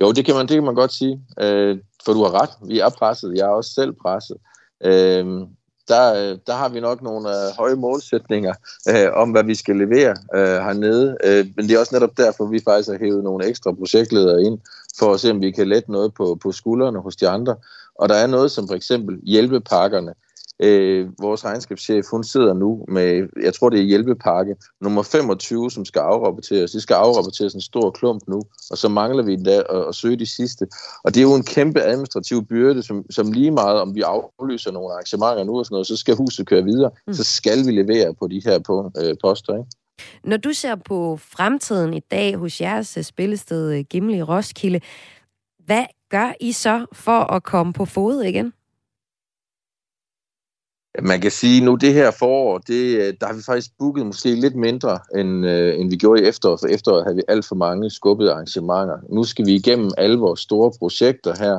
Jo, 0.00 0.12
det 0.12 0.24
kan 0.24 0.34
man, 0.34 0.46
det 0.46 0.54
kan 0.54 0.64
man 0.64 0.74
godt 0.74 0.92
sige. 0.92 1.20
Øh, 1.40 1.78
for 2.04 2.12
du 2.12 2.22
har 2.22 2.42
ret. 2.42 2.50
Vi 2.68 2.78
er 2.78 2.88
presset. 2.88 3.34
Jeg 3.36 3.44
er 3.44 3.52
også 3.52 3.70
selv 3.70 3.92
presset. 3.92 4.36
Øh, 4.84 5.26
der, 5.88 6.36
der 6.46 6.54
har 6.54 6.68
vi 6.68 6.80
nok 6.80 7.02
nogle 7.02 7.28
øh, 7.28 7.56
høje 7.58 7.74
målsætninger 7.74 8.54
øh, 8.88 9.08
om, 9.12 9.30
hvad 9.30 9.44
vi 9.44 9.54
skal 9.54 9.76
levere 9.76 10.14
øh, 10.34 10.58
hernede. 10.66 11.16
Øh, 11.24 11.46
men 11.56 11.68
det 11.68 11.74
er 11.74 11.78
også 11.78 11.94
netop 11.94 12.16
derfor, 12.16 12.46
vi 12.46 12.60
faktisk 12.64 12.88
har 12.88 12.98
hævet 12.98 13.24
nogle 13.24 13.46
ekstra 13.46 13.72
projektledere 13.72 14.42
ind, 14.42 14.58
for 14.98 15.14
at 15.14 15.20
se, 15.20 15.30
om 15.30 15.40
vi 15.40 15.50
kan 15.50 15.68
lette 15.68 15.92
noget 15.92 16.14
på, 16.14 16.38
på 16.42 16.52
skuldrene 16.52 17.00
hos 17.00 17.16
de 17.16 17.28
andre. 17.28 17.56
Og 17.98 18.08
der 18.08 18.14
er 18.14 18.26
noget 18.26 18.50
som 18.50 18.68
for 18.68 18.74
eksempel 18.74 19.18
hjælpepakkerne. 19.22 20.14
Øh, 20.62 21.08
vores 21.20 21.44
regnskabschef, 21.44 22.04
hun 22.10 22.24
sidder 22.24 22.54
nu 22.54 22.84
med, 22.88 23.28
jeg 23.42 23.54
tror 23.54 23.68
det 23.70 23.80
er 23.80 23.84
hjælpepakke, 23.84 24.56
nummer 24.80 25.02
25, 25.02 25.70
som 25.70 25.84
skal 25.84 26.00
afrapporteres. 26.00 26.70
Det 26.70 26.82
skal 26.82 26.94
afrapporteres 26.94 27.54
en 27.54 27.60
stor 27.60 27.90
klump 27.90 28.22
nu, 28.28 28.42
og 28.70 28.78
så 28.78 28.88
mangler 28.88 29.22
vi 29.22 29.36
da 29.36 29.56
at, 29.70 29.88
at 29.88 29.94
søge 29.94 30.16
de 30.16 30.26
sidste. 30.26 30.66
Og 31.04 31.14
det 31.14 31.20
er 31.20 31.22
jo 31.22 31.34
en 31.34 31.44
kæmpe 31.44 31.80
administrativ 31.80 32.46
byrde, 32.46 32.82
som, 32.82 33.04
som 33.10 33.32
lige 33.32 33.50
meget, 33.50 33.80
om 33.80 33.94
vi 33.94 34.00
aflyser 34.00 34.70
nogle 34.72 34.92
arrangementer 34.92 35.44
nu 35.44 35.58
og 35.58 35.66
sådan 35.66 35.74
noget, 35.74 35.86
så 35.86 35.96
skal 35.96 36.16
huset 36.16 36.46
køre 36.46 36.64
videre, 36.64 36.90
mm. 37.06 37.14
så 37.14 37.24
skal 37.24 37.66
vi 37.66 37.70
levere 37.70 38.14
på 38.14 38.28
de 38.28 38.42
her 38.44 38.58
på, 38.58 38.92
øh, 39.02 39.16
poster, 39.22 39.52
ikke? 39.52 39.70
Når 40.24 40.36
du 40.36 40.52
ser 40.52 40.74
på 40.74 41.16
fremtiden 41.16 41.94
i 41.94 42.00
dag 42.00 42.36
hos 42.36 42.60
jeres 42.60 42.98
spillested 43.02 43.72
øh, 43.72 43.84
Gimle 43.90 44.16
i 44.16 44.22
Roskilde, 44.22 44.80
hvad 45.68 45.84
gør 46.10 46.32
I 46.40 46.52
så 46.52 46.86
for 46.92 47.32
at 47.32 47.42
komme 47.42 47.72
på 47.72 47.84
fod 47.84 48.22
igen? 48.22 48.52
Man 51.02 51.20
kan 51.20 51.30
sige, 51.30 51.64
nu 51.64 51.74
det 51.74 51.94
her 51.94 52.10
forår, 52.10 52.58
det, 52.58 52.98
øh, 52.98 53.14
der 53.20 53.26
har 53.26 53.34
vi 53.34 53.42
faktisk 53.42 53.70
booket 53.78 54.06
måske 54.06 54.34
lidt 54.34 54.56
mindre, 54.56 54.98
end, 55.16 55.46
øh, 55.46 55.80
end 55.80 55.90
vi 55.90 55.96
gjorde 55.96 56.22
i 56.22 56.24
efteråret. 56.24 56.60
For 56.60 56.66
efteråret 56.66 57.04
havde 57.04 57.16
vi 57.16 57.22
alt 57.28 57.44
for 57.44 57.54
mange 57.54 57.90
skubbede 57.90 58.32
arrangementer. 58.32 58.98
Nu 59.08 59.24
skal 59.24 59.46
vi 59.46 59.54
igennem 59.54 59.90
alle 59.98 60.18
vores 60.18 60.40
store 60.40 60.72
projekter 60.78 61.34
her, 61.44 61.58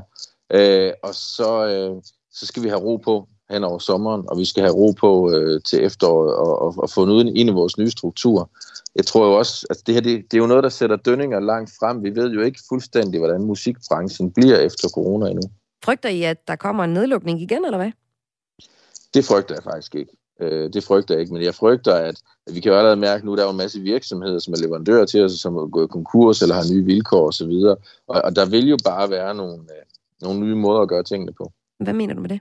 øh, 0.57 0.93
og 1.03 1.15
så, 1.15 1.65
øh, 1.67 2.01
så 2.31 2.45
skal 2.45 2.63
vi 2.63 2.69
have 2.69 2.81
ro 2.81 2.97
på 2.97 3.27
hen 3.49 3.63
over 3.63 3.79
sommeren, 3.79 4.23
og 4.29 4.37
vi 4.37 4.45
skal 4.45 4.63
have 4.63 4.75
ro 4.75 4.91
på 4.91 5.31
øh, 5.31 5.61
til 5.61 5.83
efteråret 5.83 6.35
og, 6.35 6.61
og, 6.61 6.73
og 6.77 6.89
få 6.89 7.05
noget 7.05 7.27
ind 7.35 7.49
i 7.49 7.53
vores 7.53 7.77
nye 7.77 7.91
struktur. 7.91 8.49
Jeg 8.95 9.05
tror 9.05 9.25
jo 9.25 9.33
også, 9.33 9.67
at 9.69 9.77
det 9.87 9.93
her 9.93 10.01
det, 10.01 10.31
det 10.31 10.37
er 10.37 10.41
jo 10.41 10.47
noget, 10.47 10.63
der 10.63 10.69
sætter 10.69 10.95
dønninger 10.95 11.39
langt 11.39 11.71
frem. 11.79 12.03
Vi 12.03 12.15
ved 12.15 12.31
jo 12.31 12.41
ikke 12.41 12.59
fuldstændig, 12.69 13.19
hvordan 13.19 13.41
musikbranchen 13.41 14.31
bliver 14.31 14.57
efter 14.57 14.89
corona 14.89 15.29
endnu. 15.29 15.49
Frygter 15.85 16.09
I, 16.09 16.23
at 16.23 16.47
der 16.47 16.55
kommer 16.55 16.83
en 16.83 16.93
nedlukning 16.93 17.41
igen, 17.41 17.65
eller 17.65 17.77
hvad? 17.77 17.91
Det 19.13 19.25
frygter 19.25 19.55
jeg 19.55 19.63
faktisk 19.63 19.95
ikke. 19.95 20.11
Øh, 20.41 20.73
det 20.73 20.83
frygter 20.83 21.13
jeg 21.13 21.21
ikke, 21.21 21.33
men 21.33 21.43
jeg 21.43 21.55
frygter, 21.55 21.93
at, 21.93 22.21
at 22.47 22.55
vi 22.55 22.59
kan 22.59 22.71
jo 22.71 22.77
allerede 22.77 22.99
mærke 22.99 23.25
nu, 23.25 23.33
at 23.33 23.37
der 23.37 23.45
er 23.45 23.49
en 23.49 23.57
masse 23.57 23.79
virksomheder, 23.79 24.39
som 24.39 24.53
er 24.53 24.57
leverandører 24.57 25.05
til 25.05 25.23
os, 25.23 25.31
som 25.31 25.57
er 25.57 25.67
gået 25.67 25.89
konkurs 25.89 26.41
eller 26.41 26.55
har 26.55 26.73
nye 26.73 26.85
vilkår 26.85 27.27
osv. 27.27 27.43
Og, 27.43 27.77
og, 28.07 28.21
og 28.21 28.35
der 28.35 28.49
vil 28.49 28.69
jo 28.69 28.77
bare 28.85 29.09
være 29.09 29.35
nogle, 29.35 29.53
øh, 29.55 29.83
nogle 30.21 30.39
nye 30.39 30.55
måder 30.55 30.81
at 30.81 30.89
gøre 30.89 31.03
tingene 31.03 31.33
på. 31.33 31.51
Hvad 31.79 31.93
mener 31.93 32.13
du 32.13 32.21
med 32.21 32.29
det? 32.29 32.39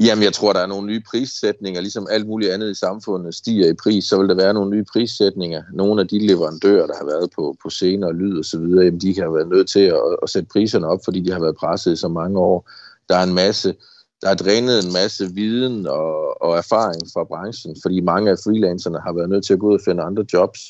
Jamen, 0.00 0.24
jeg 0.24 0.32
tror, 0.32 0.52
der 0.52 0.60
er 0.60 0.66
nogle 0.66 0.86
nye 0.86 1.02
prissætninger, 1.10 1.80
ligesom 1.80 2.06
alt 2.10 2.26
muligt 2.26 2.52
andet 2.52 2.70
i 2.70 2.74
samfundet 2.74 3.34
stiger 3.34 3.70
i 3.70 3.74
pris, 3.74 4.04
så 4.04 4.18
vil 4.18 4.28
der 4.28 4.34
være 4.34 4.54
nogle 4.54 4.70
nye 4.70 4.84
prissætninger. 4.92 5.62
Nogle 5.72 6.00
af 6.00 6.08
de 6.08 6.26
leverandører, 6.26 6.86
der 6.86 6.94
har 6.96 7.04
været 7.04 7.30
på, 7.36 7.56
på 7.62 7.70
scener 7.70 8.06
og 8.06 8.14
lyd 8.14 8.38
og 8.38 8.44
så 8.44 8.58
videre, 8.58 8.84
jamen, 8.84 9.00
de 9.00 9.14
kan 9.14 9.22
have 9.22 9.34
været 9.34 9.48
nødt 9.48 9.68
til 9.68 9.80
at, 9.80 10.00
at 10.22 10.30
sætte 10.30 10.48
priserne 10.52 10.86
op, 10.86 11.00
fordi 11.04 11.20
de 11.20 11.32
har 11.32 11.40
været 11.40 11.56
presset 11.56 11.92
i 11.92 11.96
så 11.96 12.08
mange 12.08 12.38
år. 12.38 12.70
Der 13.08 13.16
er 13.16 13.22
en 13.22 13.34
masse, 13.34 13.74
der 14.22 14.28
er 14.28 14.34
drænet 14.34 14.84
en 14.84 14.92
masse 14.92 15.34
viden 15.34 15.86
og, 15.86 16.42
og 16.42 16.56
erfaring 16.56 17.02
fra 17.12 17.24
branchen, 17.24 17.76
fordi 17.82 18.00
mange 18.00 18.30
af 18.30 18.36
freelancerne 18.44 19.00
har 19.00 19.12
været 19.12 19.28
nødt 19.28 19.44
til 19.44 19.52
at 19.52 19.58
gå 19.58 19.68
ud 19.68 19.74
og 19.74 19.84
finde 19.84 20.02
andre 20.02 20.24
jobs. 20.32 20.60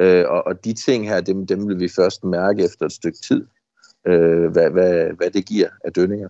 Øh, 0.00 0.24
og, 0.28 0.46
og 0.46 0.64
de 0.64 0.72
ting 0.72 1.08
her, 1.08 1.20
dem, 1.20 1.46
dem 1.46 1.68
vil 1.68 1.80
vi 1.80 1.88
først 1.88 2.24
mærke 2.24 2.64
efter 2.64 2.86
et 2.86 2.92
stykke 2.92 3.18
tid, 3.28 3.44
øh, 4.06 4.50
hvad, 4.52 4.70
hvad, 4.70 5.16
hvad 5.16 5.30
det 5.30 5.46
giver 5.46 5.68
af 5.84 5.92
dønninger. 5.92 6.28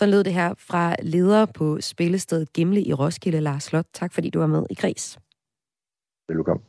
Så 0.00 0.06
lød 0.06 0.24
det 0.24 0.34
her 0.34 0.54
fra 0.58 0.96
leder 1.02 1.46
på 1.46 1.80
spillestedet 1.80 2.52
Gimle 2.52 2.82
i 2.82 2.92
Roskilde, 2.92 3.40
Lars 3.40 3.64
Slot. 3.64 3.84
Tak 3.94 4.12
fordi 4.12 4.30
du 4.30 4.38
var 4.38 4.46
med 4.46 4.62
i 4.70 4.74
Kris. 4.74 5.18
Velkommen. 6.28 6.64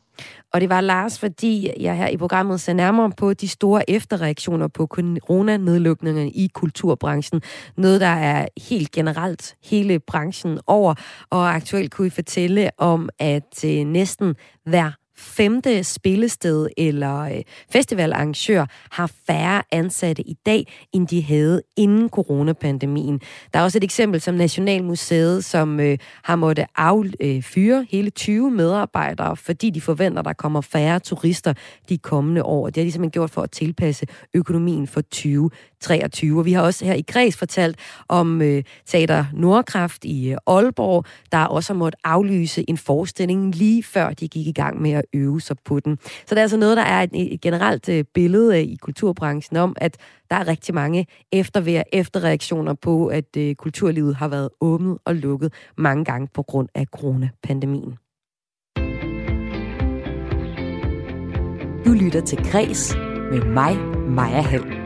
Og 0.52 0.60
det 0.60 0.68
var 0.68 0.80
Lars, 0.80 1.18
fordi 1.18 1.70
jeg 1.80 1.96
her 1.96 2.08
i 2.08 2.16
programmet 2.16 2.60
ser 2.60 2.72
nærmere 2.72 3.10
på 3.10 3.34
de 3.34 3.48
store 3.48 3.90
efterreaktioner 3.90 4.68
på 4.68 4.86
coronanedlukningerne 4.86 6.30
i 6.30 6.48
kulturbranchen. 6.54 7.42
Noget, 7.76 8.00
der 8.00 8.06
er 8.06 8.46
helt 8.68 8.90
generelt 8.90 9.56
hele 9.64 10.00
branchen 10.00 10.58
over. 10.66 10.94
Og 11.30 11.54
aktuelt 11.54 11.94
kunne 11.94 12.06
I 12.06 12.10
fortælle 12.10 12.70
om, 12.78 13.08
at 13.18 13.64
øh, 13.64 13.84
næsten 13.84 14.34
hver 14.64 14.92
femte 15.16 15.84
spillested 15.84 16.68
eller 16.76 17.20
øh, 17.20 17.42
festivalarrangør 17.70 18.66
har 18.90 19.10
færre 19.26 19.62
ansatte 19.70 20.22
i 20.22 20.36
dag, 20.46 20.72
end 20.92 21.08
de 21.08 21.22
havde 21.22 21.62
inden 21.76 22.08
coronapandemien. 22.08 23.20
Der 23.52 23.58
er 23.58 23.62
også 23.62 23.78
et 23.78 23.84
eksempel 23.84 24.20
som 24.20 24.34
Nationalmuseet, 24.34 25.44
som 25.44 25.80
øh, 25.80 25.98
har 26.22 26.36
måttet 26.36 26.66
affyre 26.76 27.78
øh, 27.78 27.86
hele 27.90 28.10
20 28.10 28.50
medarbejdere, 28.50 29.36
fordi 29.36 29.70
de 29.70 29.80
forventer, 29.80 30.22
der 30.22 30.32
kommer 30.32 30.60
færre 30.60 30.98
turister 30.98 31.54
de 31.88 31.98
kommende 31.98 32.42
år. 32.42 32.66
Det 32.66 32.76
har 32.76 32.84
de 32.84 32.92
simpelthen 32.92 33.10
gjort 33.10 33.30
for 33.30 33.42
at 33.42 33.50
tilpasse 33.50 34.06
økonomien 34.34 34.86
for 34.86 35.00
20 35.00 35.50
23. 35.82 36.38
Og 36.38 36.44
vi 36.44 36.52
har 36.52 36.62
også 36.62 36.84
her 36.84 36.94
i 36.94 37.02
Græs 37.02 37.36
fortalt 37.36 37.78
om 38.08 38.42
øh, 38.42 38.62
Teater 38.86 39.24
Nordkraft 39.32 40.04
i 40.04 40.30
øh, 40.30 40.36
Aalborg, 40.46 41.04
der 41.32 41.44
også 41.44 41.72
har 41.72 41.78
måttet 41.78 42.00
aflyse 42.04 42.64
en 42.68 42.78
forestilling 42.78 43.54
lige 43.54 43.82
før 43.82 44.10
de 44.10 44.28
gik 44.28 44.46
i 44.46 44.52
gang 44.52 44.82
med 44.82 44.90
at 44.90 45.04
øve 45.12 45.40
sig 45.40 45.56
på 45.64 45.80
den. 45.80 45.98
Så 46.02 46.34
det 46.34 46.38
er 46.38 46.42
altså 46.42 46.56
noget, 46.56 46.76
der 46.76 46.82
er 46.82 47.02
et, 47.02 47.10
et 47.34 47.40
generelt 47.40 47.88
øh, 47.88 48.04
billede 48.14 48.58
øh, 48.58 48.62
i 48.62 48.76
kulturbranchen 48.76 49.56
om, 49.56 49.76
at 49.76 49.96
der 50.30 50.36
er 50.36 50.48
rigtig 50.48 50.74
mange 50.74 51.06
eftervær, 51.32 51.82
efterreaktioner 51.92 52.74
på, 52.74 53.06
at 53.06 53.36
øh, 53.36 53.54
kulturlivet 53.54 54.16
har 54.16 54.28
været 54.28 54.48
åbnet 54.60 54.98
og 55.04 55.14
lukket 55.14 55.52
mange 55.78 56.04
gange 56.04 56.28
på 56.34 56.42
grund 56.42 56.68
af 56.74 56.86
coronapandemien. 56.86 57.98
Du 61.86 61.92
lytter 61.92 62.22
til 62.26 62.38
Græs 62.50 62.94
med 63.30 63.44
mig, 63.44 63.76
Maja 64.08 64.40
Halm. 64.40 64.81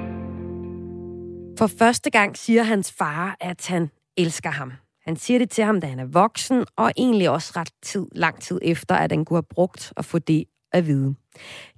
For 1.58 1.66
første 1.66 2.10
gang 2.10 2.36
siger 2.36 2.62
hans 2.62 2.92
far, 2.92 3.36
at 3.40 3.66
han 3.66 3.90
elsker 4.16 4.50
ham. 4.50 4.72
Han 5.06 5.16
siger 5.16 5.38
det 5.38 5.50
til 5.50 5.64
ham, 5.64 5.80
da 5.80 5.86
han 5.86 5.98
er 5.98 6.04
voksen, 6.04 6.64
og 6.76 6.92
egentlig 6.96 7.30
også 7.30 7.52
ret 7.56 7.70
tid, 7.82 8.06
lang 8.12 8.40
tid 8.40 8.58
efter, 8.62 8.94
at 8.94 9.12
han 9.12 9.24
kunne 9.24 9.36
have 9.36 9.42
brugt 9.50 9.92
at 9.96 10.04
få 10.04 10.18
det 10.18 10.44
at 10.72 10.86
vide. 10.86 11.14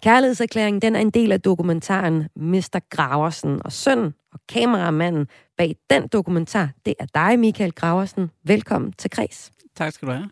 Kærlighedserklæringen 0.03 0.83
den 0.83 0.97
er 0.97 1.01
en 1.01 1.11
del 1.11 1.33
af 1.33 1.41
dokumentaren 1.41 2.29
Mr. 2.37 2.81
Graversen, 2.91 3.61
og 3.65 3.73
søn 3.73 4.15
og 4.33 4.41
kameramanden 4.49 5.27
bag 5.57 5.77
den 5.91 6.09
dokumentar, 6.09 6.71
det 6.87 6.95
er 6.99 7.07
dig, 7.15 7.39
Michael 7.39 7.73
Graversen. 7.73 8.31
Velkommen 8.45 8.93
til 8.93 9.11
Kreds. 9.11 9.51
Tak 9.79 9.93
skal 9.93 10.09
du 10.09 10.13
have. 10.13 10.31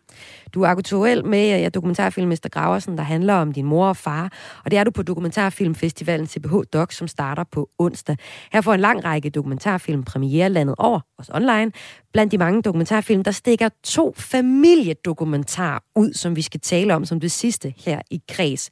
Du 0.53 0.61
er 0.61 0.67
aktuel 0.67 1.25
med 1.25 1.59
ja, 1.59 1.69
dokumentarfilm 1.69 2.29
Mr. 2.29 2.49
Graversen, 2.51 2.97
der 2.97 3.03
handler 3.03 3.33
om 3.33 3.51
din 3.51 3.65
mor 3.65 3.87
og 3.87 3.97
far, 3.97 4.31
og 4.65 4.71
det 4.71 4.79
er 4.79 4.83
du 4.83 4.91
på 4.91 5.03
Dokumentarfilmfestivalen 5.03 6.27
CBH 6.27 6.53
Doc, 6.73 6.93
som 6.93 7.07
starter 7.07 7.43
på 7.51 7.69
onsdag. 7.79 8.17
Her 8.53 8.61
får 8.61 8.73
en 8.73 8.79
lang 8.79 9.03
række 9.03 9.29
dokumentarfilm 9.29 10.03
premiere 10.03 10.49
landet 10.49 10.75
over, 10.77 10.99
også 11.17 11.31
online. 11.35 11.71
Blandt 12.13 12.31
de 12.31 12.37
mange 12.37 12.61
dokumentarfilm, 12.61 13.23
der 13.23 13.31
stikker 13.31 13.69
to 13.83 14.13
familiedokumentar 14.17 15.83
ud, 15.95 16.13
som 16.13 16.35
vi 16.35 16.41
skal 16.41 16.59
tale 16.59 16.95
om 16.95 17.05
som 17.05 17.19
det 17.19 17.31
sidste 17.31 17.73
her 17.85 18.01
i 18.11 18.21
Kreds. 18.29 18.69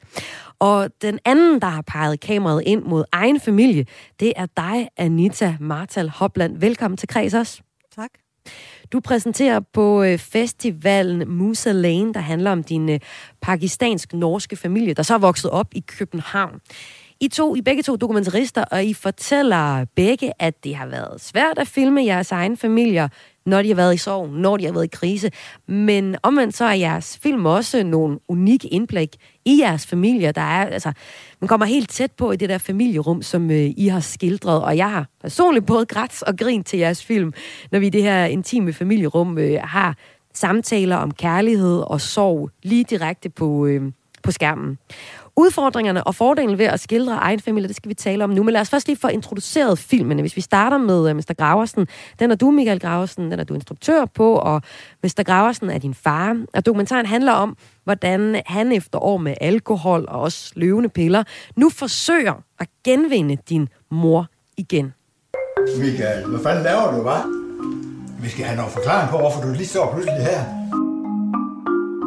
Og 0.60 0.90
den 1.02 1.20
anden, 1.26 1.62
der 1.62 1.68
har 1.68 1.82
peget 1.82 2.20
kameraet 2.20 2.64
ind 2.66 2.84
mod 2.84 3.04
egen 3.12 3.40
familie, 3.40 3.86
det 4.20 4.34
er 4.36 4.46
dig, 4.58 4.90
Anita 4.98 5.58
Martal 5.60 6.10
Hopland. 6.10 6.58
Velkommen 6.58 6.98
til 6.98 7.08
Kreds 7.08 7.34
også. 7.34 7.62
Tak. 7.96 8.25
Du 8.92 9.00
præsenterer 9.00 9.60
på 9.60 10.04
øh, 10.04 10.18
festivalen 10.18 11.30
Musa 11.30 11.72
Lane, 11.72 12.14
der 12.14 12.20
handler 12.20 12.52
om 12.52 12.64
din 12.64 12.90
øh, 12.90 13.00
pakistansk-norske 13.42 14.56
familie, 14.56 14.94
der 14.94 15.04
så 15.04 15.14
er 15.14 15.18
vokset 15.18 15.52
op 15.52 15.68
i 15.72 15.84
København. 15.88 16.62
I 17.20 17.28
to, 17.28 17.56
I 17.56 17.62
begge 17.62 17.84
to 17.84 17.96
dokumentarister, 17.96 18.64
og 18.64 18.84
I 18.84 18.94
fortæller 18.94 19.86
begge, 19.96 20.32
at 20.40 20.64
det 20.64 20.76
har 20.76 20.86
været 20.86 21.22
svært 21.22 21.60
at 21.60 21.68
filme 21.68 22.06
jeres 22.06 22.32
egen 22.32 22.58
familier, 22.58 23.08
når 23.46 23.62
de 23.62 23.68
har 23.68 23.76
været 23.76 23.94
i 23.94 23.98
sorg, 23.98 24.30
når 24.30 24.58
de 24.58 24.66
har 24.66 24.72
været 24.72 24.84
i 24.84 24.88
krise. 24.92 25.32
Men 25.68 26.16
omvendt 26.24 26.58
så 26.58 26.66
er 26.66 26.74
jeres 26.74 27.20
film 27.24 27.46
også 27.46 27.84
nogle 27.84 28.20
unikke 28.28 28.68
indblik 28.68 29.16
i 29.46 29.60
jeres 29.62 29.88
familie. 29.88 30.32
Der 30.32 30.42
er, 30.42 30.66
altså, 30.66 30.92
man 31.42 31.48
kommer 31.48 31.66
helt 31.66 31.90
tæt 31.90 32.12
på 32.12 32.32
i 32.32 32.36
det 32.36 32.50
der 32.50 32.58
familierum, 32.58 33.22
som 33.22 33.52
øh, 33.52 33.72
I 33.78 33.88
har 33.88 34.00
skildret. 34.00 34.64
Og 34.64 34.78
jeg 34.78 34.92
har 34.92 35.08
personligt 35.22 35.66
både 35.66 35.86
grædt 35.86 36.24
og 36.24 36.38
grin 36.38 36.64
til 36.64 36.80
jeres 36.80 37.04
film, 37.04 37.34
når 37.72 37.80
vi 37.80 37.88
i 37.88 37.90
det 37.90 38.04
her 38.04 38.26
intime 38.26 38.74
familierum 38.74 39.38
øh, 39.38 39.60
har 39.64 39.96
samtaler 40.34 40.96
om 40.96 41.12
kærlighed 41.12 41.80
og 41.80 42.02
sorg 42.02 42.50
lige 42.64 42.84
direkte 42.84 43.30
på, 43.30 43.66
øh, 43.66 43.92
på 44.24 44.32
skærmen. 44.32 44.78
Udfordringerne 45.38 46.04
og 46.04 46.16
fordelen 46.16 46.58
ved 46.58 46.66
at 46.66 46.80
skildre 46.80 47.14
egen 47.16 47.40
familie, 47.40 47.68
det 47.68 47.76
skal 47.76 47.90
vi 47.90 47.94
tale 47.94 48.24
om 48.24 48.30
nu. 48.30 48.44
Men 48.44 48.54
lad 48.54 48.62
os 48.62 48.70
først 48.70 48.88
lige 48.88 48.98
få 48.98 49.08
introduceret 49.08 49.80
filmene. 49.80 50.22
Hvis 50.22 50.36
vi 50.36 50.42
starter 50.42 50.78
med 50.78 51.02
uh, 51.02 51.10
øh, 51.10 51.16
Mr. 51.16 51.34
Graversen. 51.38 51.88
Den 52.20 52.32
er 52.32 52.36
du, 52.36 52.52
Michael 52.52 52.80
Graversen. 52.80 53.32
Den 53.32 53.40
er 53.40 53.44
du 53.44 53.54
instruktør 53.54 54.06
på, 54.06 54.34
og 54.34 54.62
Mr. 55.04 55.24
Graversen 55.24 55.70
er 55.70 55.78
din 55.78 55.94
far. 55.94 56.44
Og 56.54 56.66
dokumentaren 56.66 57.06
handler 57.06 57.32
om, 57.32 57.58
hvordan 57.84 58.42
han 58.46 58.72
efter 58.72 59.00
år 59.00 59.18
med 59.18 59.34
alkohol 59.42 60.06
og 60.08 60.22
også 60.22 60.52
løvende 60.56 60.90
piller, 60.90 61.24
nu 61.56 61.70
forsøger 61.70 62.44
at 62.60 62.68
genvinde 62.84 63.38
din 63.50 63.70
mor 63.92 64.28
igen. 64.58 64.94
Michael, 65.80 66.26
hvad 66.26 66.40
fanden 66.44 66.64
laver 66.64 66.92
du, 66.92 67.10
hva'? 67.10 67.28
Vi 68.24 68.30
skal 68.30 68.46
have 68.46 68.58
noget 68.58 68.72
forklaring 68.72 69.10
på, 69.10 69.18
hvorfor 69.18 69.42
du 69.42 69.52
lige 69.52 69.68
står 69.68 69.92
pludselig 69.94 70.24
her. 70.24 70.42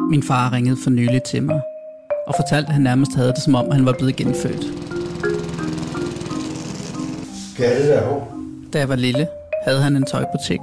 Min 0.09 0.23
far 0.23 0.53
ringede 0.53 0.77
for 0.83 0.89
nylig 0.89 1.23
til 1.23 1.43
mig 1.43 1.61
og 2.29 2.35
fortalte, 2.35 2.67
at 2.67 2.73
han 2.73 2.81
nærmest 2.81 3.15
havde 3.15 3.29
det, 3.29 3.41
som 3.41 3.55
om 3.55 3.71
han 3.71 3.85
var 3.85 3.93
blevet 3.93 4.15
genfødt. 4.15 4.63
Skal 7.53 7.65
jeg 7.65 7.79
det 7.79 7.87
der? 7.89 8.27
Da 8.73 8.79
jeg 8.79 8.89
var 8.89 8.95
lille, 8.95 9.27
havde 9.65 9.81
han 9.81 9.95
en 9.95 10.03
tøjbutik. 10.03 10.59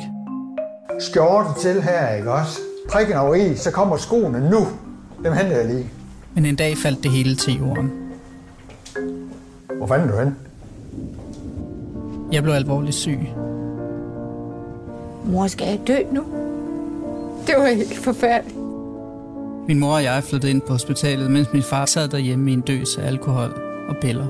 Skjorte 1.00 1.48
til 1.60 1.82
her, 1.82 2.10
ikke 2.14 2.32
også? 2.32 2.58
Prikken 2.90 3.16
over 3.16 3.34
i, 3.34 3.56
så 3.56 3.70
kommer 3.70 3.96
skoene 3.96 4.50
nu. 4.50 4.66
Dem 5.24 5.32
henter 5.32 5.56
jeg 5.56 5.66
lige. 5.66 5.86
Men 6.34 6.46
en 6.46 6.56
dag 6.56 6.76
faldt 6.76 7.02
det 7.02 7.10
hele 7.10 7.36
til 7.36 7.58
jorden. 7.58 7.92
Hvor 9.76 9.86
fanden 9.86 10.08
er 10.08 10.12
du 10.12 10.18
hen? 10.18 10.36
Jeg 12.32 12.42
blev 12.42 12.54
alvorligt 12.54 12.94
syg. 12.96 13.18
Mor, 15.24 15.46
skal 15.46 15.66
jeg 15.66 15.80
dø 15.86 15.96
nu? 16.12 16.24
Det 17.46 17.54
var 17.58 17.66
helt 17.66 17.98
forfærdeligt. 17.98 18.55
Min 19.68 19.78
mor 19.80 19.94
og 19.94 20.02
jeg 20.02 20.24
flyttede 20.24 20.50
ind 20.52 20.60
på 20.60 20.72
hospitalet, 20.72 21.30
mens 21.30 21.52
min 21.52 21.62
far 21.62 21.86
sad 21.86 22.08
derhjemme 22.08 22.50
i 22.50 22.54
en 22.54 22.60
døs 22.60 22.98
af 22.98 23.06
alkohol 23.06 23.50
og 23.88 23.96
piller. 24.00 24.26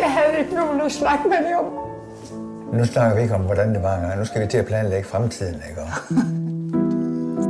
Jeg 0.00 0.10
havde 0.10 0.38
ikke 0.40 0.54
nogen 0.54 0.80
at 0.80 0.92
snakke 0.92 1.28
med 1.28 1.36
det 1.36 1.56
om. 1.58 1.64
Nu 2.78 2.84
snakker 2.84 3.16
vi 3.16 3.22
ikke 3.22 3.34
om, 3.34 3.40
hvordan 3.40 3.74
det 3.74 3.82
var. 3.82 4.16
Nu 4.18 4.24
skal 4.24 4.42
vi 4.42 4.46
til 4.46 4.58
at 4.58 4.66
planlægge 4.66 5.08
fremtiden, 5.08 5.54
ikke? 5.54 5.80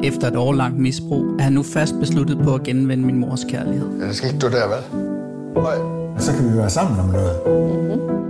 Efter 0.09 0.29
et 0.29 0.37
år 0.37 0.53
langt 0.53 0.79
misbrug 0.79 1.25
er 1.39 1.43
han 1.43 1.53
nu 1.53 1.63
fast 1.63 1.95
besluttet 2.01 2.39
på 2.45 2.55
at 2.55 2.63
genvende 2.63 3.05
min 3.05 3.19
mors 3.19 3.45
kærlighed. 3.49 4.01
Det 4.01 4.17
skal 4.17 4.29
ikke 4.29 4.39
du 4.39 4.51
der, 4.51 4.69
vel? 4.69 5.03
Nej. 5.63 5.77
Så 6.19 6.33
kan 6.33 6.53
vi 6.53 6.57
være 6.57 6.71
sammen 6.71 7.01
om 7.01 7.07
noget. 7.07 7.41
Mm-hmm. 7.47 8.26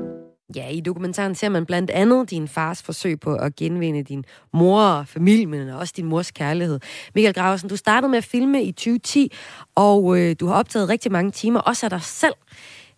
Ja, 0.55 0.68
i 0.68 0.80
dokumentaren 0.80 1.34
ser 1.34 1.49
man 1.49 1.66
blandt 1.66 1.90
andet 1.90 2.30
din 2.30 2.49
fars 2.49 2.82
forsøg 2.82 3.20
på 3.20 3.34
at 3.34 3.57
genvinde 3.57 4.03
din 4.03 4.24
mor 4.53 4.80
og 4.80 5.09
familie, 5.09 5.47
men 5.47 5.68
også 5.68 5.94
din 5.97 6.07
mors 6.07 6.30
kærlighed. 6.30 6.80
Michael 7.14 7.34
Graversen, 7.34 7.68
du 7.68 7.76
startede 7.76 8.11
med 8.11 8.18
at 8.18 8.24
filme 8.24 8.62
i 8.62 8.72
2010, 8.72 9.32
og 9.74 10.18
øh, 10.18 10.36
du 10.40 10.47
har 10.47 10.55
optaget 10.55 10.88
rigtig 10.88 11.12
mange 11.12 11.30
timer, 11.30 11.61
også 11.61 11.86
af 11.86 11.90
dig 11.90 12.03
selv. 12.03 12.34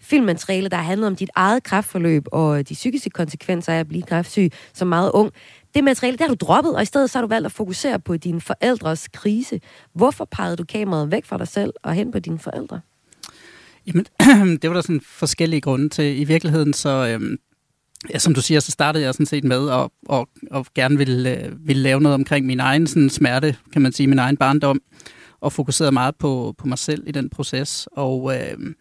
Filmmateriale, 0.01 0.69
der 0.69 0.77
handler 0.77 1.07
om 1.07 1.17
dit 1.17 1.31
eget 1.35 1.63
kræftforløb 1.63 2.25
og 2.33 2.69
de 2.69 2.75
psykiske 2.75 3.11
konsekvenser 3.11 3.73
af 3.73 3.79
at 3.79 3.89
blive 3.89 4.03
kræftsyg 4.03 4.51
som 4.75 4.89
meget 4.89 5.11
ung. 5.15 5.33
Det 5.75 5.85
materiale, 5.85 6.19
der 6.19 6.25
har 6.25 6.35
du 6.35 6.47
droppet, 6.47 6.77
og 6.77 6.83
i 6.83 6.85
stedet 6.85 7.11
så 7.11 7.19
har 7.19 7.23
du 7.23 7.29
valgt 7.29 7.47
at 7.47 7.53
fokusere 7.53 8.01
på 8.01 8.17
dine 8.17 8.41
forældres 8.41 9.09
krise. 9.09 9.61
Hvorfor 9.95 10.25
pegede 10.25 10.57
du 10.57 10.65
kameraet 10.65 11.11
væk 11.13 11.25
fra 11.25 11.39
dig 11.39 11.49
selv 11.49 11.73
og 11.83 11.95
hen 11.95 12.13
på 12.13 12.19
dine 12.19 12.39
forældre? 12.39 12.81
Jamen, 13.89 14.07
det 14.63 14.71
var 14.71 14.75
der 14.75 14.83
sådan 14.83 15.01
forskellige 15.01 15.61
grunde 15.61 15.89
til. 15.89 16.21
I 16.21 16.25
virkeligheden 16.25 16.73
så, 16.73 17.09
øhm, 17.09 17.37
ja, 18.11 18.19
som 18.19 18.35
du 18.35 18.43
siger, 18.43 18.61
så 18.61 18.71
startede 18.71 19.05
jeg 19.05 19.15
sådan 19.15 19.27
set 19.27 19.45
med 19.45 19.71
at, 19.71 19.91
og, 20.09 20.29
og 20.51 20.67
gerne 20.75 20.99
ville, 20.99 21.45
øh, 21.45 21.67
ville 21.67 21.83
lave 21.83 22.01
noget 22.01 22.15
omkring 22.15 22.47
min 22.47 22.61
egen 22.61 22.87
sådan, 22.87 23.11
smerte, 23.11 23.57
kan 23.73 23.83
man 23.83 23.93
sige, 23.93 24.07
min 24.07 24.19
egen 24.19 24.37
barndom, 24.37 24.81
og 25.41 25.53
fokuserede 25.53 25.93
meget 25.93 26.17
på, 26.17 26.55
på 26.59 26.67
mig 26.69 26.79
selv 26.79 27.03
i 27.07 27.13
den 27.13 27.31
proces. 27.31 27.89
Og, 27.93 28.37
øh, 28.37 28.75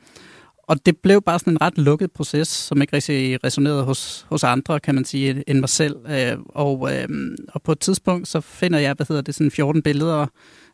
og 0.63 0.85
det 0.85 0.97
blev 0.97 1.21
bare 1.21 1.39
sådan 1.39 1.53
en 1.53 1.61
ret 1.61 1.77
lukket 1.77 2.11
proces, 2.11 2.47
som 2.47 2.81
ikke 2.81 2.95
rigtig 2.95 3.43
resonerede 3.43 3.83
hos, 3.83 4.25
hos 4.29 4.43
andre, 4.43 4.79
kan 4.79 4.95
man 4.95 5.05
sige, 5.05 5.43
end 5.47 5.59
mig 5.59 5.69
selv. 5.69 5.95
Øh, 6.09 6.37
og, 6.49 6.95
øh, 6.95 7.07
og 7.47 7.61
på 7.61 7.71
et 7.71 7.79
tidspunkt, 7.79 8.27
så 8.27 8.41
finder 8.41 8.79
jeg, 8.79 8.93
hvad 8.93 9.05
hedder 9.09 9.21
det, 9.21 9.35
sådan 9.35 9.51
14 9.51 9.81
billeder, 9.81 10.27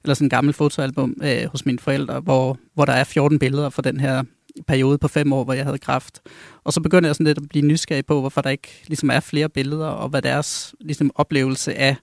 eller 0.03 0.13
sådan 0.13 0.25
en 0.25 0.29
gammel 0.29 0.53
fotoalbum 0.53 1.15
øh, 1.23 1.45
hos 1.51 1.65
mine 1.65 1.79
forældre, 1.79 2.19
hvor, 2.19 2.57
hvor 2.73 2.85
der 2.85 2.93
er 2.93 3.03
14 3.03 3.39
billeder 3.39 3.69
fra 3.69 3.81
den 3.81 3.99
her 3.99 4.23
periode 4.67 4.97
på 4.97 5.07
fem 5.07 5.33
år, 5.33 5.43
hvor 5.43 5.53
jeg 5.53 5.65
havde 5.65 5.77
kræft. 5.77 6.21
Og 6.63 6.73
så 6.73 6.81
begynder 6.81 7.09
jeg 7.09 7.15
sådan 7.15 7.27
lidt 7.27 7.37
at 7.37 7.49
blive 7.49 7.65
nysgerrig 7.65 8.05
på, 8.05 8.19
hvorfor 8.19 8.41
der 8.41 8.49
ikke 8.49 8.83
ligesom 8.87 9.09
er 9.09 9.19
flere 9.19 9.49
billeder, 9.49 9.87
og 9.87 10.09
hvad 10.09 10.21
deres 10.21 10.75
ligesom, 10.79 11.11
oplevelse 11.15 11.75
af, 11.75 11.95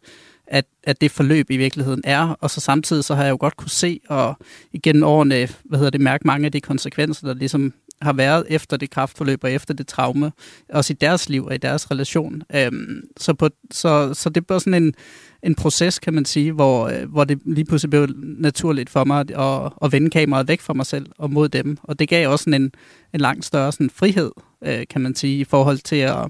at, 0.46 0.64
at 0.84 1.00
det 1.00 1.10
forløb 1.10 1.50
i 1.50 1.56
virkeligheden 1.56 2.02
er. 2.04 2.28
Og 2.40 2.50
så 2.50 2.60
samtidig 2.60 3.04
så 3.04 3.14
har 3.14 3.24
jeg 3.24 3.30
jo 3.30 3.36
godt 3.40 3.56
kunne 3.56 3.70
se, 3.70 4.00
og 4.08 4.38
igennem 4.72 5.02
årene, 5.02 5.48
hvad 5.64 5.78
hedder 5.78 5.90
det, 5.90 6.00
mærke 6.00 6.26
mange 6.26 6.46
af 6.46 6.52
de 6.52 6.60
konsekvenser, 6.60 7.26
der 7.26 7.34
ligesom 7.34 7.72
har 8.02 8.12
været 8.12 8.44
efter 8.48 8.76
det 8.76 8.90
kraftforløb 8.90 9.44
og 9.44 9.52
efter 9.52 9.74
det 9.74 9.86
traume, 9.86 10.32
også 10.68 10.92
i 10.92 10.96
deres 11.00 11.28
liv 11.28 11.44
og 11.44 11.54
i 11.54 11.58
deres 11.58 11.90
relation. 11.90 12.42
Øhm, 12.54 13.00
så, 13.16 13.34
på, 13.34 13.48
så, 13.70 14.14
så 14.14 14.30
det 14.30 14.44
er 14.50 14.58
sådan 14.58 14.82
en, 14.82 14.94
en 15.42 15.54
proces, 15.54 15.98
kan 15.98 16.14
man 16.14 16.24
sige, 16.24 16.52
hvor, 16.52 16.88
øh, 16.88 17.10
hvor 17.10 17.24
det 17.24 17.38
lige 17.44 17.64
pludselig 17.64 17.90
blev 17.90 18.08
naturligt 18.16 18.90
for 18.90 19.04
mig 19.04 19.20
at, 19.20 19.72
at 19.82 19.92
vende 19.92 20.10
kameraet 20.10 20.48
væk 20.48 20.60
fra 20.60 20.74
mig 20.74 20.86
selv 20.86 21.06
og 21.18 21.30
mod 21.30 21.48
dem. 21.48 21.76
Og 21.82 21.98
det 21.98 22.08
gav 22.08 22.30
også 22.30 22.50
en, 22.50 22.72
en 23.14 23.20
langt 23.20 23.44
større 23.44 23.72
sådan, 23.72 23.90
frihed, 23.90 24.30
øh, 24.64 24.86
kan 24.90 25.00
man 25.00 25.14
sige, 25.14 25.40
i 25.40 25.44
forhold 25.44 25.78
til 25.78 25.96
at, 25.96 26.26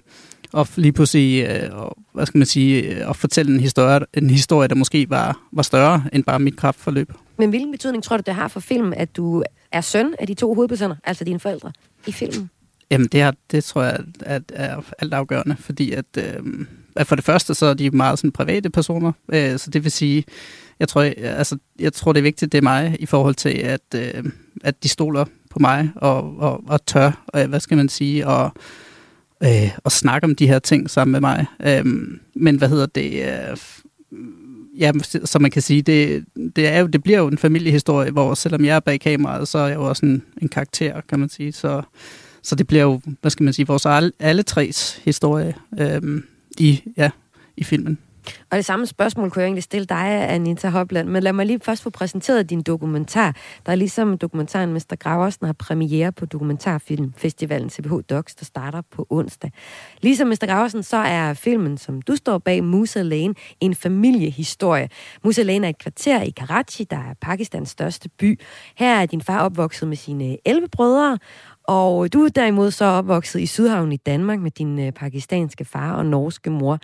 at 0.57 0.71
lige 0.77 0.93
pludselig 0.93 1.45
øh, 1.45 1.71
hvad 2.13 2.27
skal 2.27 2.39
man 2.39 2.47
sige, 2.47 3.05
at 3.05 3.17
fortælle 3.17 3.55
en 3.55 3.61
historie, 3.61 4.01
en 4.15 4.31
historie, 4.31 4.69
der 4.69 4.75
måske 4.75 5.11
var, 5.11 5.41
var 5.53 5.63
større 5.63 6.05
end 6.13 6.25
bare 6.25 6.39
mit 6.39 6.57
kraftforløb. 6.57 7.13
Men 7.39 7.51
hvilken 7.51 7.73
betydning 7.73 8.05
tror 8.05 8.17
du, 8.17 8.23
det 8.27 8.35
har 8.35 8.49
for 8.49 8.61
filmen, 8.61 8.95
at 8.95 9.17
du 9.17 9.43
er 9.73 9.81
søn 9.81 10.15
af 10.19 10.27
de 10.27 10.35
to 10.35 10.55
hovedpersoner, 10.55 10.97
altså 11.05 11.25
dine 11.25 11.41
forældre, 11.41 11.73
i 12.07 12.13
filmen? 12.13 12.51
Jamen, 12.91 13.09
det, 13.09 13.21
er, 13.21 13.33
det 13.51 13.65
tror 13.65 13.83
jeg 13.83 13.99
er, 14.21 14.41
er 14.53 14.81
alt 14.99 15.15
afgørende, 15.15 15.57
fordi 15.61 15.93
at, 15.93 16.05
øh, 16.19 16.67
at 16.97 17.07
for 17.07 17.17
det 17.17 17.25
første, 17.25 17.55
så 17.55 17.67
er 17.67 17.75
de 17.75 17.91
meget 17.91 18.19
sådan 18.19 18.33
private 18.33 18.71
personer, 18.71 19.13
øh, 19.33 19.59
så 19.59 19.71
det 19.71 19.85
vil 19.85 19.93
sige, 19.93 20.25
jeg 20.81 20.89
tror, 20.89 21.03
jeg, 21.03 21.15
altså, 21.19 21.59
jeg 21.79 21.93
tror, 21.93 22.13
det 22.13 22.21
er 22.21 22.23
vigtigt, 22.23 22.53
det 22.53 22.59
er 22.59 22.63
mig, 22.63 22.97
i 23.01 23.07
forhold 23.07 23.35
til, 23.35 23.49
at, 23.49 23.81
øh, 23.95 24.25
at 24.65 24.83
de 24.83 24.89
stoler 24.89 25.25
på 25.51 25.59
mig, 25.59 25.91
og, 25.97 26.37
og, 26.39 26.63
og 26.67 26.87
tør, 26.87 27.25
og, 27.27 27.47
hvad 27.47 27.61
skal 27.61 27.77
man 27.77 27.89
sige, 27.89 28.27
og, 28.27 28.53
øh, 29.43 29.70
og 29.84 29.93
snakke 29.93 30.24
om 30.24 30.34
de 30.34 30.47
her 30.47 30.59
ting 30.59 30.91
sammen 30.91 31.12
med 31.12 31.20
mig. 31.20 31.47
Øh, 31.66 31.84
men 32.34 32.57
hvad 32.57 32.68
hedder 32.68 32.86
det... 32.86 33.12
Øh, 33.12 33.57
ja, 34.78 34.93
så 35.24 35.38
man 35.38 35.51
kan 35.51 35.62
sige, 35.62 35.82
det, 35.82 36.24
det, 36.57 36.68
er 36.68 36.78
jo, 36.78 36.86
det 36.86 37.03
bliver 37.03 37.18
jo 37.18 37.28
en 37.28 37.38
familiehistorie, 37.38 38.11
hvor 38.11 38.34
selvom 38.34 38.64
jeg 38.64 38.76
er 38.76 38.80
bag 38.80 39.01
kameraet, 39.01 39.49
så 39.49 39.59
er 39.59 39.66
jeg 39.66 39.76
jo 39.76 39.88
også 39.88 40.07
en, 40.07 40.22
en 40.43 40.49
karakter, 40.49 41.01
kan 41.09 41.20
man 41.20 41.28
sige. 41.28 41.53
Så, 41.53 41.82
så 42.43 42.55
det 42.55 42.66
bliver 42.66 42.82
jo, 42.82 43.01
hvad 43.20 43.30
skal 43.30 43.45
man 43.45 43.53
sige, 43.53 43.66
vores 43.66 43.86
alle, 43.86 44.12
alle 44.18 44.43
tres 44.43 45.01
historie 45.05 45.55
øh, 45.80 46.22
i, 46.59 46.82
ja, 46.97 47.11
i 47.57 47.64
filmen. 47.64 47.99
Og 48.51 48.57
det 48.57 48.64
samme 48.64 48.87
spørgsmål 48.87 49.31
kunne 49.31 49.43
jeg 49.43 49.47
egentlig 49.47 49.62
stille 49.62 49.87
dig, 49.87 50.31
Anita 50.31 50.68
Hopland, 50.68 51.09
men 51.09 51.23
lad 51.23 51.33
mig 51.33 51.47
lige 51.47 51.61
først 51.62 51.83
få 51.83 51.91
præsenteret 51.91 52.51
din 52.51 52.62
dokumentar. 52.62 53.37
Der 53.66 53.73
er 53.73 53.77
ligesom 53.77 54.18
dokumentaren 54.18 54.73
Mr. 54.73 54.97
Graversen 54.99 55.47
har 55.47 55.53
premiere 55.53 56.12
på 56.12 56.27
Dokumentarfilmfestivalen 56.27 57.71
CBH 57.71 57.93
Docs, 58.11 58.35
der 58.35 58.45
starter 58.45 58.83
på 58.91 59.07
onsdag. 59.11 59.53
Ligesom 60.01 60.29
Mr. 60.29 60.47
Graversen, 60.47 60.83
så 60.83 60.97
er 60.97 61.35
filmen, 61.35 61.79
som 61.79 62.03
du 62.03 62.16
står 62.16 62.39
bag, 62.39 62.64
Musa 62.64 63.03
Lane, 63.03 63.35
en 63.61 63.75
familiehistorie. 63.75 64.89
Musa 65.25 65.43
Lane 65.43 65.66
er 65.66 65.71
et 65.71 65.79
kvarter 65.79 66.23
i 66.23 66.31
Karachi, 66.31 66.85
der 66.85 66.97
er 66.97 67.14
Pakistans 67.21 67.68
største 67.68 68.09
by. 68.09 68.41
Her 68.77 69.01
er 69.01 69.07
din 69.07 69.21
far 69.21 69.41
opvokset 69.45 69.89
med 69.89 69.97
sine 69.97 70.37
11 70.45 70.68
brødre, 70.68 71.18
og 71.64 72.12
du 72.12 72.25
er 72.25 72.29
derimod 72.29 72.71
så 72.71 72.85
opvokset 72.85 73.41
i 73.41 73.47
Sydhavn 73.47 73.93
i 73.93 73.97
Danmark 73.97 74.41
med 74.41 74.51
din 74.51 74.79
øh, 74.79 74.93
pakistanske 74.93 75.64
far 75.64 75.93
og 75.93 76.07
norske 76.07 76.51
mor. 76.51 76.79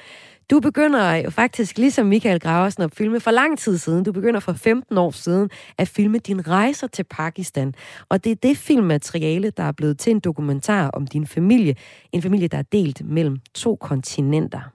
Du 0.51 0.59
begynder 0.59 1.13
jo 1.13 1.29
faktisk, 1.29 1.77
ligesom 1.77 2.05
Michael 2.05 2.39
Graversen, 2.39 2.83
at 2.83 2.95
filme 2.95 3.19
for 3.19 3.31
lang 3.31 3.59
tid 3.59 3.77
siden. 3.77 4.03
Du 4.03 4.11
begynder 4.11 4.39
for 4.39 4.53
15 4.53 4.97
år 4.97 5.11
siden 5.11 5.49
at 5.77 5.87
filme 5.87 6.17
din 6.17 6.47
rejser 6.47 6.87
til 6.87 7.03
Pakistan. 7.03 7.73
Og 8.09 8.23
det 8.23 8.31
er 8.31 8.35
det 8.35 8.57
filmmateriale, 8.57 9.49
der 9.49 9.63
er 9.63 9.71
blevet 9.71 9.99
til 9.99 10.11
en 10.11 10.19
dokumentar 10.19 10.89
om 10.89 11.07
din 11.07 11.27
familie. 11.27 11.75
En 12.11 12.21
familie, 12.21 12.47
der 12.47 12.57
er 12.57 12.63
delt 12.71 13.01
mellem 13.05 13.37
to 13.55 13.75
kontinenter. 13.75 14.71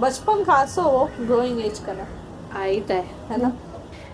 बचपन 0.00 0.44
खास 0.44 0.78
हो 0.78 1.10
growing 1.26 1.60
as 1.60 1.78
का 1.78 2.06
आई 2.58 2.82
है 3.30 3.42
ना 3.42 3.48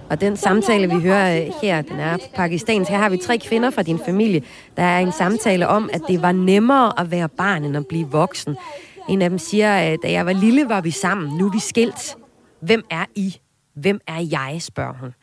og 0.10 0.22
den 0.22 0.38
samtale, 0.38 0.90
vi 0.96 1.02
hører 1.02 1.42
øh, 1.42 1.52
her, 1.62 1.82
den 1.82 2.00
er 2.00 2.18
pakistansk. 2.36 2.92
Her 2.92 2.98
har 2.98 3.10
vi 3.10 3.18
tre 3.18 3.38
kvinder 3.38 3.70
fra 3.70 3.84
din 3.84 4.00
familie. 4.06 4.42
Der 4.78 4.84
er 4.84 5.00
en 5.00 5.12
samtale 5.12 5.68
om, 5.68 5.90
at 5.94 6.02
det 6.08 6.22
var 6.22 6.32
nemmere 6.32 7.00
at 7.00 7.12
være 7.12 7.30
barn, 7.30 7.64
end 7.64 7.78
at 7.78 7.88
blive 7.88 8.08
voksen. 8.08 8.58
En 9.10 9.22
af 9.22 9.30
dem 9.30 9.40
siger, 9.40 9.76
at 9.76 10.00
da 10.04 10.12
jeg 10.12 10.26
var 10.26 10.34
lille, 10.34 10.70
var 10.70 10.82
vi 10.82 10.92
sammen. 10.92 11.38
Nu 11.38 11.48
er 11.48 11.52
vi 11.52 11.60
skilt. 11.60 12.16
Hvem 12.62 12.84
er 12.90 13.06
I? 13.16 13.36
Hvem 13.76 14.00
er 14.08 14.28
jeg, 14.32 14.58
spørger 14.60 14.94
hun. 14.94 15.14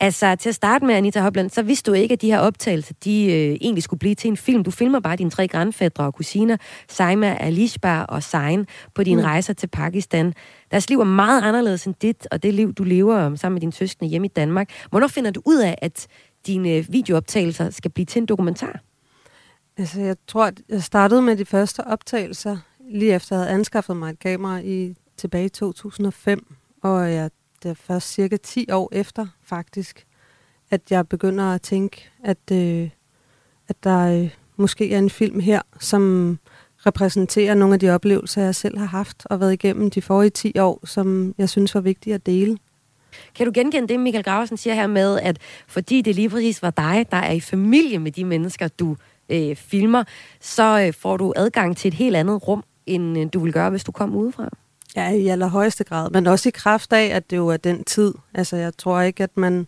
Altså, 0.00 0.36
til 0.36 0.48
at 0.48 0.54
starte 0.54 0.84
med, 0.84 0.94
Anita 0.94 1.20
Hopland, 1.20 1.50
så 1.50 1.62
vidste 1.62 1.90
du 1.90 1.94
ikke, 1.94 2.12
at 2.12 2.22
de 2.22 2.26
her 2.26 2.38
optagelser, 2.38 2.94
de 3.04 3.24
øh, 3.24 3.56
egentlig 3.60 3.82
skulle 3.82 3.98
blive 3.98 4.14
til 4.14 4.30
en 4.30 4.36
film. 4.36 4.64
Du 4.64 4.70
filmer 4.70 5.00
bare 5.00 5.16
dine 5.16 5.30
tre 5.30 5.48
grandfædre 5.48 6.04
og 6.04 6.14
kusiner, 6.14 6.56
Saima, 6.88 7.36
Alishba 7.40 8.00
og 8.00 8.22
Sain, 8.22 8.66
på 8.94 9.04
dine 9.04 9.20
mm. 9.20 9.24
rejser 9.24 9.52
til 9.52 9.66
Pakistan. 9.66 10.34
Deres 10.70 10.88
liv 10.88 11.00
er 11.00 11.04
meget 11.04 11.42
anderledes 11.42 11.84
end 11.84 11.94
dit, 12.02 12.28
og 12.30 12.42
det 12.42 12.54
liv, 12.54 12.72
du 12.72 12.84
lever 12.84 13.36
sammen 13.36 13.54
med 13.54 13.60
dine 13.60 13.72
søskende 13.72 14.10
hjemme 14.10 14.26
i 14.26 14.30
Danmark. 14.36 14.70
Hvornår 14.90 15.06
finder 15.06 15.30
du 15.30 15.42
ud 15.44 15.58
af, 15.58 15.78
at 15.82 16.06
dine 16.46 16.86
videooptagelser 16.88 17.70
skal 17.70 17.90
blive 17.90 18.06
til 18.06 18.20
en 18.20 18.26
dokumentar? 18.26 18.80
Altså, 19.76 20.00
jeg 20.00 20.16
tror, 20.26 20.44
at 20.44 20.60
jeg 20.68 20.82
startede 20.82 21.22
med 21.22 21.36
de 21.36 21.44
første 21.44 21.84
optagelser, 21.84 22.56
lige 22.90 23.14
efter 23.14 23.36
jeg 23.36 23.44
havde 23.44 23.54
anskaffet 23.54 23.96
mig 23.96 24.10
et 24.10 24.18
kamera 24.18 24.58
i 24.58 24.94
tilbage 25.16 25.44
i 25.44 25.48
2005, 25.48 26.54
og 26.82 27.12
jeg 27.12 27.30
det 27.62 27.70
er 27.70 27.74
først 27.74 28.08
cirka 28.08 28.36
10 28.36 28.70
år 28.70 28.88
efter, 28.92 29.26
faktisk, 29.42 30.06
at 30.70 30.80
jeg 30.90 31.08
begynder 31.08 31.44
at 31.44 31.62
tænke, 31.62 32.10
at, 32.24 32.50
øh, 32.52 32.90
at 33.68 33.84
der 33.84 34.22
øh, 34.22 34.30
måske 34.56 34.94
er 34.94 34.98
en 34.98 35.10
film 35.10 35.40
her, 35.40 35.62
som 35.80 36.38
repræsenterer 36.86 37.54
nogle 37.54 37.74
af 37.74 37.80
de 37.80 37.90
oplevelser, 37.90 38.42
jeg 38.42 38.54
selv 38.54 38.78
har 38.78 38.86
haft 38.86 39.22
og 39.24 39.40
været 39.40 39.52
igennem 39.52 39.90
de 39.90 40.02
forrige 40.02 40.30
10 40.30 40.58
år, 40.58 40.86
som 40.86 41.34
jeg 41.38 41.48
synes 41.48 41.74
var 41.74 41.80
vigtige 41.80 42.14
at 42.14 42.26
dele. 42.26 42.58
Kan 43.34 43.46
du 43.46 43.52
genkende 43.54 43.88
det, 43.88 44.00
Michael 44.00 44.24
Graversen 44.24 44.56
siger 44.56 44.74
her 44.74 44.86
med, 44.86 45.20
at 45.20 45.38
fordi 45.66 46.00
det 46.00 46.14
lige 46.14 46.30
præcis 46.30 46.62
var 46.62 46.70
dig, 46.70 47.06
der 47.10 47.16
er 47.16 47.32
i 47.32 47.40
familie 47.40 47.98
med 47.98 48.12
de 48.12 48.24
mennesker, 48.24 48.68
du 48.68 48.96
øh, 49.28 49.56
filmer, 49.56 50.04
så 50.40 50.84
øh, 50.86 50.92
får 50.94 51.16
du 51.16 51.32
adgang 51.36 51.76
til 51.76 51.88
et 51.88 51.94
helt 51.94 52.16
andet 52.16 52.48
rum, 52.48 52.64
end 52.86 53.18
øh, 53.18 53.26
du 53.32 53.40
vil 53.40 53.52
gøre, 53.52 53.70
hvis 53.70 53.84
du 53.84 53.92
kom 53.92 54.16
udefra? 54.16 54.48
Ja, 54.96 55.10
i 55.10 55.28
allerhøjeste 55.28 55.84
grad. 55.84 56.10
Men 56.10 56.26
også 56.26 56.48
i 56.48 56.52
kraft 56.54 56.92
af, 56.92 57.04
at 57.04 57.30
det 57.30 57.36
jo 57.36 57.48
er 57.48 57.56
den 57.56 57.84
tid. 57.84 58.14
Altså, 58.34 58.56
jeg 58.56 58.76
tror 58.76 59.00
ikke, 59.00 59.22
at 59.22 59.36
man, 59.36 59.66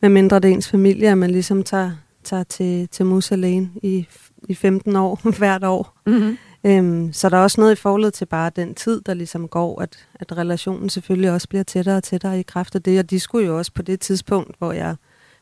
med 0.00 0.08
mindre 0.08 0.40
det 0.40 0.50
er 0.50 0.54
ens 0.54 0.68
familie, 0.68 1.10
at 1.10 1.18
man 1.18 1.30
ligesom 1.30 1.62
tager, 1.62 1.92
tager 2.24 2.42
til, 2.42 2.88
til 2.88 3.06
Musalene 3.06 3.70
i, 3.82 4.06
i 4.48 4.54
15 4.54 4.96
år 4.96 5.20
hvert 5.38 5.64
år. 5.64 5.96
Mm-hmm. 6.06 6.38
Øhm, 6.64 7.12
så 7.12 7.28
der 7.28 7.36
er 7.36 7.42
også 7.42 7.60
noget 7.60 7.72
i 7.72 7.80
forholdet 7.80 8.14
til 8.14 8.26
bare 8.26 8.50
den 8.56 8.74
tid, 8.74 9.00
der 9.00 9.14
ligesom 9.14 9.48
går, 9.48 9.82
at, 9.82 10.08
at 10.14 10.36
relationen 10.36 10.88
selvfølgelig 10.88 11.30
også 11.30 11.48
bliver 11.48 11.62
tættere 11.62 11.96
og 11.96 12.02
tættere 12.02 12.40
i 12.40 12.42
kraft 12.42 12.74
af 12.74 12.82
det. 12.82 12.98
Og 12.98 13.10
de 13.10 13.20
skulle 13.20 13.46
jo 13.46 13.58
også 13.58 13.72
på 13.72 13.82
det 13.82 14.00
tidspunkt, 14.00 14.58
hvor 14.58 14.72
jeg 14.72 14.96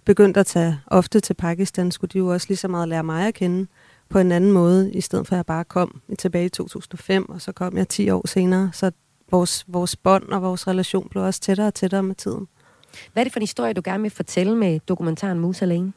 begyndte 0.05 0.41
at 0.41 0.47
tage 0.47 0.81
ofte 0.87 1.21
til 1.21 1.35
Pakistan, 1.35 1.91
skulle 1.91 2.11
de 2.13 2.19
jo 2.19 2.27
også 2.27 2.47
lige 2.49 2.57
så 2.57 2.69
meget 2.69 2.89
lære 2.89 3.03
mig 3.03 3.27
at 3.27 3.35
kende 3.35 3.67
på 4.09 4.19
en 4.19 4.33
anden 4.33 4.53
måde, 4.53 4.93
i 4.93 5.01
stedet 5.01 5.27
for 5.27 5.35
at 5.35 5.37
jeg 5.37 5.47
bare 5.47 5.65
kom 5.65 6.01
tilbage 6.19 6.45
i 6.45 6.49
2005, 6.49 7.29
og 7.29 7.41
så 7.41 7.53
kom 7.53 7.77
jeg 7.77 7.89
10 7.89 8.11
år 8.11 8.27
senere. 8.27 8.71
Så 8.73 8.91
vores, 9.31 9.65
vores 9.69 9.97
bånd 9.97 10.29
og 10.29 10.43
vores 10.43 10.69
relation 10.69 11.09
blev 11.11 11.23
også 11.23 11.41
tættere 11.41 11.67
og 11.67 11.75
tættere 11.75 12.03
med 12.03 12.15
tiden. 12.15 12.49
Hvad 13.13 13.23
er 13.23 13.25
det 13.25 13.33
for 13.33 13.41
en 13.41 13.43
historie, 13.43 13.73
du 13.73 13.81
gerne 13.85 14.03
vil 14.03 14.11
fortælle 14.11 14.57
med 14.57 14.81
dokumentaren 14.89 15.39
Mus 15.41 15.63
alene? 15.63 15.93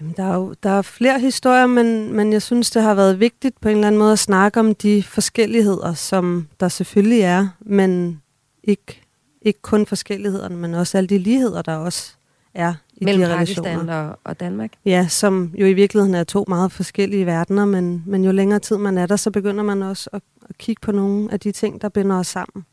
Jamen, 0.00 0.14
der, 0.16 0.24
er 0.24 0.34
jo, 0.34 0.54
der 0.62 0.70
er 0.70 0.82
flere 0.82 1.20
historier, 1.20 1.66
men, 1.66 2.12
men 2.12 2.32
jeg 2.32 2.42
synes, 2.42 2.70
det 2.70 2.82
har 2.82 2.94
været 2.94 3.20
vigtigt 3.20 3.60
på 3.60 3.68
en 3.68 3.74
eller 3.74 3.86
anden 3.86 3.98
måde 3.98 4.12
at 4.12 4.18
snakke 4.18 4.60
om 4.60 4.74
de 4.74 5.02
forskelligheder, 5.02 5.94
som 5.94 6.48
der 6.60 6.68
selvfølgelig 6.68 7.20
er, 7.20 7.48
men 7.60 8.22
ikke, 8.64 9.02
ikke 9.42 9.62
kun 9.62 9.86
forskellighederne, 9.86 10.56
men 10.56 10.74
også 10.74 10.98
alle 10.98 11.08
de 11.08 11.18
ligheder, 11.18 11.62
der 11.62 11.76
også 11.76 12.14
er 12.54 12.74
i 12.94 13.04
Mellem 13.04 13.28
de 13.28 13.36
Pakistan 13.36 13.88
og, 13.88 14.18
og 14.24 14.40
Danmark? 14.40 14.72
Ja, 14.84 15.08
som 15.08 15.54
jo 15.54 15.66
i 15.66 15.72
virkeligheden 15.72 16.14
er 16.14 16.24
to 16.24 16.44
meget 16.48 16.72
forskellige 16.72 17.26
verdener, 17.26 17.64
men, 17.64 18.02
men 18.06 18.24
jo 18.24 18.32
længere 18.32 18.58
tid 18.58 18.76
man 18.76 18.98
er 18.98 19.06
der, 19.06 19.16
så 19.16 19.30
begynder 19.30 19.64
man 19.64 19.82
også 19.82 20.10
at, 20.12 20.22
at 20.48 20.58
kigge 20.58 20.80
på 20.80 20.92
nogle 20.92 21.32
af 21.32 21.40
de 21.40 21.52
ting, 21.52 21.82
der 21.82 21.88
binder 21.88 22.18
os 22.18 22.26
sammen. 22.26 22.64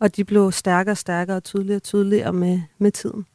Og 0.00 0.16
de 0.16 0.24
blev 0.24 0.52
stærkere 0.52 0.92
og 0.92 0.96
stærkere 0.96 1.36
og 1.36 1.44
tydeligere 1.44 1.78
og 1.78 1.82
tydeligere 1.82 2.32
med, 2.32 2.60
med 2.78 2.90
tiden. 2.90 3.26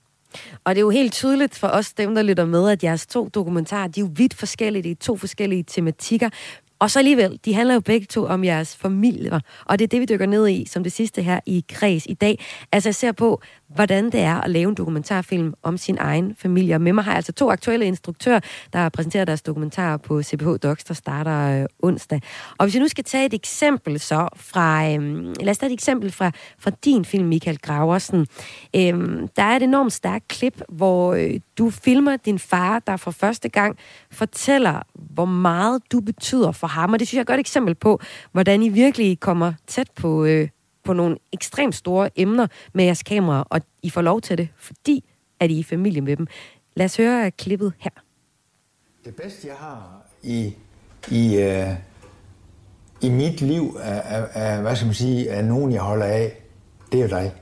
Og 0.64 0.76
det 0.76 0.80
er 0.80 0.84
jo 0.84 0.90
helt 0.90 1.14
tydeligt 1.14 1.58
for 1.58 1.68
os, 1.68 1.94
dem 1.94 2.16
der 2.16 2.22
lytter 2.22 2.46
med, 2.46 2.70
at 2.70 2.84
jeres 2.84 3.06
to 3.08 3.30
dokumentarer, 3.34 3.88
de 3.88 4.00
er 4.00 4.04
jo 4.06 4.12
vidt 4.16 4.34
forskellige, 4.34 4.84
de 4.84 4.92
er 4.92 4.96
to 4.96 5.18
forskellige 5.18 5.64
tematikker, 5.64 6.30
og 6.84 6.92
så 6.92 7.00
alligevel, 7.00 7.40
de 7.46 7.54
handler 7.54 7.74
jo 7.74 7.80
begge 7.80 8.06
to 8.06 8.26
om 8.26 8.44
jeres 8.44 8.76
familier, 8.76 9.40
og 9.66 9.80
det 9.80 9.84
er 9.84 9.88
det, 9.88 10.02
vi 10.02 10.06
dykker 10.06 10.26
ned 10.26 10.48
i 10.48 10.66
som 10.70 10.84
det 10.84 10.92
sidste 10.92 11.22
her 11.22 11.40
i 11.46 11.66
Kreds 11.70 12.06
i 12.06 12.14
dag. 12.14 12.46
Altså 12.72 12.90
jeg 12.90 12.96
ser 12.96 13.12
på, 13.12 13.42
hvordan 13.68 14.06
det 14.06 14.20
er 14.20 14.42
at 14.42 14.50
lave 14.50 14.70
en 14.70 14.76
dokumentarfilm 14.76 15.54
om 15.64 15.78
sin 15.78 15.98
egen 16.00 16.36
familie. 16.36 16.76
Og 16.76 16.82
med 16.82 16.94
mig 16.94 17.04
har 17.04 17.12
jeg 17.12 17.16
altså 17.16 17.32
to 17.32 17.52
aktuelle 17.52 17.86
instruktører, 17.86 18.40
der 18.74 18.90
præsenterer 18.90 19.26
deres 19.26 19.42
dokumentarer 19.42 19.98
på 19.98 20.24
CPH 20.24 20.48
Docs, 20.64 20.84
der 20.84 20.94
starter 20.94 21.62
øh, 21.62 21.66
onsdag. 21.80 22.22
Og 22.58 22.66
hvis 22.66 22.76
jeg 22.76 22.82
nu 22.82 22.88
skal 22.88 23.04
tage 23.04 23.26
et 23.26 23.34
eksempel 23.34 24.00
så 24.00 24.28
fra, 24.36 24.92
øh, 24.92 25.26
lad 25.40 25.50
os 25.50 25.58
tage 25.58 25.70
et 25.70 25.74
eksempel 25.74 26.12
fra, 26.12 26.32
fra 26.60 26.72
din 26.86 27.06
film, 27.06 27.28
Michael 27.28 27.60
Graversen. 27.60 28.28
Øh, 28.76 29.28
der 29.36 29.44
er 29.44 29.56
et 29.56 29.64
enormt 29.64 29.94
stærkt 29.94 30.28
klip, 30.28 30.62
hvor 30.70 31.14
øh, 31.14 31.40
du 31.58 31.70
filmer 31.70 32.18
din 32.18 32.40
far, 32.40 32.80
der 32.80 32.98
for 32.98 33.12
første 33.12 33.50
gang 33.50 33.78
fortæller, 34.12 34.82
hvor 34.94 35.26
meget 35.26 35.82
du 35.92 36.00
betyder 36.00 36.52
for 36.52 36.68
ham. 36.68 36.94
Og 36.94 37.00
det 37.00 37.08
synes 37.08 37.16
jeg 37.16 37.20
er 37.20 37.24
et 37.24 37.28
godt 37.28 37.40
eksempel 37.40 37.76
på, 37.76 38.00
hvordan 38.32 38.64
I 38.64 38.70
virkelig 38.70 39.20
kommer 39.20 39.54
tæt 39.68 39.92
på, 39.96 40.26
øh, 40.26 40.48
på 40.84 40.94
nogle 40.94 41.18
ekstremt 41.32 41.76
store 41.76 42.10
emner 42.16 42.48
med 42.74 42.86
jeres 42.86 43.04
kamera, 43.04 43.48
og 43.50 43.62
I 43.82 43.90
får 43.90 44.02
lov 44.02 44.22
til 44.22 44.38
det, 44.38 44.50
fordi 44.58 45.04
at 45.40 45.52
I 45.52 45.56
er 45.56 45.60
i 45.60 45.64
familie 45.64 46.02
med 46.02 46.18
dem. 46.18 46.28
Lad 46.76 46.86
os 46.86 46.98
høre 46.98 47.32
klippet 47.32 47.74
her. 47.80 47.92
Det 49.06 49.16
bedste, 49.16 49.48
jeg 49.48 49.56
har 49.56 50.02
i, 50.24 50.56
i, 51.12 51.38
uh, 51.38 51.74
i 53.02 53.10
mit 53.10 53.42
liv, 53.42 53.78
er, 53.82 54.02
er, 54.02 54.28
er, 54.34 54.62
hvad 54.62 54.76
skal 54.76 54.86
man 54.86 54.96
sige, 54.96 55.30
er 55.30 55.42
nogen, 55.42 55.72
jeg 55.72 55.82
holder 55.82 56.06
af, 56.06 56.42
det 56.92 57.00
er 57.00 57.04
jo 57.04 57.10
dig. 57.10 57.34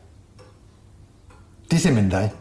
Det 1.71 1.73
er 1.73 1.81
simpelthen 1.81 2.11
dig. 2.11 2.31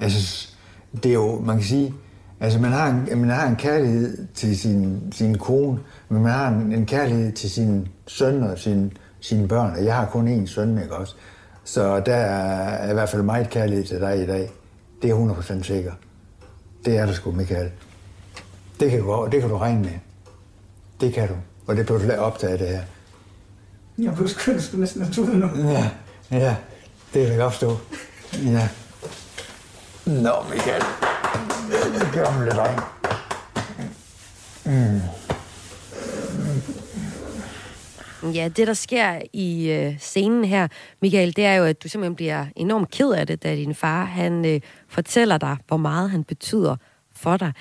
Altså, 0.00 0.48
det 0.92 1.06
er 1.06 1.14
jo, 1.14 1.40
man 1.40 1.56
kan 1.56 1.64
sige, 1.64 1.94
altså 2.40 2.58
man 2.58 2.72
har 2.72 2.88
en, 2.88 3.18
man 3.18 3.30
har 3.30 3.48
en 3.48 3.56
kærlighed 3.56 4.26
til 4.34 4.58
sin, 4.58 5.12
sin 5.12 5.38
kone, 5.38 5.78
men 6.08 6.22
man 6.22 6.32
har 6.32 6.48
en, 6.48 6.72
en 6.72 6.86
kærlighed 6.86 7.32
til 7.32 7.50
sin 7.50 7.88
søn 8.06 8.42
og 8.42 8.58
sin, 8.58 8.92
sine 9.24 9.48
børn, 9.48 9.70
og 9.76 9.84
jeg 9.84 9.94
har 9.94 10.06
kun 10.06 10.42
én 10.42 10.46
søn, 10.46 10.78
ikke 10.82 10.96
også? 10.96 11.14
Så 11.64 12.00
der 12.00 12.14
er 12.14 12.90
i 12.90 12.94
hvert 12.94 13.08
fald 13.08 13.22
meget 13.22 13.50
kærlighed 13.50 13.84
til 13.84 14.00
dig 14.00 14.22
i 14.22 14.26
dag. 14.26 14.52
Det 15.02 15.10
er 15.10 15.34
100% 15.60 15.62
sikker. 15.62 15.92
Det 16.84 16.96
er 16.96 17.06
der 17.06 17.12
sgu, 17.12 17.30
Michael. 17.30 17.70
Det 18.80 18.90
kan, 18.90 19.00
du, 19.00 19.28
det 19.32 19.40
kan 19.40 19.50
du 19.50 19.56
regne 19.56 19.80
med. 19.80 19.98
Det 21.00 21.14
kan 21.14 21.28
du. 21.28 21.34
Og 21.66 21.76
det 21.76 21.86
blev 21.86 22.00
du 22.00 22.12
optaget 22.12 22.60
det 22.60 22.68
her. 22.68 22.80
Jeg 23.98 24.14
blev 24.14 24.28
sgu 24.28 24.52
næsten 24.76 25.02
naturligt 25.02 25.38
nu. 25.38 25.70
Ja, 25.70 25.90
ja. 26.30 26.56
Det 27.14 27.22
kan 27.22 27.30
jeg 27.30 27.38
godt 27.38 27.52
forstå. 27.52 27.76
Ja. 28.44 28.68
Nå, 30.06 30.32
Michael. 30.50 30.82
Det 32.00 32.10
gør 32.12 32.30
mig 32.30 32.44
lidt. 32.44 32.58
Mm. 34.64 35.23
Ja, 38.32 38.48
det 38.48 38.66
der 38.66 38.74
sker 38.74 39.22
i 39.32 39.70
øh, 39.70 39.98
scenen 39.98 40.44
her, 40.44 40.68
Michael, 41.02 41.36
det 41.36 41.44
er 41.44 41.54
jo, 41.54 41.64
at 41.64 41.82
du 41.82 41.88
simpelthen 41.88 42.16
bliver 42.16 42.46
enormt 42.56 42.90
ked 42.90 43.10
af 43.10 43.26
det, 43.26 43.42
da 43.42 43.56
din 43.56 43.74
far 43.74 44.04
han 44.04 44.44
øh, 44.44 44.60
fortæller 44.88 45.38
dig, 45.38 45.56
hvor 45.68 45.76
meget 45.76 46.10
han 46.10 46.24
betyder 46.24 46.76
for 47.16 47.36
dig. 47.36 47.52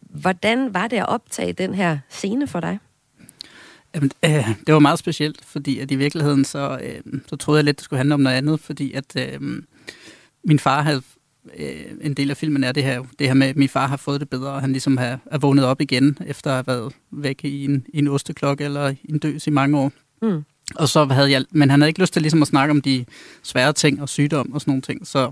Hvordan 0.00 0.74
var 0.74 0.88
det 0.88 0.96
at 0.96 1.08
optage 1.08 1.52
den 1.52 1.74
her 1.74 1.98
scene 2.08 2.46
for 2.46 2.60
dig? 2.60 2.78
Jamen, 3.94 4.10
øh, 4.24 4.48
det 4.66 4.74
var 4.74 4.78
meget 4.78 4.98
specielt, 4.98 5.44
fordi 5.44 5.78
at 5.78 5.90
i 5.90 5.96
virkeligheden 5.96 6.44
så, 6.44 6.78
øh, 6.82 7.20
så 7.26 7.36
troede 7.36 7.58
jeg 7.58 7.64
lidt, 7.64 7.76
det 7.76 7.84
skulle 7.84 7.98
handle 7.98 8.14
om 8.14 8.20
noget 8.20 8.36
andet, 8.36 8.60
fordi 8.60 8.92
at 8.92 9.16
øh, 9.16 9.40
min 10.44 10.58
far 10.58 10.82
havde 10.82 11.02
øh, 11.58 11.84
en 12.00 12.14
del 12.14 12.30
af 12.30 12.36
filmen 12.36 12.64
er 12.64 12.72
det 12.72 12.84
her, 12.84 13.02
det 13.18 13.26
her 13.26 13.34
med, 13.34 13.46
at 13.46 13.56
min 13.56 13.68
far 13.68 13.86
har 13.86 13.96
fået 13.96 14.20
det 14.20 14.30
bedre, 14.30 14.50
og 14.50 14.60
han 14.60 14.72
ligesom 14.72 14.96
har, 14.96 15.20
er 15.26 15.38
vågnet 15.38 15.64
op 15.64 15.80
igen, 15.80 16.18
efter 16.26 16.50
at 16.50 16.56
have 16.56 16.66
været 16.66 16.92
væk 17.10 17.44
i 17.44 17.64
en, 17.64 17.86
i 17.94 17.98
en 17.98 18.08
osteklokke 18.08 18.64
eller 18.64 18.88
i 18.88 19.06
en 19.08 19.18
døs 19.18 19.46
i 19.46 19.50
mange 19.50 19.78
år. 19.78 19.92
Mm. 20.22 20.44
Og 20.76 20.88
så 20.88 21.04
havde 21.04 21.30
jeg, 21.30 21.44
men 21.50 21.70
han 21.70 21.80
havde 21.80 21.90
ikke 21.90 22.00
lyst 22.00 22.12
til 22.12 22.22
ligesom 22.22 22.42
at 22.42 22.48
snakke 22.48 22.70
om 22.70 22.80
de 22.80 23.04
svære 23.42 23.72
ting 23.72 24.02
og 24.02 24.08
sygdom 24.08 24.52
og 24.52 24.60
sådan 24.60 24.70
nogle 24.70 24.82
ting, 24.82 25.06
så 25.06 25.30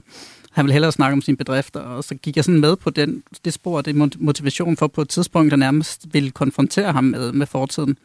han 0.50 0.64
ville 0.64 0.72
hellere 0.72 0.92
snakke 0.92 1.12
om 1.12 1.22
sine 1.22 1.36
bedrifter, 1.36 1.80
og 1.80 2.04
så 2.04 2.14
gik 2.14 2.36
jeg 2.36 2.44
sådan 2.44 2.60
med 2.60 2.76
på 2.76 2.90
den, 2.90 3.22
det 3.44 3.52
spor, 3.52 3.80
det 3.80 4.20
motivation 4.20 4.76
for 4.76 4.86
på 4.86 5.02
et 5.02 5.08
tidspunkt, 5.08 5.50
der 5.50 5.56
nærmest 5.56 6.06
ville 6.12 6.30
konfrontere 6.30 6.92
ham 6.92 7.04
med, 7.04 7.32
med 7.32 7.46
fortiden. 7.46 7.98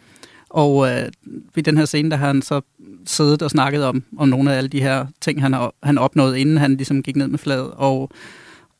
Og 0.49 0.91
øh, 0.91 1.07
ved 1.55 1.63
den 1.63 1.77
her 1.77 1.85
scene, 1.85 2.11
der 2.11 2.17
har 2.17 2.27
han 2.27 2.41
så 2.41 2.61
siddet 3.05 3.41
og 3.41 3.51
snakket 3.51 3.83
om, 3.83 4.03
om 4.17 4.29
nogle 4.29 4.53
af 4.53 4.57
alle 4.57 4.67
de 4.67 4.81
her 4.81 5.05
ting, 5.21 5.41
han, 5.41 5.53
har, 5.53 5.73
han 5.83 5.97
opnåede, 5.97 6.39
inden 6.39 6.57
han 6.57 6.75
ligesom 6.75 7.03
gik 7.03 7.15
ned 7.15 7.27
med 7.27 7.39
fladet. 7.39 7.71
Og, 7.71 8.11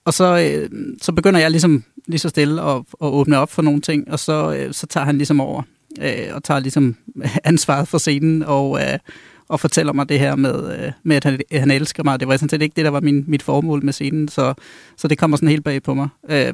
og 0.06 0.14
så, 0.14 0.40
øh, 0.40 0.70
så 1.02 1.12
begynder 1.12 1.40
jeg 1.40 1.52
ligesom 1.52 1.84
lige 2.08 2.20
så 2.20 2.30
stille 2.30 2.62
at, 2.62 2.78
at 2.78 2.86
åbne 3.08 3.38
op 3.38 3.52
for 3.52 3.62
nogle 3.62 3.82
ting, 3.82 4.12
og 4.12 4.20
så, 4.20 4.56
øh, 4.56 4.74
så 4.74 4.88
tager 4.88 5.06
han 5.06 5.18
ligesom 5.18 5.42
over 5.42 5.64
øh, 6.02 6.36
og 6.36 6.44
tager 6.44 6.60
ligesom 6.60 6.96
ansvaret 7.44 7.88
for 7.88 7.98
scenen 7.98 8.44
og, 8.44 8.82
øh, 8.82 9.00
og 9.48 9.60
fortæller 9.60 9.94
mig 9.94 10.10
det 10.10 10.20
her 10.20 10.36
med, 10.36 10.80
øh, 10.80 10.92
med 11.04 11.16
at 11.16 11.24
han, 11.24 11.40
han 11.52 11.72
elsker 11.72 12.04
mig. 12.04 12.20
Det 12.20 12.28
var 12.28 12.38
sådan 12.38 12.50
set 12.50 12.62
ikke 12.62 12.76
det, 12.76 12.86
der 12.86 12.92
var 12.92 13.00
min, 13.00 13.24
mit 13.28 13.44
formål 13.44 13.86
med 13.86 13.94
scenen, 13.94 14.28
så, 14.28 14.54
så 14.98 15.08
det 15.08 15.18
kommer 15.18 15.38
sådan 15.38 15.50
helt 15.50 15.64
bag 15.64 15.84
på 15.84 15.94
mig 15.94 16.10
øh, 16.30 16.54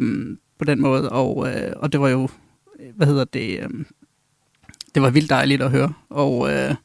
på 0.59 0.65
den 0.65 0.81
måde. 0.81 1.09
Og, 1.09 1.49
øh, 1.49 1.73
og 1.75 1.91
det 1.91 2.01
var 2.01 2.09
jo, 2.09 2.29
hvad 2.95 3.07
hedder 3.07 3.25
det, 3.25 3.59
øh, 3.59 3.69
det 4.95 5.01
var 5.01 5.09
vildt 5.09 5.29
dejligt 5.29 5.61
at 5.61 5.71
høre. 5.71 5.93
Og, 6.09 6.53
øh, 6.53 6.75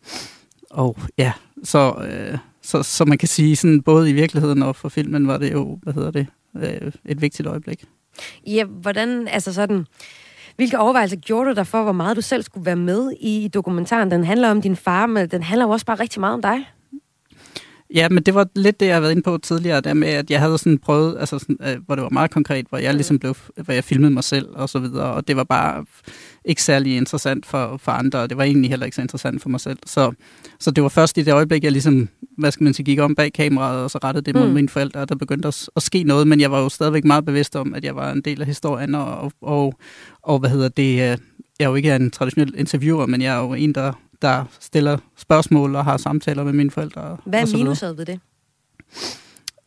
og 0.70 0.98
ja, 1.18 1.32
så, 1.64 1.94
øh, 2.10 2.38
så, 2.62 2.82
så 2.82 3.04
man 3.04 3.18
kan 3.18 3.28
sige, 3.28 3.56
sådan, 3.56 3.82
både 3.82 4.10
i 4.10 4.12
virkeligheden 4.12 4.62
og 4.62 4.76
for 4.76 4.88
filmen 4.88 5.28
var 5.28 5.38
det 5.38 5.52
jo, 5.52 5.78
hvad 5.82 5.92
hedder 5.92 6.10
det, 6.10 6.26
øh, 6.56 6.92
et 7.04 7.20
vigtigt 7.20 7.48
øjeblik. 7.48 7.84
Ja, 8.46 8.64
hvordan, 8.64 9.28
altså 9.28 9.52
sådan, 9.52 9.86
hvilke 10.56 10.78
overvejelser 10.78 11.16
gjorde 11.16 11.50
du 11.50 11.54
dig 11.54 11.66
for, 11.66 11.82
hvor 11.82 11.92
meget 11.92 12.16
du 12.16 12.22
selv 12.22 12.42
skulle 12.42 12.66
være 12.66 12.76
med 12.76 13.12
i 13.20 13.48
dokumentaren? 13.54 14.10
Den 14.10 14.24
handler 14.24 14.50
om 14.50 14.62
din 14.62 14.76
far, 14.76 15.06
men 15.06 15.28
den 15.28 15.42
handler 15.42 15.66
jo 15.66 15.70
også 15.70 15.86
bare 15.86 16.00
rigtig 16.00 16.20
meget 16.20 16.34
om 16.34 16.42
dig. 16.42 16.75
Ja, 17.94 18.08
men 18.08 18.22
det 18.22 18.34
var 18.34 18.46
lidt 18.54 18.80
det, 18.80 18.86
jeg 18.86 18.94
havde 18.94 19.02
været 19.02 19.12
inde 19.12 19.22
på 19.22 19.38
tidligere, 19.38 19.80
der 19.80 19.94
med, 19.94 20.08
at 20.08 20.30
jeg 20.30 20.40
havde 20.40 20.58
sådan 20.58 20.78
prøvet, 20.78 21.16
altså 21.20 21.38
sådan, 21.38 21.58
øh, 21.62 21.76
hvor 21.86 21.94
det 21.94 22.02
var 22.02 22.10
meget 22.10 22.30
konkret, 22.30 22.66
hvor 22.68 22.78
jeg 22.78 22.94
ligesom 22.94 23.18
blev, 23.18 23.36
hvor 23.56 23.74
jeg 23.74 23.84
filmede 23.84 24.10
mig 24.10 24.24
selv 24.24 24.48
og 24.54 24.68
så 24.68 24.78
videre, 24.78 25.12
og 25.12 25.28
det 25.28 25.36
var 25.36 25.44
bare 25.44 25.84
ikke 26.44 26.62
særlig 26.62 26.96
interessant 26.96 27.46
for, 27.46 27.76
for 27.82 27.92
andre, 27.92 28.18
og 28.18 28.30
det 28.30 28.38
var 28.38 28.44
egentlig 28.44 28.70
heller 28.70 28.86
ikke 28.86 28.96
så 28.96 29.02
interessant 29.02 29.42
for 29.42 29.48
mig 29.48 29.60
selv. 29.60 29.78
Så, 29.86 30.12
så 30.60 30.70
det 30.70 30.82
var 30.82 30.88
først 30.88 31.18
i 31.18 31.22
det 31.22 31.34
øjeblik, 31.34 31.64
jeg 31.64 31.72
ligesom, 31.72 32.08
hvad 32.38 32.52
skal 32.52 32.64
man 32.64 32.74
sige, 32.74 32.86
gik 32.86 32.98
om 32.98 33.14
bag 33.14 33.32
kameraet, 33.32 33.82
og 33.82 33.90
så 33.90 33.98
rettede 34.04 34.24
det 34.24 34.34
mod 34.34 34.48
mm. 34.48 34.54
mine 34.54 34.68
forældre, 34.68 35.00
og 35.00 35.08
der 35.08 35.14
begyndte 35.14 35.48
at, 35.48 35.68
at 35.76 35.82
ske 35.82 36.02
noget, 36.02 36.26
men 36.26 36.40
jeg 36.40 36.50
var 36.50 36.60
jo 36.60 36.68
stadigvæk 36.68 37.04
meget 37.04 37.24
bevidst 37.24 37.56
om, 37.56 37.74
at 37.74 37.84
jeg 37.84 37.96
var 37.96 38.12
en 38.12 38.20
del 38.20 38.40
af 38.40 38.46
historien, 38.46 38.94
og, 38.94 39.32
og, 39.42 39.74
og 40.22 40.38
hvad 40.38 40.50
hedder 40.50 40.68
det, 40.68 40.92
øh, 40.92 41.18
jeg 41.58 41.64
er 41.64 41.68
jo 41.68 41.74
ikke 41.74 41.94
en 41.94 42.10
traditionel 42.10 42.54
interviewer, 42.56 43.06
men 43.06 43.22
jeg 43.22 43.34
er 43.34 43.40
jo 43.40 43.54
en, 43.54 43.72
der 43.72 43.92
der 44.22 44.44
stiller 44.60 44.98
spørgsmål 45.16 45.74
og 45.74 45.84
har 45.84 45.96
samtaler 45.96 46.44
med 46.44 46.52
mine 46.52 46.70
forældre. 46.70 47.16
Hvad 47.24 47.42
er 47.42 47.56
minuset 47.56 47.98
ved 47.98 48.06
det? 48.06 48.20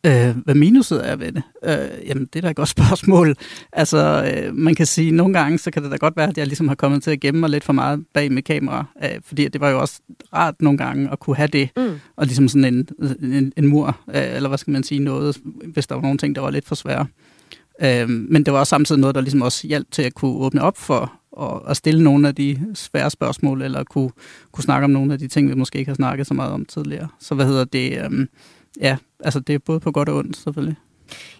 Øh, 0.06 0.36
hvad 0.44 0.54
minuset 0.54 1.08
er 1.08 1.16
ved 1.16 1.32
det? 1.32 1.42
Øh, 1.64 2.08
jamen, 2.08 2.28
det 2.32 2.36
er 2.36 2.40
da 2.40 2.50
et 2.50 2.56
godt 2.56 2.68
spørgsmål. 2.78 3.36
Altså, 3.72 4.32
øh, 4.34 4.54
man 4.54 4.74
kan 4.74 4.86
sige, 4.86 5.08
at 5.08 5.14
nogle 5.14 5.34
gange, 5.34 5.58
så 5.58 5.70
kan 5.70 5.82
det 5.82 5.90
da 5.90 5.96
godt 5.96 6.16
være, 6.16 6.28
at 6.28 6.38
jeg 6.38 6.46
ligesom 6.46 6.68
har 6.68 6.74
kommet 6.74 7.02
til 7.02 7.10
at 7.10 7.20
gemme 7.20 7.40
mig 7.40 7.50
lidt 7.50 7.64
for 7.64 7.72
meget 7.72 8.04
bag 8.14 8.32
med 8.32 8.42
kamera. 8.42 8.84
Øh, 9.04 9.20
fordi 9.24 9.48
det 9.48 9.60
var 9.60 9.70
jo 9.70 9.80
også 9.80 10.00
rart 10.34 10.62
nogle 10.62 10.78
gange 10.78 11.08
at 11.12 11.18
kunne 11.18 11.36
have 11.36 11.48
det, 11.48 11.70
mm. 11.76 12.00
og 12.16 12.26
ligesom 12.26 12.48
sådan 12.48 12.64
en, 12.64 12.88
en, 13.32 13.52
en 13.56 13.66
mur, 13.66 14.00
øh, 14.08 14.34
eller 14.34 14.48
hvad 14.48 14.58
skal 14.58 14.70
man 14.70 14.82
sige, 14.82 15.00
noget, 15.00 15.36
hvis 15.66 15.86
der 15.86 15.94
var 15.94 16.02
nogle 16.02 16.18
ting, 16.18 16.34
der 16.34 16.40
var 16.40 16.50
lidt 16.50 16.66
for 16.66 16.74
svære. 16.74 17.06
Øh, 17.82 18.08
men 18.08 18.44
det 18.44 18.52
var 18.52 18.58
også 18.58 18.70
samtidig 18.70 19.00
noget, 19.00 19.14
der 19.14 19.20
ligesom 19.20 19.42
også 19.42 19.66
hjalp 19.66 19.90
til 19.90 20.02
at 20.02 20.14
kunne 20.14 20.36
åbne 20.36 20.62
op 20.62 20.76
for, 20.76 21.19
og, 21.32 21.70
at 21.70 21.76
stille 21.76 22.04
nogle 22.04 22.28
af 22.28 22.34
de 22.34 22.66
svære 22.74 23.10
spørgsmål, 23.10 23.62
eller 23.62 23.84
kunne, 23.84 24.10
kunne 24.52 24.64
snakke 24.64 24.84
om 24.84 24.90
nogle 24.90 25.12
af 25.12 25.18
de 25.18 25.28
ting, 25.28 25.48
vi 25.48 25.54
måske 25.54 25.78
ikke 25.78 25.88
har 25.88 25.94
snakket 25.94 26.26
så 26.26 26.34
meget 26.34 26.52
om 26.52 26.64
tidligere. 26.64 27.08
Så 27.18 27.34
hvad 27.34 27.46
hedder 27.46 27.64
det? 27.64 28.04
Øhm, 28.04 28.28
ja, 28.80 28.96
altså 29.20 29.40
det 29.40 29.54
er 29.54 29.58
både 29.58 29.80
på 29.80 29.92
godt 29.92 30.08
og 30.08 30.16
ondt, 30.16 30.36
selvfølgelig. 30.36 30.76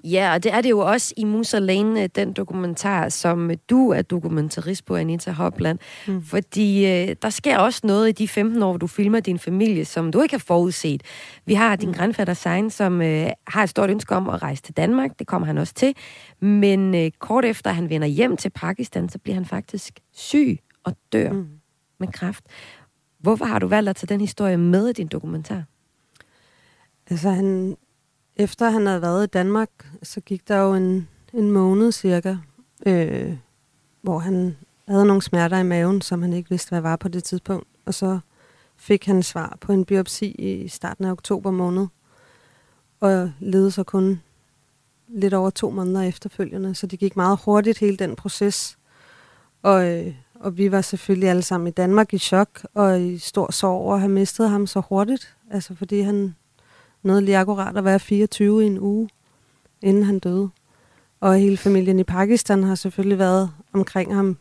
Ja, 0.05 0.35
og 0.35 0.45
det 0.45 0.55
er 0.55 0.61
det 0.61 0.71
jo 0.71 0.79
også 0.79 1.15
i 1.17 1.25
Musa 1.25 1.59
Lane, 1.59 2.03
øh, 2.03 2.09
den 2.15 2.33
dokumentar, 2.33 3.09
som 3.09 3.51
du 3.71 3.91
er 3.91 4.03
dokumentarist 4.03 4.85
på, 4.85 4.97
Anita 4.97 5.31
Hopland. 5.31 5.79
Mm. 6.07 6.23
Fordi 6.23 6.87
øh, 6.87 7.17
der 7.23 7.31
sker 7.31 7.59
også 7.59 7.81
noget 7.85 8.09
i 8.09 8.13
de 8.13 8.29
15 8.29 8.63
år, 8.63 8.71
hvor 8.71 8.79
du 8.79 8.87
filmer 8.87 9.21
din 9.21 9.39
familie, 9.39 9.85
som 9.85 10.13
du 10.13 10.23
ikke 10.23 10.35
har 10.35 10.45
forudset. 10.47 11.03
Vi 11.47 11.55
har 11.55 11.77
din 11.77 11.89
mm. 11.89 11.95
grandfatter 11.95 12.35
Sein, 12.35 12.71
som 12.71 13.03
øh, 13.03 13.27
har 13.47 13.63
et 13.63 13.69
stort 13.69 13.91
ønske 13.91 14.15
om 14.15 14.29
at 14.29 14.43
rejse 14.43 14.63
til 14.63 14.77
Danmark. 14.77 15.19
Det 15.19 15.27
kommer 15.27 15.47
han 15.47 15.59
også 15.59 15.75
til. 15.75 15.95
Men 16.41 16.95
øh, 16.95 17.11
kort 17.19 17.45
efter 17.45 17.71
han 17.71 17.91
vender 17.91 18.09
hjem 18.09 18.37
til 18.37 18.51
Pakistan, 18.51 19.09
så 19.09 19.19
bliver 19.19 19.35
han 19.35 19.45
faktisk 19.45 20.01
syg 20.13 20.59
og 20.85 20.97
dør 21.13 21.33
mm. 21.33 21.49
med 22.01 22.09
kræft. 22.09 22.45
Hvorfor 23.19 23.45
har 23.45 23.59
du 23.59 23.67
valgt 23.67 23.91
at 23.91 23.97
tage 23.97 24.09
den 24.09 24.21
historie 24.21 24.57
med 24.57 24.89
i 24.89 24.93
din 24.93 25.07
dokumentar? 25.07 25.65
Altså, 27.11 27.31
han, 27.31 27.77
efter 28.41 28.71
han 28.71 28.87
havde 28.87 29.03
været 29.03 29.25
i 29.25 29.27
Danmark, 29.27 29.71
så 30.03 30.21
gik 30.21 30.49
der 30.49 30.57
jo 30.57 30.75
en, 30.75 31.09
en 31.33 31.51
måned 31.51 31.93
cirka, 31.93 32.37
øh, 32.87 33.37
hvor 34.03 34.19
han 34.19 34.57
havde 34.89 35.07
nogle 35.07 35.23
smerter 35.23 35.59
i 35.59 35.63
maven, 35.63 36.01
som 36.01 36.23
han 36.23 36.33
ikke 36.33 36.51
vidste, 36.51 36.69
hvad 36.69 36.81
var 36.81 36.97
på 36.97 37.09
det 37.09 37.25
tidspunkt. 37.25 37.69
Og 37.87 37.95
så 37.95 38.19
fik 38.77 39.07
han 39.07 39.23
svar 39.23 39.59
på 39.61 39.73
en 39.73 39.85
biopsi 39.85 40.27
i 40.27 40.69
starten 40.69 41.05
af 41.05 41.11
oktober 41.11 41.51
måned, 41.51 41.87
og 43.01 43.33
levede 43.41 43.71
så 43.71 43.83
kun 43.83 44.21
lidt 45.09 45.35
over 45.35 45.51
to 45.51 45.71
måneder 45.71 46.03
efterfølgende, 46.03 46.75
så 46.75 46.87
det 46.87 46.99
gik 46.99 47.17
meget 47.17 47.39
hurtigt, 47.45 47.79
hele 47.79 47.97
den 47.97 48.17
proces. 48.17 48.79
Og, 49.63 49.89
øh, 49.89 50.15
og 50.35 50.59
vi 50.59 50.73
var 50.73 50.81
selvfølgelig 50.81 51.29
alle 51.29 51.43
sammen 51.43 51.67
i 51.67 51.71
Danmark 51.71 52.15
i 52.15 52.19
chok 52.19 52.67
og 52.75 53.03
i 53.03 53.19
stor 53.19 53.53
sorg 53.53 53.81
over 53.81 53.95
at 53.95 54.01
have 54.01 54.13
mistet 54.13 54.51
ham 54.51 54.67
så 54.67 54.81
hurtigt, 54.89 55.37
altså 55.51 55.75
fordi 55.75 56.01
han 56.01 56.35
noget 57.03 57.23
lige 57.23 57.39
akkurat 57.39 57.77
at 57.77 57.85
være 57.85 58.01
24 58.01 58.63
i 58.63 58.67
en 58.67 58.79
uge, 58.79 59.09
inden 59.83 60.03
han 60.03 60.19
døde. 60.19 60.51
Og 61.21 61.37
hele 61.37 61.57
familien 61.57 61.99
i 61.99 62.05
Pakistan 62.05 62.63
har 62.63 62.75
selvfølgelig 62.75 63.19
været 63.19 63.51
omkring 63.73 64.15
ham, 64.15 64.37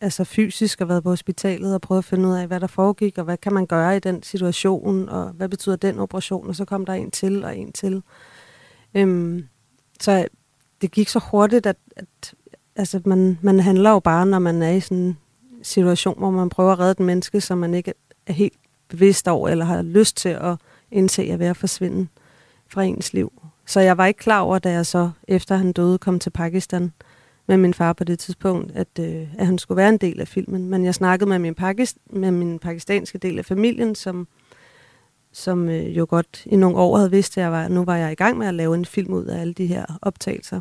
altså 0.00 0.24
fysisk, 0.24 0.80
og 0.80 0.88
været 0.88 1.02
på 1.02 1.08
hospitalet 1.08 1.74
og 1.74 1.80
prøvet 1.80 1.98
at 1.98 2.04
finde 2.04 2.28
ud 2.28 2.34
af, 2.34 2.46
hvad 2.46 2.60
der 2.60 2.66
foregik, 2.66 3.18
og 3.18 3.24
hvad 3.24 3.36
kan 3.36 3.52
man 3.54 3.66
gøre 3.66 3.96
i 3.96 4.00
den 4.00 4.22
situation, 4.22 5.08
og 5.08 5.30
hvad 5.30 5.48
betyder 5.48 5.76
den 5.76 5.98
operation, 5.98 6.48
og 6.48 6.56
så 6.56 6.64
kom 6.64 6.86
der 6.86 6.92
en 6.92 7.10
til 7.10 7.44
og 7.44 7.56
en 7.56 7.72
til. 7.72 8.02
Øhm, 8.94 9.48
så 10.00 10.28
det 10.80 10.90
gik 10.90 11.08
så 11.08 11.18
hurtigt, 11.30 11.66
at, 11.66 11.76
at 11.96 12.34
altså 12.76 13.00
man, 13.04 13.38
man 13.42 13.60
handler 13.60 13.90
jo 13.90 14.00
bare, 14.00 14.26
når 14.26 14.38
man 14.38 14.62
er 14.62 14.70
i 14.70 14.80
sådan 14.80 14.98
en 14.98 15.18
situation, 15.62 16.18
hvor 16.18 16.30
man 16.30 16.48
prøver 16.48 16.72
at 16.72 16.78
redde 16.78 16.90
et 16.90 17.00
menneske, 17.00 17.40
som 17.40 17.58
man 17.58 17.74
ikke 17.74 17.94
er 18.26 18.32
helt 18.32 18.58
bevidst 18.88 19.28
over, 19.28 19.48
eller 19.48 19.64
har 19.64 19.82
lyst 19.82 20.16
til 20.16 20.28
at 20.28 20.56
indse 20.94 21.22
at 21.22 21.38
være 21.38 21.54
forsvinde 21.54 22.06
fra 22.68 22.82
ens 22.82 23.12
liv. 23.12 23.32
Så 23.66 23.80
jeg 23.80 23.98
var 23.98 24.06
ikke 24.06 24.18
klar 24.18 24.40
over, 24.40 24.58
da 24.58 24.70
jeg 24.70 24.86
så, 24.86 25.10
efter 25.28 25.56
han 25.56 25.72
døde, 25.72 25.98
kom 25.98 26.18
til 26.18 26.30
Pakistan 26.30 26.92
med 27.46 27.56
min 27.56 27.74
far 27.74 27.92
på 27.92 28.04
det 28.04 28.18
tidspunkt, 28.18 28.72
at, 28.74 28.88
øh, 29.00 29.28
at 29.38 29.46
han 29.46 29.58
skulle 29.58 29.76
være 29.76 29.88
en 29.88 29.98
del 29.98 30.20
af 30.20 30.28
filmen. 30.28 30.68
Men 30.68 30.84
jeg 30.84 30.94
snakkede 30.94 31.28
med 31.28 31.38
min, 31.38 31.54
pakist, 31.54 31.96
med 32.10 32.30
min 32.30 32.58
pakistanske 32.58 33.18
del 33.18 33.38
af 33.38 33.44
familien, 33.44 33.94
som, 33.94 34.28
som 35.32 35.68
øh, 35.68 35.96
jo 35.96 36.06
godt 36.08 36.42
i 36.46 36.56
nogle 36.56 36.76
år 36.76 36.96
havde 36.96 37.10
vidst, 37.10 37.38
at 37.38 37.42
jeg 37.42 37.52
var, 37.52 37.68
nu 37.68 37.84
var 37.84 37.96
jeg 37.96 38.12
i 38.12 38.14
gang 38.14 38.38
med 38.38 38.46
at 38.46 38.54
lave 38.54 38.74
en 38.74 38.84
film 38.84 39.12
ud 39.12 39.24
af 39.24 39.40
alle 39.40 39.54
de 39.54 39.66
her 39.66 39.98
optagelser. 40.02 40.60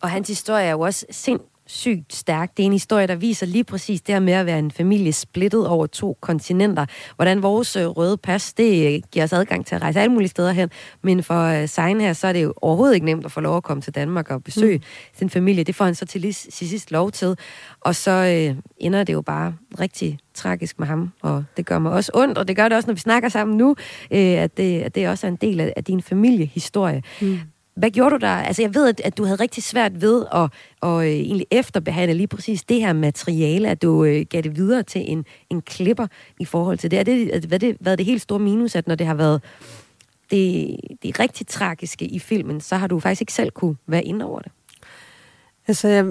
Og 0.00 0.10
hans 0.10 0.28
historie 0.28 0.64
er 0.64 0.70
jo 0.70 0.80
også 0.80 1.06
sind, 1.10 1.40
sygt 1.66 2.14
stærk. 2.14 2.56
Det 2.56 2.62
er 2.62 2.66
en 2.66 2.72
historie, 2.72 3.06
der 3.06 3.14
viser 3.14 3.46
lige 3.46 3.64
præcis 3.64 4.00
det 4.00 4.14
her 4.14 4.20
med 4.20 4.32
at 4.32 4.46
være 4.46 4.58
en 4.58 4.70
familie 4.70 5.12
splittet 5.12 5.68
over 5.68 5.86
to 5.86 6.18
kontinenter. 6.20 6.86
Hvordan 7.16 7.42
vores 7.42 7.76
øh, 7.76 7.86
røde 7.86 8.16
pas, 8.16 8.52
det 8.52 8.94
øh, 8.94 9.02
giver 9.12 9.24
os 9.24 9.32
adgang 9.32 9.66
til 9.66 9.74
at 9.74 9.82
rejse 9.82 10.00
alle 10.00 10.12
mulige 10.12 10.28
steder 10.28 10.52
hen. 10.52 10.70
Men 11.02 11.22
for 11.22 11.42
øh, 11.42 11.68
Sein 11.68 12.00
her, 12.00 12.12
så 12.12 12.26
er 12.26 12.32
det 12.32 12.42
jo 12.42 12.54
overhovedet 12.56 12.94
ikke 12.94 13.06
nemt 13.06 13.24
at 13.24 13.32
få 13.32 13.40
lov 13.40 13.56
at 13.56 13.62
komme 13.62 13.80
til 13.80 13.94
Danmark 13.94 14.30
og 14.30 14.44
besøge 14.44 14.76
mm. 14.76 14.84
sin 15.18 15.30
familie. 15.30 15.64
Det 15.64 15.74
får 15.74 15.84
han 15.84 15.94
så 15.94 16.06
til, 16.06 16.22
til 16.32 16.68
sidst 16.68 16.90
lov 16.90 17.12
til. 17.12 17.36
Og 17.80 17.94
så 17.94 18.10
øh, 18.10 18.56
ender 18.78 19.04
det 19.04 19.12
jo 19.12 19.22
bare 19.22 19.54
rigtig 19.80 20.18
tragisk 20.34 20.78
med 20.78 20.86
ham, 20.86 21.12
og 21.22 21.44
det 21.56 21.66
gør 21.66 21.78
mig 21.78 21.92
også 21.92 22.10
ondt, 22.14 22.38
og 22.38 22.48
det 22.48 22.56
gør 22.56 22.68
det 22.68 22.76
også, 22.76 22.86
når 22.86 22.94
vi 22.94 23.00
snakker 23.00 23.28
sammen 23.28 23.56
nu, 23.56 23.76
øh, 24.10 24.18
at, 24.18 24.56
det, 24.56 24.80
at 24.80 24.94
det 24.94 25.08
også 25.08 25.26
er 25.26 25.30
en 25.30 25.36
del 25.36 25.60
af, 25.60 25.72
af 25.76 25.84
din 25.84 26.02
familiehistorie. 26.02 27.02
Mm. 27.20 27.38
Hvad 27.76 27.90
gjorde 27.90 28.10
du 28.10 28.16
der? 28.20 28.28
Altså, 28.28 28.62
jeg 28.62 28.74
ved, 28.74 28.88
at, 28.88 29.00
at 29.04 29.18
du 29.18 29.24
havde 29.24 29.40
rigtig 29.40 29.62
svært 29.62 30.00
ved 30.00 30.26
at, 30.32 30.50
at 30.82 30.88
øh, 30.88 31.04
egentlig 31.04 31.46
efterbehandle 31.50 32.14
lige 32.14 32.26
præcis 32.26 32.64
det 32.64 32.80
her 32.80 32.92
materiale, 32.92 33.68
at 33.68 33.82
du 33.82 34.04
øh, 34.04 34.26
gav 34.30 34.42
det 34.42 34.56
videre 34.56 34.82
til 34.82 35.10
en, 35.10 35.24
en 35.50 35.62
klipper 35.62 36.06
i 36.40 36.44
forhold 36.44 36.78
til 36.78 36.90
det. 36.90 36.98
Er 36.98 37.02
det, 37.02 37.44
hvad 37.44 37.58
det 37.58 37.76
været 37.80 37.98
det 37.98 38.06
helt 38.06 38.22
store 38.22 38.38
minus, 38.38 38.74
at 38.74 38.86
når 38.88 38.94
det 38.94 39.06
har 39.06 39.14
været 39.14 39.42
det, 40.30 40.76
det 41.02 41.20
rigtig 41.20 41.46
tragiske 41.46 42.04
i 42.04 42.18
filmen, 42.18 42.60
så 42.60 42.76
har 42.76 42.86
du 42.86 43.00
faktisk 43.00 43.20
ikke 43.20 43.32
selv 43.32 43.50
kunne 43.50 43.76
være 43.86 44.04
inde 44.04 44.24
over 44.24 44.40
det? 44.40 44.52
Altså, 45.68 45.88
jeg, 45.88 46.04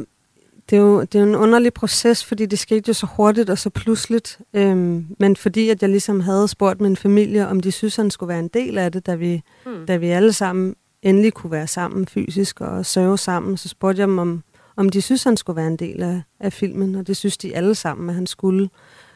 det, 0.70 0.76
er 0.76 0.82
jo, 0.82 1.02
det 1.02 1.16
er 1.16 1.20
jo 1.20 1.26
en 1.26 1.36
underlig 1.36 1.74
proces, 1.74 2.26
fordi 2.26 2.46
det 2.46 2.60
skete 2.60 2.84
jo 2.88 2.94
så 2.94 3.06
hurtigt 3.06 3.50
og 3.50 3.58
så 3.58 3.70
pludseligt. 3.70 4.40
Øhm, 4.54 5.06
men 5.20 5.36
fordi 5.36 5.70
at 5.70 5.82
jeg 5.82 5.90
ligesom 5.90 6.20
havde 6.20 6.48
spurgt 6.48 6.82
min 6.82 6.96
familie, 6.96 7.48
om 7.48 7.60
de 7.60 7.72
synes, 7.72 7.96
han 7.96 8.12
skulle 8.12 8.28
være 8.28 8.40
en 8.40 8.48
del 8.48 8.78
af 8.78 8.92
det, 8.92 9.06
da 9.06 9.16
vi, 9.16 9.42
hmm. 9.66 9.86
da 9.86 9.98
vi 9.98 10.08
alle 10.08 10.34
sammen 10.34 10.76
endelig 11.06 11.34
kunne 11.34 11.52
være 11.52 11.68
sammen 11.68 12.06
fysisk 12.06 12.62
og 12.62 12.86
sørge 12.86 13.18
sammen, 13.18 13.58
så 13.58 13.70
spurgte 13.70 14.00
jeg 14.00 14.08
dem, 14.08 14.18
om, 14.18 14.44
om 14.76 14.90
de 14.90 15.02
synes, 15.02 15.24
han 15.24 15.38
skulle 15.38 15.58
være 15.58 15.68
en 15.68 15.78
del 15.78 16.04
af, 16.04 16.22
af 16.40 16.54
filmen, 16.54 16.96
og 16.96 17.08
det 17.08 17.18
synes 17.18 17.38
de 17.38 17.56
alle 17.56 17.76
sammen, 17.76 18.10
at 18.10 18.16
han 18.16 18.28
skulle, 18.28 18.70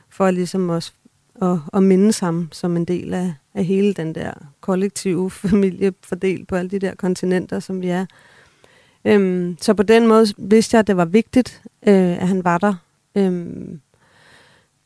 for 0.10 0.32
ligesom 0.32 0.70
også 0.70 0.92
at, 1.42 1.58
at 1.74 1.84
mindes 1.84 2.20
ham 2.20 2.50
som 2.52 2.78
en 2.78 2.86
del 2.86 3.14
af, 3.14 3.34
af 3.54 3.66
hele 3.66 3.94
den 3.94 4.16
der 4.16 4.34
kollektive 4.62 5.32
familie 5.50 5.94
fordelt 6.04 6.48
på 6.48 6.56
alle 6.56 6.72
de 6.72 6.80
der 6.80 6.96
kontinenter, 6.96 7.60
som 7.60 7.82
vi 7.82 7.88
er. 7.88 8.06
Øhm, 9.06 9.58
så 9.62 9.74
på 9.74 9.84
den 9.84 10.08
måde 10.08 10.28
vidste 10.38 10.76
jeg, 10.76 10.80
at 10.80 10.88
det 10.88 10.98
var 10.98 11.06
vigtigt, 11.06 11.62
øh, 11.88 12.22
at 12.22 12.28
han 12.28 12.44
var 12.44 12.58
der. 12.58 12.74
Øhm, 13.16 13.82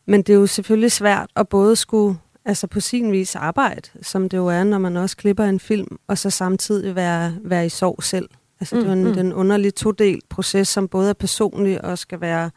men 0.06 0.22
det 0.22 0.34
er 0.34 0.38
jo 0.38 0.48
selvfølgelig 0.48 0.92
svært 0.92 1.30
at 1.36 1.50
både 1.50 1.76
skulle 1.76 2.18
altså 2.46 2.68
på 2.68 2.80
sin 2.80 3.12
vis 3.12 3.36
arbejde, 3.36 3.90
som 4.02 4.30
det 4.30 4.38
jo 4.38 4.48
er, 4.48 4.64
når 4.64 4.78
man 4.78 4.98
også 4.98 5.18
klipper 5.18 5.44
en 5.44 5.60
film, 5.60 5.98
og 6.08 6.18
så 6.18 6.30
samtidig 6.30 6.96
være, 6.96 7.38
være 7.42 7.66
i 7.66 7.70
sorg 7.70 8.04
selv. 8.04 8.30
Altså 8.60 8.76
mm, 8.76 8.82
det 8.82 8.90
er 8.90 8.94
en, 8.94 9.04
mm. 9.04 9.14
den 9.14 9.34
underlige 9.34 9.72
todel 9.72 10.22
proces, 10.30 10.68
som 10.68 10.88
både 10.88 11.10
er 11.10 11.14
personlig 11.14 11.86
og 11.86 11.98
skal 11.98 12.22
være 12.22 12.52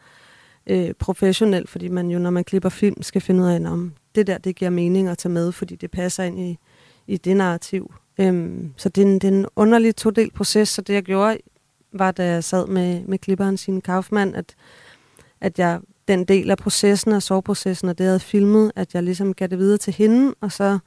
øh, 0.67 0.93
professionel, 0.99 1.67
fordi 1.67 1.87
man 1.87 2.11
jo, 2.11 2.19
når 2.19 2.29
man 2.29 2.43
klipper 2.43 2.69
film, 2.69 3.01
skal 3.03 3.21
finde 3.21 3.43
ud 3.43 3.47
af, 3.47 3.71
om 3.71 3.93
det 4.15 4.27
der, 4.27 4.37
det 4.37 4.55
giver 4.55 4.71
mening 4.71 5.07
at 5.07 5.17
tage 5.17 5.33
med, 5.33 5.51
fordi 5.51 5.75
det 5.75 5.91
passer 5.91 6.23
ind 6.23 6.39
i, 6.39 6.57
i 7.07 7.17
det 7.17 7.37
narrativ. 7.37 7.93
Øhm, 8.17 8.73
så 8.77 8.89
det 8.89 9.01
er, 9.01 9.05
en, 9.05 9.13
det 9.13 9.23
er 9.23 9.31
en 9.31 9.45
underlig 9.55 9.95
todel 9.95 10.31
proces, 10.31 10.69
så 10.69 10.81
det 10.81 10.93
jeg 10.93 11.03
gjorde, 11.03 11.37
var 11.93 12.11
da 12.11 12.25
jeg 12.25 12.43
sad 12.43 12.67
med, 12.67 13.01
med 13.05 13.17
klipperen 13.17 13.57
sin 13.57 13.81
Kaufmann, 13.81 14.35
at, 14.35 14.55
at 15.41 15.59
jeg 15.59 15.79
den 16.07 16.25
del 16.25 16.51
af 16.51 16.57
processen, 16.57 17.11
af 17.11 17.23
soveprocessen, 17.23 17.89
og 17.89 17.97
det 17.97 18.03
jeg 18.03 18.09
havde 18.09 18.19
filmet, 18.19 18.71
at 18.75 18.93
jeg 18.93 19.03
ligesom 19.03 19.33
gav 19.33 19.47
det 19.47 19.59
videre 19.59 19.77
til 19.77 19.93
hende, 19.93 20.33
og 20.41 20.51
så 20.51 20.79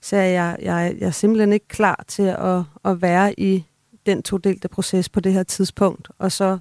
sagde 0.00 0.42
jeg, 0.42 0.56
jeg, 0.62 0.96
jeg 1.00 1.06
er 1.06 1.10
simpelthen 1.10 1.52
ikke 1.52 1.68
klar 1.68 2.04
til 2.08 2.22
at, 2.22 2.62
at 2.84 3.02
være 3.02 3.40
i 3.40 3.64
den 4.06 4.22
todelte 4.22 4.68
proces 4.68 5.08
på 5.08 5.20
det 5.20 5.32
her 5.32 5.42
tidspunkt. 5.42 6.08
Og 6.18 6.32
så, 6.32 6.58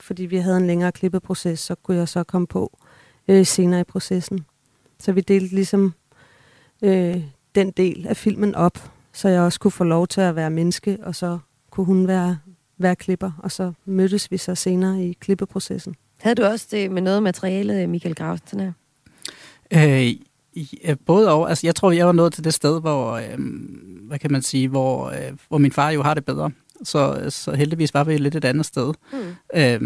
fordi 0.00 0.26
vi 0.26 0.36
havde 0.36 0.56
en 0.56 0.66
længere 0.66 0.92
klippeproces, 0.92 1.60
så 1.60 1.74
kunne 1.74 1.96
jeg 1.96 2.08
så 2.08 2.24
komme 2.24 2.46
på 2.46 2.78
øh, 3.28 3.46
senere 3.46 3.80
i 3.80 3.84
processen. 3.84 4.46
Så 4.98 5.12
vi 5.12 5.20
delte 5.20 5.54
ligesom 5.54 5.94
øh, 6.82 7.22
den 7.54 7.70
del 7.70 8.06
af 8.06 8.16
filmen 8.16 8.54
op, 8.54 8.90
så 9.12 9.28
jeg 9.28 9.40
også 9.40 9.60
kunne 9.60 9.70
få 9.70 9.84
lov 9.84 10.06
til 10.06 10.20
at 10.20 10.36
være 10.36 10.50
menneske, 10.50 10.98
og 11.02 11.14
så 11.14 11.38
kunne 11.70 11.86
hun 11.86 12.08
være, 12.08 12.38
være 12.78 12.96
klipper, 12.96 13.30
og 13.38 13.52
så 13.52 13.72
mødtes 13.84 14.30
vi 14.30 14.36
så 14.36 14.54
senere 14.54 15.04
i 15.04 15.12
klippeprocessen. 15.12 15.96
Havde 16.26 16.34
du 16.34 16.44
også 16.44 16.66
det 16.70 16.90
med 16.90 17.02
noget 17.02 17.22
materiale, 17.22 17.86
Michael 17.86 18.14
Grausen, 18.14 18.60
her? 18.60 18.72
Øh, 20.84 20.96
både 21.06 21.32
og. 21.32 21.48
Altså, 21.48 21.66
jeg 21.66 21.74
tror, 21.74 21.90
jeg 21.90 22.06
var 22.06 22.12
nået 22.12 22.32
til 22.32 22.44
det 22.44 22.54
sted, 22.54 22.80
hvor, 22.80 23.12
øh, 23.12 23.38
hvad 24.08 24.18
kan 24.18 24.32
man 24.32 24.42
sige, 24.42 24.68
hvor, 24.68 25.08
øh, 25.10 25.32
hvor 25.48 25.58
min 25.58 25.72
far 25.72 25.90
jo 25.90 26.02
har 26.02 26.14
det 26.14 26.24
bedre. 26.24 26.50
Så, 26.84 27.26
så 27.28 27.52
heldigvis 27.52 27.94
var 27.94 28.04
vi 28.04 28.16
lidt 28.16 28.34
et 28.34 28.44
andet 28.44 28.66
sted. 28.66 28.94
Mm. 29.12 29.18
Øh, 29.54 29.80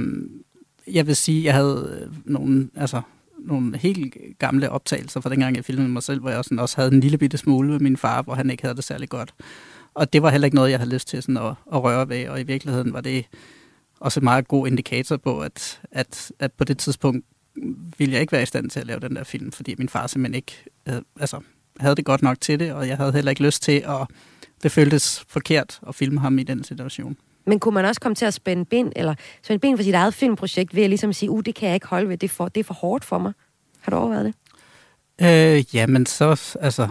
jeg 0.94 1.06
vil 1.06 1.16
sige, 1.16 1.44
jeg 1.44 1.54
havde 1.54 2.08
nogle, 2.24 2.68
altså, 2.76 3.00
nogle 3.38 3.78
helt 3.78 4.16
gamle 4.38 4.70
optagelser 4.70 5.20
fra 5.20 5.30
dengang, 5.30 5.56
jeg 5.56 5.64
filmede 5.64 5.88
mig 5.88 6.02
selv, 6.02 6.20
hvor 6.20 6.30
jeg 6.30 6.44
sådan 6.44 6.58
også 6.58 6.76
havde 6.76 6.92
en 6.92 7.00
lille 7.00 7.18
bitte 7.18 7.38
smule 7.38 7.68
med 7.68 7.80
min 7.80 7.96
far, 7.96 8.22
hvor 8.22 8.34
han 8.34 8.50
ikke 8.50 8.62
havde 8.62 8.76
det 8.76 8.84
særlig 8.84 9.08
godt. 9.08 9.34
Og 9.94 10.12
det 10.12 10.22
var 10.22 10.30
heller 10.30 10.44
ikke 10.44 10.54
noget, 10.54 10.70
jeg 10.70 10.78
havde 10.78 10.90
lyst 10.90 11.08
til 11.08 11.22
sådan 11.22 11.36
at, 11.36 11.54
at 11.72 11.82
røre 11.82 12.08
ved, 12.08 12.28
og 12.28 12.40
i 12.40 12.44
virkeligheden 12.44 12.92
var 12.92 13.00
det 13.00 13.26
også 14.00 14.20
en 14.20 14.24
meget 14.24 14.48
god 14.48 14.66
indikator 14.66 15.16
på, 15.16 15.40
at, 15.40 15.80
at, 15.92 16.32
at 16.38 16.52
på 16.52 16.64
det 16.64 16.78
tidspunkt 16.78 17.26
ville 17.98 18.12
jeg 18.12 18.20
ikke 18.20 18.32
være 18.32 18.42
i 18.42 18.46
stand 18.46 18.70
til 18.70 18.80
at 18.80 18.86
lave 18.86 19.00
den 19.00 19.16
der 19.16 19.24
film, 19.24 19.52
fordi 19.52 19.74
min 19.78 19.88
far 19.88 20.06
simpelthen 20.06 20.34
ikke 20.34 20.64
øh, 20.88 21.02
altså, 21.20 21.40
havde 21.80 21.96
det 21.96 22.04
godt 22.04 22.22
nok 22.22 22.40
til 22.40 22.60
det, 22.60 22.72
og 22.72 22.88
jeg 22.88 22.96
havde 22.96 23.12
heller 23.12 23.30
ikke 23.30 23.42
lyst 23.42 23.62
til 23.62 23.84
at 23.86 24.06
det 24.62 24.72
føltes 24.72 25.24
forkert 25.28 25.80
at 25.88 25.94
filme 25.94 26.20
ham 26.20 26.38
i 26.38 26.42
den 26.42 26.64
situation. 26.64 27.16
Men 27.46 27.60
kunne 27.60 27.74
man 27.74 27.84
også 27.84 28.00
komme 28.00 28.14
til 28.14 28.24
at 28.24 28.34
spænde 28.34 28.64
ben, 28.64 28.92
eller 28.96 29.14
spænde 29.42 29.60
ben 29.60 29.76
for 29.76 29.84
sit 29.84 29.94
eget 29.94 30.14
filmprojekt, 30.14 30.74
ved 30.74 30.82
at 30.82 30.90
ligesom 30.90 31.12
sige, 31.12 31.30
uh, 31.30 31.42
det 31.46 31.54
kan 31.54 31.66
jeg 31.66 31.74
ikke 31.74 31.86
holde 31.86 32.08
ved, 32.08 32.16
det 32.16 32.26
er 32.26 32.34
for, 32.34 32.48
det 32.48 32.60
er 32.60 32.64
for 32.64 32.74
hårdt 32.74 33.04
for 33.04 33.18
mig. 33.18 33.32
Har 33.80 33.90
du 33.90 33.96
overvejet 33.96 34.24
det? 34.24 34.34
Øh, 35.22 35.74
ja, 35.74 35.86
men 35.86 36.06
så, 36.06 36.56
altså, 36.60 36.88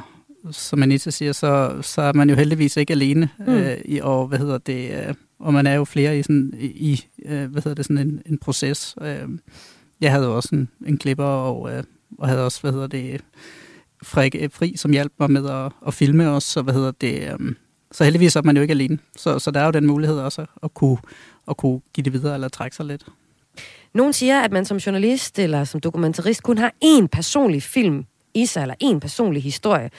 som 0.52 0.84
Anita 0.84 1.10
siger, 1.10 1.32
så, 1.32 1.82
så 1.82 2.02
er 2.02 2.14
man 2.14 2.30
jo 2.30 2.36
heldigvis 2.36 2.78
ikke 2.78 2.94
alene, 2.94 3.30
mm. 3.40 3.54
øh, 3.54 3.78
i, 3.86 4.00
og 4.04 4.28
hvad 4.28 4.40
hedder 4.40 4.58
det, 4.58 4.92
øh, 4.92 5.14
og 5.40 5.54
man 5.54 5.68
er 5.68 5.74
jo 5.74 5.86
flere 5.86 6.20
i 6.20 6.24
sådan, 6.24 6.54
i, 6.60 7.06
øh, 7.26 7.52
hvad 7.52 7.62
hedder 7.62 7.76
det, 7.76 7.86
sådan 7.86 8.08
en, 8.08 8.22
en 8.26 8.38
proces. 8.38 8.96
Øh, 9.02 9.30
jeg 10.02 10.12
havde 10.12 10.36
også 10.36 10.50
en, 10.56 10.70
en 10.86 10.98
klipper, 10.98 11.24
og, 11.24 11.74
øh, 11.74 11.84
og 12.18 12.28
havde 12.28 12.46
også, 12.46 12.62
hvad 12.62 12.72
hedder 12.72 12.88
det, 12.88 13.22
Frik, 14.04 14.36
Fri, 14.52 14.74
som 14.76 14.92
hjalp 14.92 15.14
mig 15.20 15.32
med 15.32 15.50
at, 15.50 15.72
at 15.88 15.94
filme 15.94 16.30
os, 16.30 16.44
så 16.44 16.62
hvad 16.62 16.74
hedder 16.74 16.92
det, 16.92 17.22
øh, 17.22 17.56
så 17.92 18.04
heldigvis 18.04 18.36
er 18.36 18.42
man 18.42 18.56
jo 18.56 18.62
ikke 18.62 18.72
alene. 18.72 18.98
Så, 19.18 19.40
så 19.40 19.52
der 19.52 19.60
er 19.60 19.66
jo 19.66 19.72
den 19.72 19.88
mulighed 19.88 20.18
også 20.18 20.46
at 20.64 20.74
kunne, 20.74 20.98
at 21.48 21.58
kunne 21.58 21.82
give 21.94 22.04
det 22.04 22.14
videre 22.14 22.34
eller 22.34 22.48
trække 22.48 22.76
sig 22.76 22.86
lidt. 22.86 23.06
Nogen 23.94 24.14
siger, 24.14 24.42
at 24.42 24.52
man 24.52 24.66
som 24.66 24.78
journalist 24.78 25.40
eller 25.40 25.64
som 25.64 25.80
dokumentarist 25.80 26.44
kun 26.44 26.58
har 26.58 26.74
én 26.86 27.08
personlig 27.08 27.64
film 27.64 28.06
i 28.34 28.46
sig, 28.46 28.62
eller 28.62 28.76
én 28.84 29.00
personlig 29.00 29.44
historie. 29.44 29.90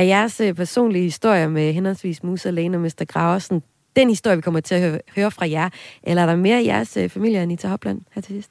Er 0.00 0.04
jeres 0.04 0.40
øh, 0.40 0.54
personlige 0.54 1.04
historie 1.04 1.48
med 1.48 1.72
henholdsvis 1.72 2.22
Musa 2.22 2.50
Lane 2.50 2.76
og 2.76 2.80
Mr. 2.80 3.04
Graversen 3.08 3.62
den 3.96 4.08
historie, 4.08 4.36
vi 4.36 4.42
kommer 4.42 4.60
til 4.60 4.74
at 4.74 4.80
høre, 4.80 5.00
høre 5.16 5.30
fra 5.30 5.50
jer? 5.50 5.68
Eller 6.02 6.22
er 6.22 6.26
der 6.26 6.36
mere 6.36 6.62
i 6.62 6.66
jeres 6.66 6.96
øh, 6.96 7.08
familie, 7.08 7.40
Anita 7.40 7.68
Hopland, 7.68 8.00
her 8.14 8.22
til 8.22 8.34
sidst? 8.34 8.50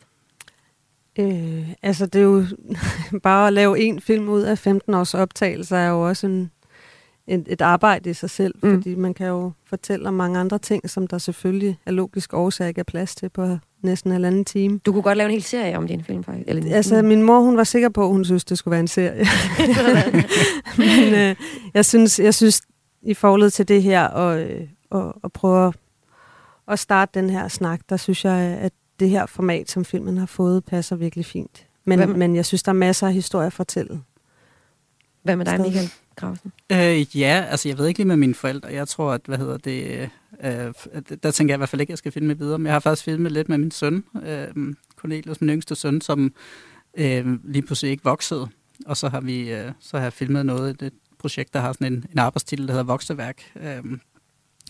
Øh, 1.20 1.70
altså, 1.82 2.06
det 2.06 2.20
er 2.20 2.24
jo 2.24 2.46
bare 3.24 3.48
at 3.48 3.54
lave 3.54 3.80
en 3.80 4.02
film 4.02 4.30
ud 4.30 4.42
af 4.42 4.58
15 4.58 4.94
års 4.94 5.14
optagelser 5.14 5.78
er 5.78 5.90
jo 5.90 6.08
også 6.08 6.28
en, 6.28 6.52
et, 7.30 7.46
et 7.48 7.62
arbejde 7.62 8.10
i 8.10 8.14
sig 8.14 8.30
selv, 8.30 8.56
mm. 8.64 8.76
fordi 8.76 8.96
man 8.96 9.14
kan 9.14 9.28
jo 9.28 9.52
fortælle 9.66 10.08
om 10.08 10.14
mange 10.14 10.40
andre 10.40 10.60
ting, 10.60 10.90
som 10.90 11.08
der 11.08 11.18
selvfølgelig 11.18 11.80
er 11.86 11.92
logisk 11.92 12.34
årsag 12.34 12.68
ikke 12.68 12.80
er 12.80 12.84
plads 12.84 13.16
til 13.16 13.30
på 13.30 13.58
næsten 13.82 14.10
en 14.10 14.14
halvanden 14.14 14.46
time. 14.46 14.80
Du 14.86 14.92
kunne 14.92 15.04
godt 15.04 15.18
lave 15.18 15.26
en 15.26 15.32
hel 15.32 15.44
serie 15.44 15.78
om 15.78 15.88
din 15.88 16.04
film, 16.04 16.24
faktisk. 16.24 16.48
Eller 16.48 16.76
altså, 16.76 17.02
min 17.02 17.22
mor, 17.22 17.40
hun 17.40 17.58
var 17.58 17.64
sikker 17.64 17.90
på, 17.90 18.04
at 18.04 18.10
hun 18.10 18.26
synes, 18.26 18.46
det 18.46 18.58
skulle 18.58 18.72
være 18.72 18.80
en 18.80 18.88
serie. 18.88 19.26
Men 20.78 21.14
øh, 21.14 21.36
jeg, 21.74 21.86
synes, 21.86 22.20
jeg 22.20 22.34
synes, 22.34 22.62
i 23.02 23.14
forhold 23.14 23.52
til 23.52 23.68
det 23.68 23.84
her, 23.84 24.04
og, 24.04 24.42
øh, 24.42 24.68
og, 24.90 25.16
og 25.24 25.32
prøve 25.32 25.74
at, 26.68 26.80
starte 26.80 27.20
den 27.20 27.30
her 27.30 27.48
snak, 27.48 27.80
der 27.90 27.98
synes 27.98 28.26
jeg, 28.26 28.58
at 28.62 28.72
det 29.00 29.10
her 29.10 29.26
format, 29.26 29.72
som 29.72 29.86
filmen 29.86 30.18
har 30.18 30.26
fået, 30.26 30.66
passer 30.66 30.96
virkelig 30.96 31.26
fint. 31.26 31.66
Men, 31.86 32.20
men 32.20 32.36
jeg 32.36 32.46
synes, 32.46 32.64
der 32.64 32.70
er 32.70 32.74
masser 32.74 33.08
af 33.08 33.14
historier 33.14 33.48
at 33.48 33.54
fortælle. 33.54 34.02
Hvad 35.24 35.36
med 35.36 35.46
dig, 35.46 35.62
Michael 35.62 35.90
Grausen? 36.20 36.52
Øh, 36.72 37.18
ja, 37.20 37.46
altså 37.50 37.70
jeg 37.70 37.78
ved 37.78 37.88
ikke 37.88 38.00
lige 38.00 38.08
med 38.08 38.18
mine 38.18 38.36
forældre. 38.36 38.70
Jeg 38.74 38.88
tror, 38.88 39.12
at, 39.12 39.22
hvad 39.26 39.38
hedder 39.38 39.58
det, 39.58 40.10
øh, 40.44 40.74
der 41.24 41.32
tænker 41.32 41.54
jeg 41.54 41.58
i 41.58 41.60
hvert 41.60 41.70
fald 41.70 41.82
ikke, 41.82 41.90
at 41.92 41.94
jeg 41.94 41.98
skal 41.98 42.12
filme 42.12 42.38
videre. 42.38 42.60
Men 42.60 42.66
jeg 42.66 42.74
har 42.74 42.80
faktisk 42.80 43.04
filmet 43.04 43.32
lidt 43.32 43.50
med 43.50 43.58
min 43.58 43.72
søn, 43.72 44.04
øh, 44.24 44.76
Cornelius, 44.96 45.42
min 45.42 45.50
yngste 45.50 45.76
søn, 45.76 46.02
som 46.02 46.34
øh, 46.98 47.28
lige 47.44 47.62
pludselig 47.62 47.92
ikke 47.92 48.04
voksede. 48.04 48.48
Og 48.86 48.98
så 48.98 49.10
har 49.10 49.22
vi 49.22 49.52
øh, 49.52 49.72
så 49.80 49.98
har 49.98 50.04
jeg 50.04 50.14
filmet 50.14 50.46
noget, 50.46 50.82
et 50.82 50.94
projekt, 51.20 51.54
der 51.54 51.60
har 51.60 51.74
sådan 51.74 51.94
en, 51.94 52.06
en 52.12 52.20
arbejdstitel, 52.20 52.68
der 52.68 52.74
hedder 52.74 52.86
Vokseværk, 52.86 53.52
øh, 53.56 53.84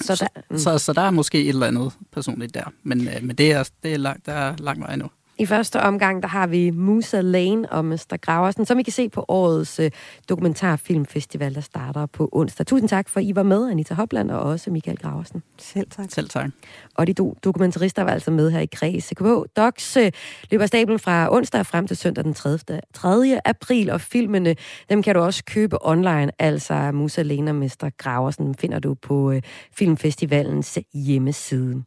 Så, 0.01 0.15
så, 0.15 0.29
der, 0.35 0.41
mm. 0.51 0.57
så, 0.57 0.77
så 0.77 0.93
der 0.93 1.01
er 1.01 1.11
måske 1.11 1.41
et 1.41 1.49
eller 1.49 1.67
andet 1.67 1.93
personligt 2.11 2.53
der, 2.53 2.63
men, 2.83 3.07
øh, 3.07 3.23
men 3.23 3.35
det, 3.35 3.51
er, 3.51 3.69
det 3.83 3.93
er 3.93 3.97
langt, 3.97 4.25
der 4.25 4.33
er 4.33 4.55
lang 4.59 4.81
vej 4.81 4.95
nu. 4.95 5.09
I 5.39 5.45
første 5.45 5.81
omgang, 5.81 6.23
der 6.23 6.27
har 6.27 6.47
vi 6.47 6.69
Musa 6.69 7.21
Lane 7.21 7.71
og 7.71 7.85
Mr. 7.85 8.17
Graversen, 8.21 8.65
som 8.65 8.79
I 8.79 8.83
kan 8.83 8.93
se 8.93 9.09
på 9.09 9.25
årets 9.27 9.79
uh, 9.79 9.85
dokumentarfilmfestival, 10.29 11.55
der 11.55 11.61
starter 11.61 12.05
på 12.05 12.29
onsdag. 12.31 12.65
Tusind 12.65 12.89
tak, 12.89 13.09
for 13.09 13.19
I 13.19 13.35
var 13.35 13.43
med, 13.43 13.71
Anita 13.71 13.93
Hopland 13.93 14.31
og 14.31 14.39
også 14.41 14.71
Michael 14.71 14.97
Graversen. 14.97 15.43
Selv 15.57 15.89
tak. 15.89 16.05
Selv 16.11 16.29
tak. 16.29 16.49
Og 16.95 17.07
de 17.07 17.13
do- 17.21 17.39
dokumentarister 17.43 18.01
var 18.01 18.11
altså 18.11 18.31
med 18.31 18.51
her 18.51 18.59
i 18.59 18.65
Kreds 18.65 19.03
CKH. 19.03 19.25
Docs 19.57 19.97
uh, 19.97 20.03
løber 20.51 20.65
stablen 20.65 20.99
fra 20.99 21.35
onsdag 21.35 21.65
frem 21.65 21.87
til 21.87 21.97
søndag 21.97 22.23
den 22.23 22.33
3. 22.33 22.57
3. 22.93 23.39
april, 23.45 23.89
og 23.89 24.01
filmene, 24.01 24.55
dem 24.89 25.03
kan 25.03 25.15
du 25.15 25.21
også 25.21 25.43
købe 25.45 25.87
online, 25.87 26.31
altså 26.39 26.91
Musa 26.93 27.21
Lane 27.21 27.51
og 27.51 27.55
Mr. 27.55 27.89
Graversen, 27.97 28.55
finder 28.55 28.79
du 28.79 28.93
på 28.93 29.31
uh, 29.31 29.37
Filmfestivalens 29.73 30.79
hjemmeside. 30.93 31.83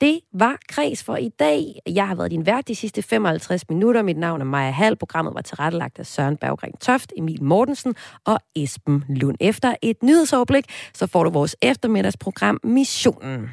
Det 0.00 0.20
var 0.32 0.58
Kreds 0.68 1.04
for 1.04 1.16
i 1.16 1.28
dag. 1.28 1.80
Jeg 1.86 2.08
har 2.08 2.14
været 2.14 2.30
din 2.30 2.46
vært 2.46 2.68
de 2.68 2.74
sidste 2.74 2.95
55 3.02 3.62
minutter. 3.68 4.02
Mit 4.02 4.16
navn 4.18 4.40
er 4.40 4.44
Maja 4.44 4.70
Hall. 4.70 4.96
Programmet 4.96 5.34
var 5.34 5.40
tilrettelagt 5.40 5.98
af 5.98 6.06
Søren 6.06 6.36
Berggren 6.36 6.76
Toft, 6.80 7.12
Emil 7.16 7.42
Mortensen 7.42 7.94
og 8.24 8.38
Esben 8.54 9.04
Lund. 9.08 9.36
Efter 9.40 9.74
et 9.82 10.02
nyhedsoverblik, 10.02 10.64
så 10.94 11.06
får 11.06 11.24
du 11.24 11.30
vores 11.30 11.56
eftermiddagsprogram 11.62 12.60
Missionen. 12.64 13.50